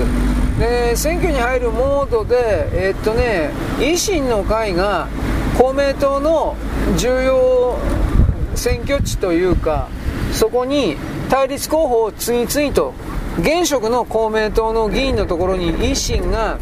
[0.58, 5.06] で選挙に入るモードで、えー、っとね、維新の会が
[5.56, 6.56] 公明党の
[6.96, 7.78] 重要
[8.54, 9.88] 選挙地というか、
[10.32, 10.96] そこに
[11.28, 12.94] 対立候補を次々と
[13.40, 16.58] 現職の公明党の議員のところに維新が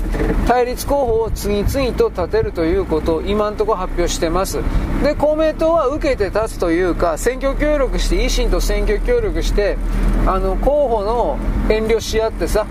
[0.47, 4.61] 対立候補を次々と立てるということを今のところ発表してます。
[5.03, 9.79] で公明党は受けて立つというか選挙協力して維新と選挙協力して
[10.27, 11.39] あの候補の
[11.71, 12.67] 遠慮し合ってさ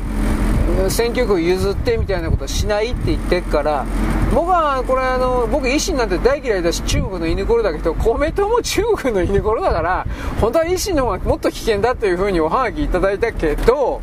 [0.89, 3.85] 選挙区譲ってみたいなことしないって言ってっから
[4.33, 10.05] 僕はこれあの僕維新なんて大嫌いだし中国の犬頃だけど公明党も中国の犬頃だから
[10.41, 14.01] 本当は維新の方がもっと危険だというふうにおはがきいただいたけど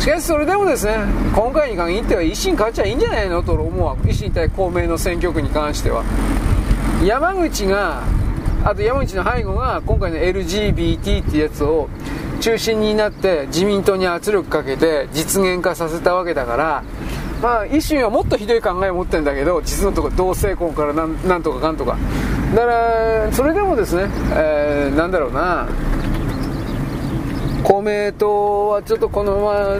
[0.00, 0.96] しかしそれでもですね
[1.34, 3.96] 今回に限っては維新勝っちゃいいんじゃないのと思うわ。
[3.98, 6.04] 維新対公明の選挙区に関しては。
[7.04, 8.02] 山口が
[8.64, 11.88] あと山口の背後が今回の LGBT ってやつを
[12.40, 16.82] 中心になって自民党に圧力かけて実現化させたわけだから
[17.42, 21.96] まあ維新はもっとひどい考えを持ってるんだけど実のところ同性婚からなんなんとかかんとか。
[22.54, 25.68] だからそれでもですね、えー、なんだろうな。
[27.62, 29.76] 公明党はちょっとこのまま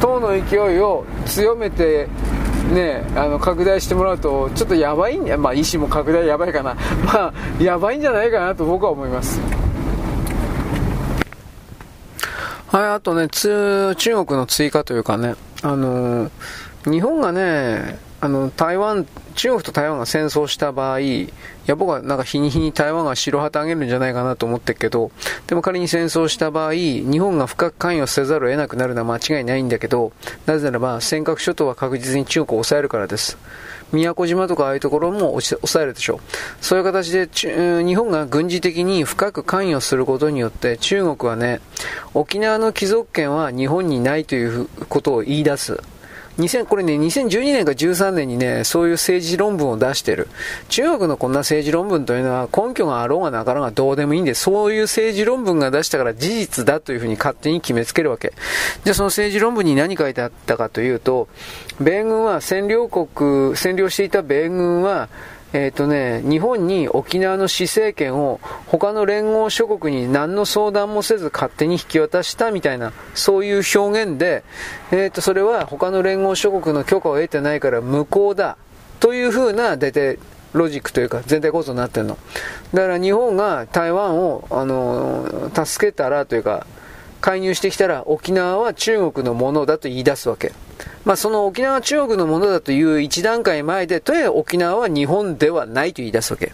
[0.00, 2.08] 党の勢いを強めて
[2.72, 6.74] ね、あの拡大してもらうとちょっとやばいんやまあ維新も拡大やばいかな。
[7.04, 9.40] まあやばいんじゃないかなと僕は思います。
[12.68, 16.30] はい、あとね、中国の追加というかね、あのー、
[16.84, 21.28] 日本がね、あの、台湾、中国と台湾が戦争した場合、い
[21.66, 25.10] や、僕はなんか日に日に台湾が白旗あげるんじゃないかなと思ってるけど、
[25.46, 30.12] でも仮に戦争した場合、日本が深く関与せざるを得なくなるのは間違いないんだけど、
[30.46, 33.38] なぜならば、尖閣諸島は確実に中国を抑えるからです。
[33.92, 36.20] 宮古島とかああいうところも抑えるでしょう。
[36.60, 37.28] そういう形で
[37.84, 41.60] 日本が軍事的に深く関与することによって中国はね、
[42.14, 45.82] 沖縄の貴族権は日本にないということを言い出す。
[46.38, 50.28] 2000これね、2012年か13年にね、そういう政治論文を出してる。
[50.70, 58.32] 中国のこんな政治論文というのは根拠があろうがなかろうがどうでもいいんで、そういう政治論文が出したから事実だというふうに勝手に決めつけるわけ。
[58.84, 61.28] じゃあその政治論文に何書いてあったかというと、
[61.80, 63.06] 米軍は占領国、
[63.50, 65.10] 占領していた米軍は、
[65.52, 74.44] えっ、ー、とね、日本に沖縄の施政権を他の連合諸国に何の相談もせず勝手に引き渡したみたいな、そういう表現で、
[74.90, 78.56] えっ、ー、と、それは他の連合諸国の許可を得てないから無効だ。
[79.00, 80.18] というふうな、大体、
[80.52, 82.18] ロジックというか全体構造になってるの。
[82.74, 86.66] だから日本が台湾を、あの、助けたらというか、
[87.22, 90.52] 介入してきたら沖縄は中国のものだと言い出すわけ。
[91.04, 96.52] まあ、その沖縄は中国のものだという一段階前で、とにかく沖縄は日本ではないと言い出すわけ。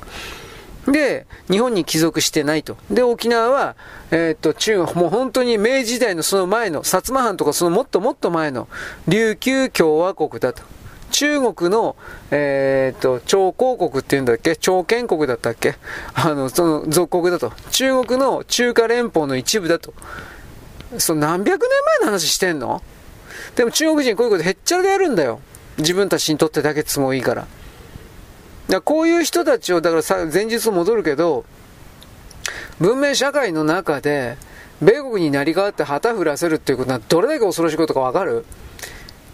[0.87, 2.77] で、日本に帰属してないと。
[2.91, 3.77] で、沖縄は、
[4.11, 8.69] えー、っと、中国、もう本当に明治時代のその前の、薩摩藩とかそのもっともっと前の、
[9.07, 10.63] 琉球共和国だと。
[11.11, 11.97] 中国の、
[12.31, 14.57] えー、っと、超公国っていうんだっけ？
[14.57, 15.77] 超建国だったっけ？
[16.15, 17.53] あの、その属国だと。
[17.71, 19.93] 中国の中華連邦の一部だと。
[20.97, 21.71] その何百年
[22.01, 22.83] 前の話してんの？
[23.57, 25.41] でも中国人こういうことへっちゃらでやるんだよ。
[25.77, 27.43] 自分たちにとってだけ都合いいから。
[27.43, 27.53] だか
[28.69, 31.45] らこういう人たちを、だからさ、前日戻るけど、
[32.81, 34.37] 文明社会の中で、
[34.81, 38.45] 米国になり変わって旗振らせるっていうことはどれだけ恐ろしいことかわかる？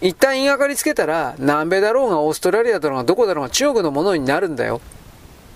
[0.01, 4.81] 一旦言いがかりつけたら、南米だろうがオーストラリアだろうがどこだろうが中国のものになるんだよ。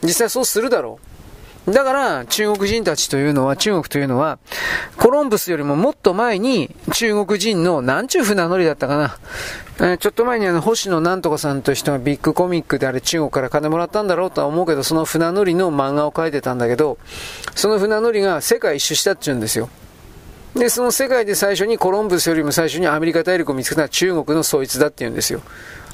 [0.02, 1.06] 実際そうするだろう。
[1.72, 4.40] だから中国人たちというのは、中国というのは、
[4.98, 9.18] コロンブスよりももっと前に中国人の、なんちゅう船乗りだったかな。
[9.80, 16.98] えー、ちょっと前にあの、星野なんとかさんという人がビッグコミックであれ中国から金もらったんだろうとは思うけど、その船乗りの漫画を描いてたんだけど、
[17.56, 19.70] その船乗りが世界一周したって言うんですよ。
[20.56, 25.42] で、その世界で最初にコロンブスよりも最初にアメリカ大陸を見つけたのは中国のそいつだって言うんですよ。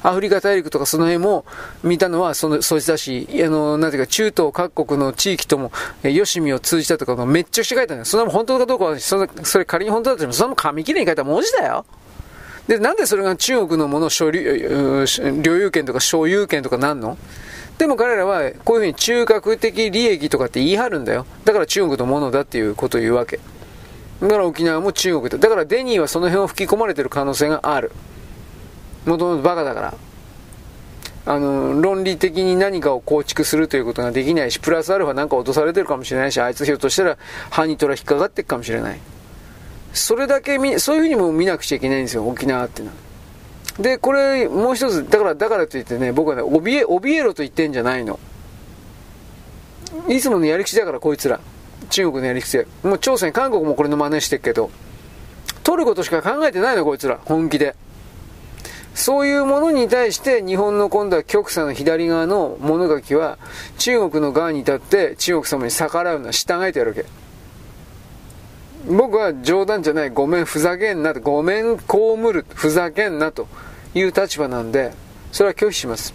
[0.08, 1.44] アフリカ大陸とかその辺も
[1.82, 5.72] 見たのはそのそいつだし、あの、なんていうか、中東各国の地域とも、
[6.04, 8.04] よしみを通じたとかめっちゃくちゃ書いたんだよ。
[8.04, 11.84] そんなも本当かどうかは、そのそれ仮に本当だとしても、そんなも紙切れに書いた文字だよ。
[12.68, 15.04] で、なんでそれが中国のもの所有、
[15.42, 17.18] 領有権とか所有権とかなんの？
[17.78, 21.26] でも彼らはこういうふうに中核的利益とかって言い張るんだよ。
[21.44, 23.40] だから中国のものだっていうことを言うわけ。
[24.22, 25.36] だから沖縄も中国だ。
[25.36, 27.90] だからデニーはその辺を吹き込まれてる可能性がある。
[29.06, 29.94] もともとバカだから。
[31.28, 37.18] あの、論理的に何かを構築するということができないし、プラスアルファなんか落とされてるかもしれないし、あいつひょっとしたら
[37.50, 39.00] ハニトラ引っかかっていくかもしれない。
[39.92, 43.06] それだけ見、そういうふうにも見なくちゃいけないんですよ、沖縄っていうのは。
[43.82, 48.18] で、これ、もう一つ、だから、だからといってね、僕はね、怯え、怯えろと言ってんじゃないの。
[50.08, 51.40] いつものやり口だから、こいつら。
[51.90, 52.66] 中国のやり口で。
[52.82, 54.70] もう朝鮮、韓国もこれの真似してるけど、
[55.62, 57.18] 取ることしか考えてないの、こいつら。
[57.24, 57.74] 本気で。
[58.96, 63.36] そういうものに対して日本の今度は極左の左側の物書きは
[63.76, 67.04] 中国の側に立って中国様に逆らうのは従えてやるわけ。
[68.88, 71.82] 僕は冗談じゃない、ごめん、ふざけんな、ごめん、被
[72.32, 73.48] る、ふざけんなと
[73.94, 74.92] いう立場なんで、
[75.30, 76.14] それは拒否します。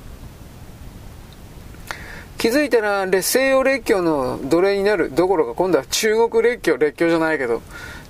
[2.40, 7.62] 気づいたら、西洋列強の奴隷になるどころか、今度は中国列強、列強じゃないけど、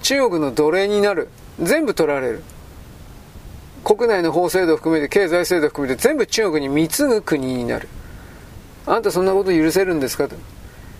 [0.04, 1.28] 中国の奴隷になる。
[1.60, 2.44] 全部取られる。
[3.84, 7.88] 国内の法制度を含めて経済制度を含めて全部中国に貢ぐ国になる。
[8.86, 10.36] あんたそんなこと許せるんですかと。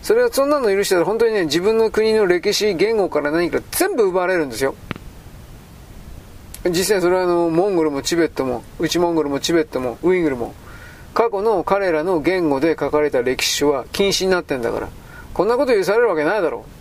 [0.02, 4.76] それはそんなの許したら本当にね自分の国の歴史言語から何か全部奪われるんですよ。
[6.66, 10.54] 実際それはあのモンゴルもチベットも内モンゴルもチベットもウイグルも
[11.14, 14.90] 過去の彼らの言語で書かれた歴史書は禁止になってんだから
[15.34, 16.81] こんなこと許されるわけないだろう。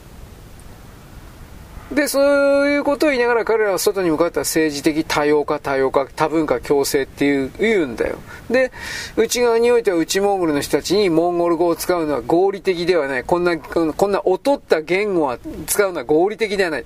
[1.92, 8.18] で、そういうことを言いながら彼らは外に向かった政治的多様化、多様化、多文化共生っていう、言うんだよ。
[8.48, 8.70] で、
[9.16, 13.24] 内側においては内モンゴルの人たちにモンゴル語を使うのは合理的ではない。
[13.24, 16.84] こんな、こんな劣った言語は使うのは合理的ではない。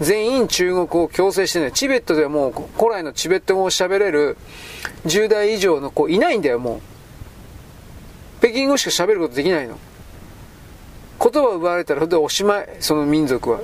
[0.00, 1.72] 全員中国語を強制してない。
[1.72, 4.36] チベットではもう古来のチベット語を喋れる
[5.06, 6.80] 10代以上の子いないんだよ、もう。
[8.40, 9.78] 北京語しか喋ることできないの。
[11.22, 13.60] 言葉を奪われたら、ほんとおしまい、その民族は。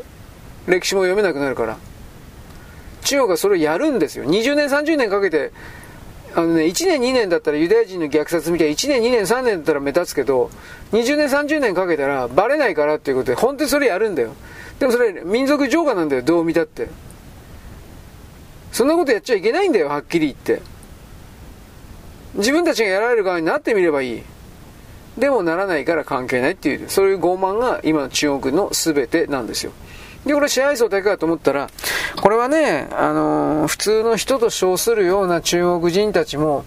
[0.69, 1.77] 歴史も読めなくなるから。
[3.03, 4.25] 中国はそれをやるんですよ。
[4.25, 5.51] 20年、30年かけて、
[6.35, 10.51] あのね、1年、2年だったらユダヤ人の虐殺みたいな、1年、2年、3年だったら目立つけど、
[10.93, 14.35] 20年、30年かけたらバレないからっていうことで、本当にそれやるんだよ。
[14.79, 16.89] でもそれ、民族浄化なんだよ、どう見たって。
[18.73, 20.63] そんなことやっちゃいけないんだよ、はっきり言って。
[22.35, 24.23] 自分たちがやられる側になってみればいい。
[25.17, 29.73] でもならないから関係ないっていう、そういう傲慢が今の中国の全てなんですよ。
[30.27, 31.69] で、これ支配層だけかと思ったら、
[32.21, 36.65] これはね、あのー、普通の人と称するような中国人たちも、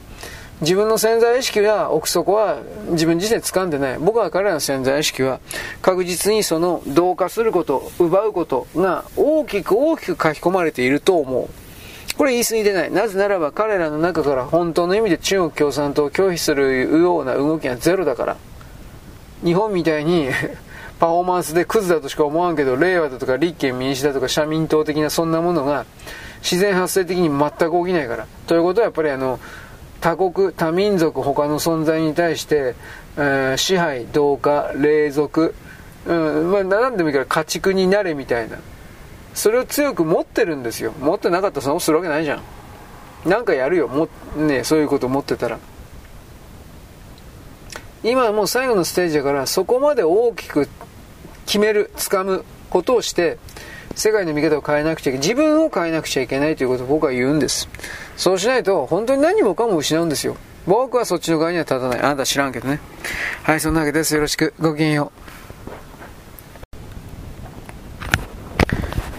[0.61, 2.59] 自分の潜在意識や奥底は
[2.91, 3.99] 自分自身掴んでない。
[3.99, 5.39] 僕は彼らの潜在意識は
[5.81, 11.49] 確実にその同化すること、奪うことが大きく大きく書き込まれていると思う。
[12.15, 12.91] これ言い過ぎでない。
[12.91, 18.37] なぜならば彼らの中から本当の意味で中国共産党を拒否するような動きがゼロだから。
[19.43, 20.29] 日本みたいに
[21.01, 25.87] パフォーマンスでクズだとしか思わんけど、令和だとか立憲民主だとか社民党的なそんなものが
[26.43, 28.27] 自然発生的に全く起きないから。
[28.45, 29.39] ということはやっぱりあの、
[29.99, 32.75] 他国、他民族、他の存在に対して、
[33.17, 35.55] えー、支配、同化、霊俗、
[36.05, 38.57] うん、まあ何でもいいから家畜になれみたいな。
[39.33, 40.93] それを強く持ってるんですよ。
[40.99, 42.41] 持ってなかったらそのするわけないじゃん。
[43.27, 43.87] なんかやるよ。
[43.87, 44.07] も、
[44.37, 45.57] ね、そういうこと持ってたら。
[48.03, 50.67] 今はもう最後のステージだから、そこまで大きく
[51.51, 53.37] 決める、掴むことをして、
[53.93, 55.27] 世界の見方を変えなくちゃいけない。
[55.27, 57.67] 自分を変えなくちゃいけないということを僕は言うんです。
[58.15, 60.37] そうしないと、本当に何もかも失うんですよ。
[60.65, 61.99] 僕はそっちの側には立たない。
[61.99, 62.79] あなた知らんけどね。
[63.43, 64.15] はい、そんなわけです。
[64.15, 64.53] よろしく。
[64.61, 65.11] ごきげんよ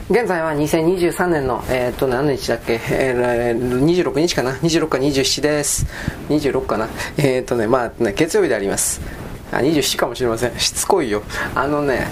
[0.08, 0.12] う。
[0.14, 5.86] 現在は2023年の、えー、っと、何日だっけ、えー、26日かな ?26 か27です。
[6.30, 6.88] 26かな
[7.18, 9.02] えー、っとね、まあね、月曜日であります。
[9.52, 10.58] あ、27かもしれません。
[10.58, 11.22] しつこいよ。
[11.54, 12.08] あのね、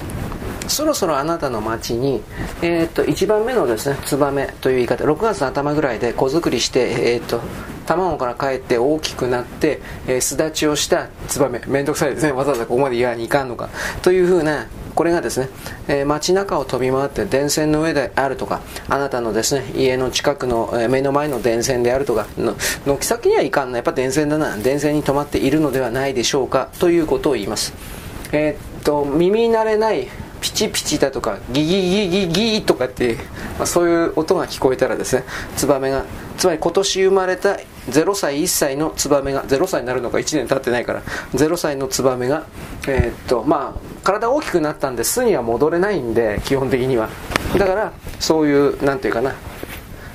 [0.69, 2.23] そろそろあなたの町に、
[2.63, 7.41] えー、っと、1番目のですね、ツバメという言い方、6月の頭ぐらいで子作りして、えー、っと、
[7.87, 11.61] 卵からかえって大きくなって、えー、巣立ちをしたツバメ。
[11.67, 12.33] めんどくさいですね。
[12.33, 13.69] わざわざここまで言わにいかんのか。
[14.03, 15.49] というふうな、これがですね、
[15.89, 22.55] えー、街中を飛び回って電線の上であるとか、あなたのですね、家の近くの、えー、目の前の電線であるとかの、
[22.87, 27.73] 軒先にはいかんな、やっぱ電線だな、電線に止まっているのではないでしょうか、ということを言います。
[28.33, 30.09] えー、っと、耳慣れない
[30.41, 33.17] ピチピチだとかギギギギギとかって、
[33.59, 35.25] まあ、そういう音が聞こえたらですね
[35.57, 36.05] ツバメが
[36.39, 37.59] つまり今年生まれた
[37.89, 41.03] 0歳1歳のツバメが0歳になるのか1年経ってないから
[41.35, 42.47] 0歳のツバメが
[42.89, 47.09] えー、っとまあ体大きくなったんで巣には戻れないんで基本的には。
[47.59, 49.35] だからそういう何て言うかな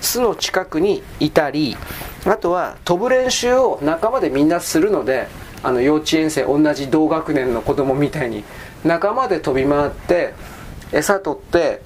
[0.01, 1.75] 巣の近くにいたり
[2.25, 5.27] あとは飛ぶ練習を仲間でみんなするので
[5.65, 8.43] あの幼稚園生同じ同学年の子供みたいに
[8.83, 10.33] 仲間で飛び回って
[10.91, 11.81] 餌取って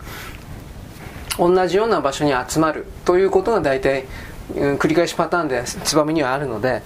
[1.37, 4.03] 同じような場所に集まるということが大体、
[4.53, 6.81] うん、繰り返しパターンでツバメにはあるので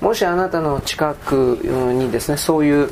[0.00, 1.58] もしあなたの近く
[1.94, 2.90] にですねそういう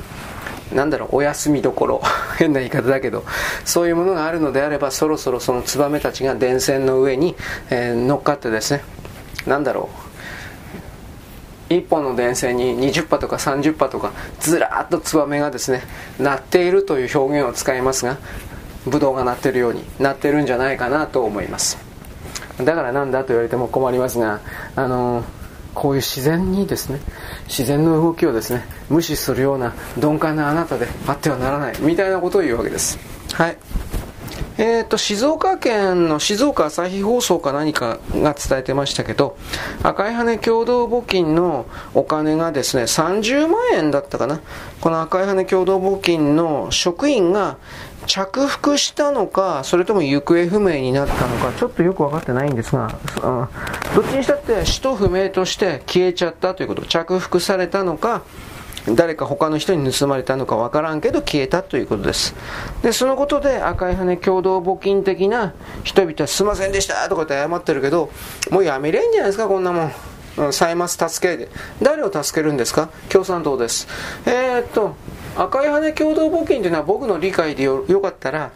[0.74, 2.02] なんだろうお休みどころ
[2.36, 3.24] 変な言い方だけど
[3.64, 7.34] そういうものがあるのであればそろそろそのツバメたちが電線の上に、
[7.70, 8.84] えー、乗っかってですね
[9.46, 10.05] なんだろう
[11.68, 15.82] 1本の電線に20羽とか30羽とかずらっとツバメがですね
[16.18, 18.18] 鳴っているという表現を使いますが
[18.86, 21.76] ブドウが鳴ってるようになってるんじゃないかなと思います。
[22.59, 24.40] だからなんだと言われても困りますが
[24.76, 25.24] あの
[25.74, 27.01] こういう自然にですね
[27.47, 32.98] 自然の動きをですね無視するような鈍感なあなたであってはならないみたいなことを言うわけです。
[33.34, 33.59] はい。
[34.58, 39.36] えーと、静岡県の静岡朝日放送か何かが伝えてましたけど
[39.82, 44.40] 赤い羽共同募金のお金がですね30万円だったかな。
[44.80, 47.58] この赤い羽共同募金の職員が
[48.06, 52.98] 着服したのかそれとも行方不明になったのかちょっとよく分かってないんですが
[53.94, 58.22] どっちにしたって使途不明として消えちゃったということ着服されたのか
[58.94, 62.34] 誰か他の人に盗まれたのかわからんけど消えたということです。
[62.82, 68.10] で、そのことで赤い羽共同募金的な人々はすいませんでしたとかって謝ってるけど、
[68.50, 69.92] もうやめりゃいいんじゃないですか、こんなもん。
[70.38, 71.48] うん、歳末助けで。
[71.82, 72.90] 誰を助けるんですか？
[73.08, 73.88] 共産党です。
[74.26, 74.94] えー、っと、
[75.36, 78.50] 赤い羽共同募金というのは僕の理解でよよかったら、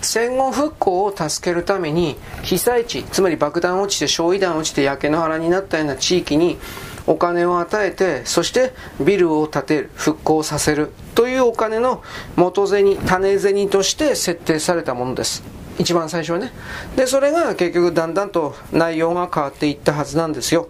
[0.00, 6.58] 戦後復興を助けるために被災地、つまり爆弾落ちて焼夷弾落ちて焼け野原になったような地域に
[7.06, 12.02] お金を与えてそしてビルを建てる復興させるというお金の
[12.36, 15.42] 元銭種銭として設定されたものです。
[15.78, 16.52] 一番最初はね。
[16.96, 20.68] でそれが結局だんだんと内容が変わっていったはずなんですよ。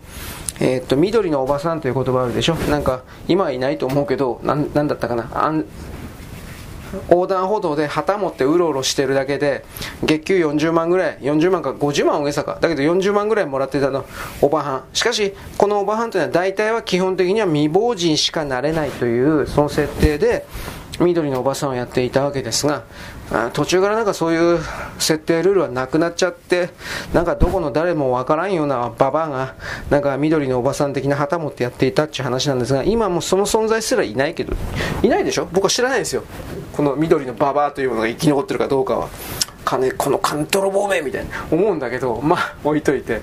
[0.60, 2.54] えー、っと緑のおばさんという言葉あるでしょ。
[2.54, 5.52] なんか今はいないと思うけど何だったかな。
[7.10, 9.64] 横断歩道で旗持ってうろうろしてるだけで
[10.02, 12.58] 月給40万ぐらい40万か50万大げさか。
[12.60, 14.04] だけど40万ぐらいもらってたの
[14.40, 14.84] おばはん。
[14.92, 20.46] しかしこのおばはんというのは大体は基本的には未亡人しかなれないというその設定で
[21.00, 22.84] 緑のおばさんをやっていたわけですが
[23.52, 24.60] 途中からなんかそういう
[24.98, 26.70] 設定ルールはなくなっちゃって
[27.12, 29.54] なんかどこの誰もわからんようなババアが
[29.90, 34.54] なんか緑のおばさん的な旗持ってやっていたっていう話なんですが今もその存在すらいないけど
[35.02, 35.48] いないでしょ？
[35.52, 36.22] 僕は知らないですよ。
[36.76, 39.08] この緑のババアというものが生き残ってるかどうかは。
[39.64, 41.46] 金この金泥棒めみたいな。
[41.50, 43.20] 思うんだけどまあ置いといて。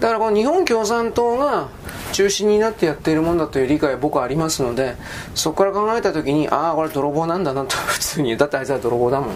[0.00, 1.68] だからこの日本共産党が
[2.12, 4.96] 中心になってやっているもんだという理解は僕はありますので
[5.34, 7.76] そこから考えた時にああこれ泥棒なんだなと。
[7.86, 9.30] 普通にだってあいつは泥棒だもん。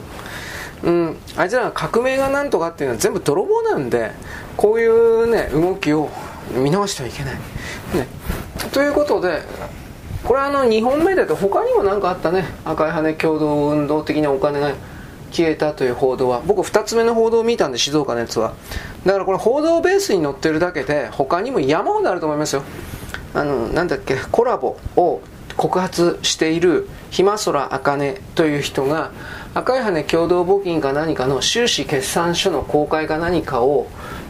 [0.84, 1.16] うん。
[1.36, 4.12] あいつらが革命がなんとかっていうのは全部泥棒なんで
[4.56, 6.08] こういうね動きを
[6.52, 7.34] 見直してはいけない、
[7.94, 8.06] ね、
[8.72, 9.42] ということで
[10.24, 12.44] これはあの2本目でと他にも何かあったね。
[12.64, 14.72] 赤い羽共同運動的なお金が。
[15.30, 18.54] 消えたという報道は僕2つ目の報道を見たんで静岡のやつは。
[19.06, 22.62] だからこれ報道ベースに載ってるだけで他にも山ほどあると思いますよ。
[23.34, 25.20] あのなんだっけコラボを
[25.56, 29.10] 告発している暇空茜という人が
[29.54, 33.86] 赤い羽共同募金か何かの収支決算書の公開か何かを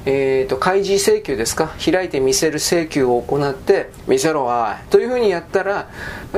[0.06, 1.70] えーと、開示請求ですか？
[1.84, 5.90] 開いて見せる請求を行って見せろわというふうにやったら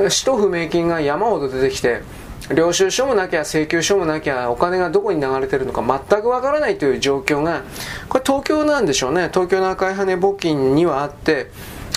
[0.09, 2.01] 使途不明金が山ほど出てきて
[2.49, 7.63] 領収書もなきゃ請求書もなきゃお金がどこに流れてるのか全くわからないという状況が
[8.09, 9.29] これ東京なんでしょうね。
[9.31, 11.51] 東京の赤い羽募金にはあって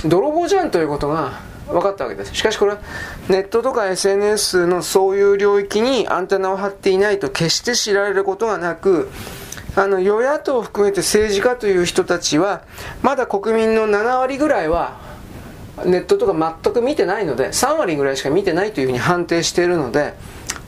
[0.04, 2.34] 泥棒じゃんということが分かったわけです。
[2.34, 2.78] しかしこれは
[3.28, 9.10] ネットとか SNS のそういう領域にアンテナを張っていないと決して知られることがなく
[9.76, 12.62] あの与野党を含めて政治家という人たちは
[13.02, 15.00] まだ国民の7割ぐらいは
[15.84, 20.14] ネットとか全く見てないので3割ぐらいしか見てないというふうに判定しているので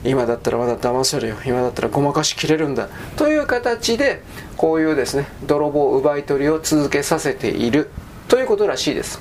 [0.06, 1.36] 今だったらまだ騙せるよ。
[1.44, 2.88] 今だったらごまかしきれるんだ。
[3.16, 4.22] という形で
[4.56, 7.90] こういうですね泥棒奪い取りを続けさせている。
[8.28, 9.20] ということらしいです。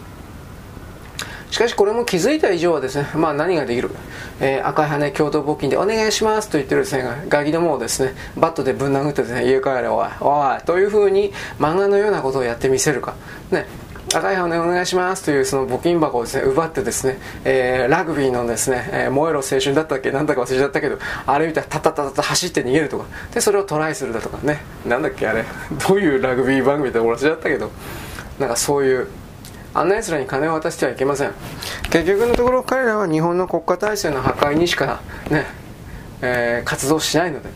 [1.52, 3.90] しかしこれも気づいた以上はですね、まあ何ができる、
[4.42, 6.50] えー、赤い羽共同募金でお願いします。
[6.50, 13.16] と言ってるですね、ガキどもをですね、バットでぶん殴ってですね、家帰れおい、おい、というふうに漫画のようなことをやってみせるか。
[13.52, 13.68] ね、
[14.18, 24.62] 赤い羽お願いしますというその募金箱をですね奪ってですね、えー、ラグビーのですね、えー、燃えろ青春だったっけなんだか忘れちゃったけどあれ見たらタタタタタ走って逃げるとかでそれをトライするだとかね。
[24.86, 25.44] なんだっけあれ。
[25.88, 27.72] どういうラグビー番組って忘れちゃったけど。
[28.40, 29.08] なんかそういう
[29.74, 31.32] あんな奴らに金を渡してはいけません。
[31.90, 35.46] 結局のところ彼らは日本の国家体制の破壊にしかね、
[36.22, 37.50] えー、活動しないので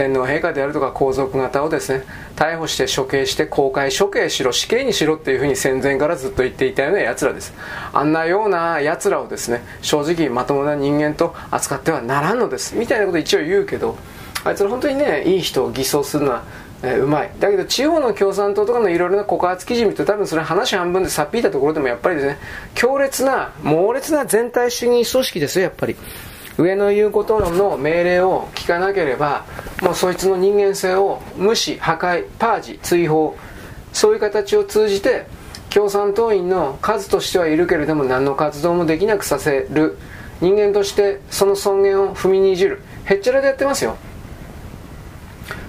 [0.00, 2.04] 天皇陛下であるとか皇族方をですね
[2.34, 7.52] 逮捕して処刑して公開処刑しろ死刑にしろっていうふうに戦前からずっと言っていたような奴らです。
[7.92, 12.74] あんなような奴らをですね正直まともな人間と扱ってはならんのです。
[12.76, 13.98] みたいなこと一応言うけど
[14.42, 16.44] あいつら本当にねいい人を偽装するのは
[16.82, 17.30] えー、うまい。
[17.38, 22.38] だけど地方の共産党とかのいろいろな告発記事見ると多分それ話半分でさっぴいたところでもやっぱりですね
[22.74, 25.94] 強烈な猛烈な全体主義組織ですよやっぱり。
[26.60, 29.46] 上の言うことの命令を聞かなければ
[29.82, 33.36] もうそいつの人間性を無視破壊パージ追放
[33.92, 35.26] そういう形を通じて
[35.70, 39.96] 共産党員の数としてはいるけれども何の活動もできなくさせる。
[40.40, 42.82] 人間としてその尊厳を踏みにじる。
[43.04, 43.96] へっちゃらでやってますよ。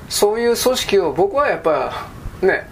[0.09, 2.07] そういう組織を僕はやっぱ
[2.41, 2.67] ね、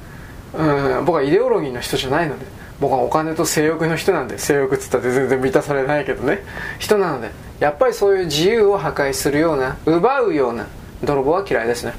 [0.53, 2.45] うん、僕はイデオロギーの人じゃないので。
[2.79, 4.39] 僕はお金と性欲の人なんで。
[4.39, 6.43] 性欲っつったって全然満たされないけどね。
[6.79, 7.29] 人なので。
[7.59, 10.67] やっぱりそういう自由を破壊するような奪うような
[11.03, 11.93] 泥棒は嫌いですね。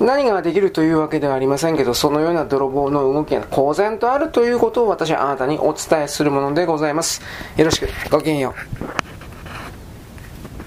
[0.00, 7.20] 何ができるというわけではありませんけどそのような泥棒の動きが公然とあるということを私はあなたにお伝えするものでございます。
[7.56, 7.88] よろしく。
[8.10, 9.17] ごきげんよう。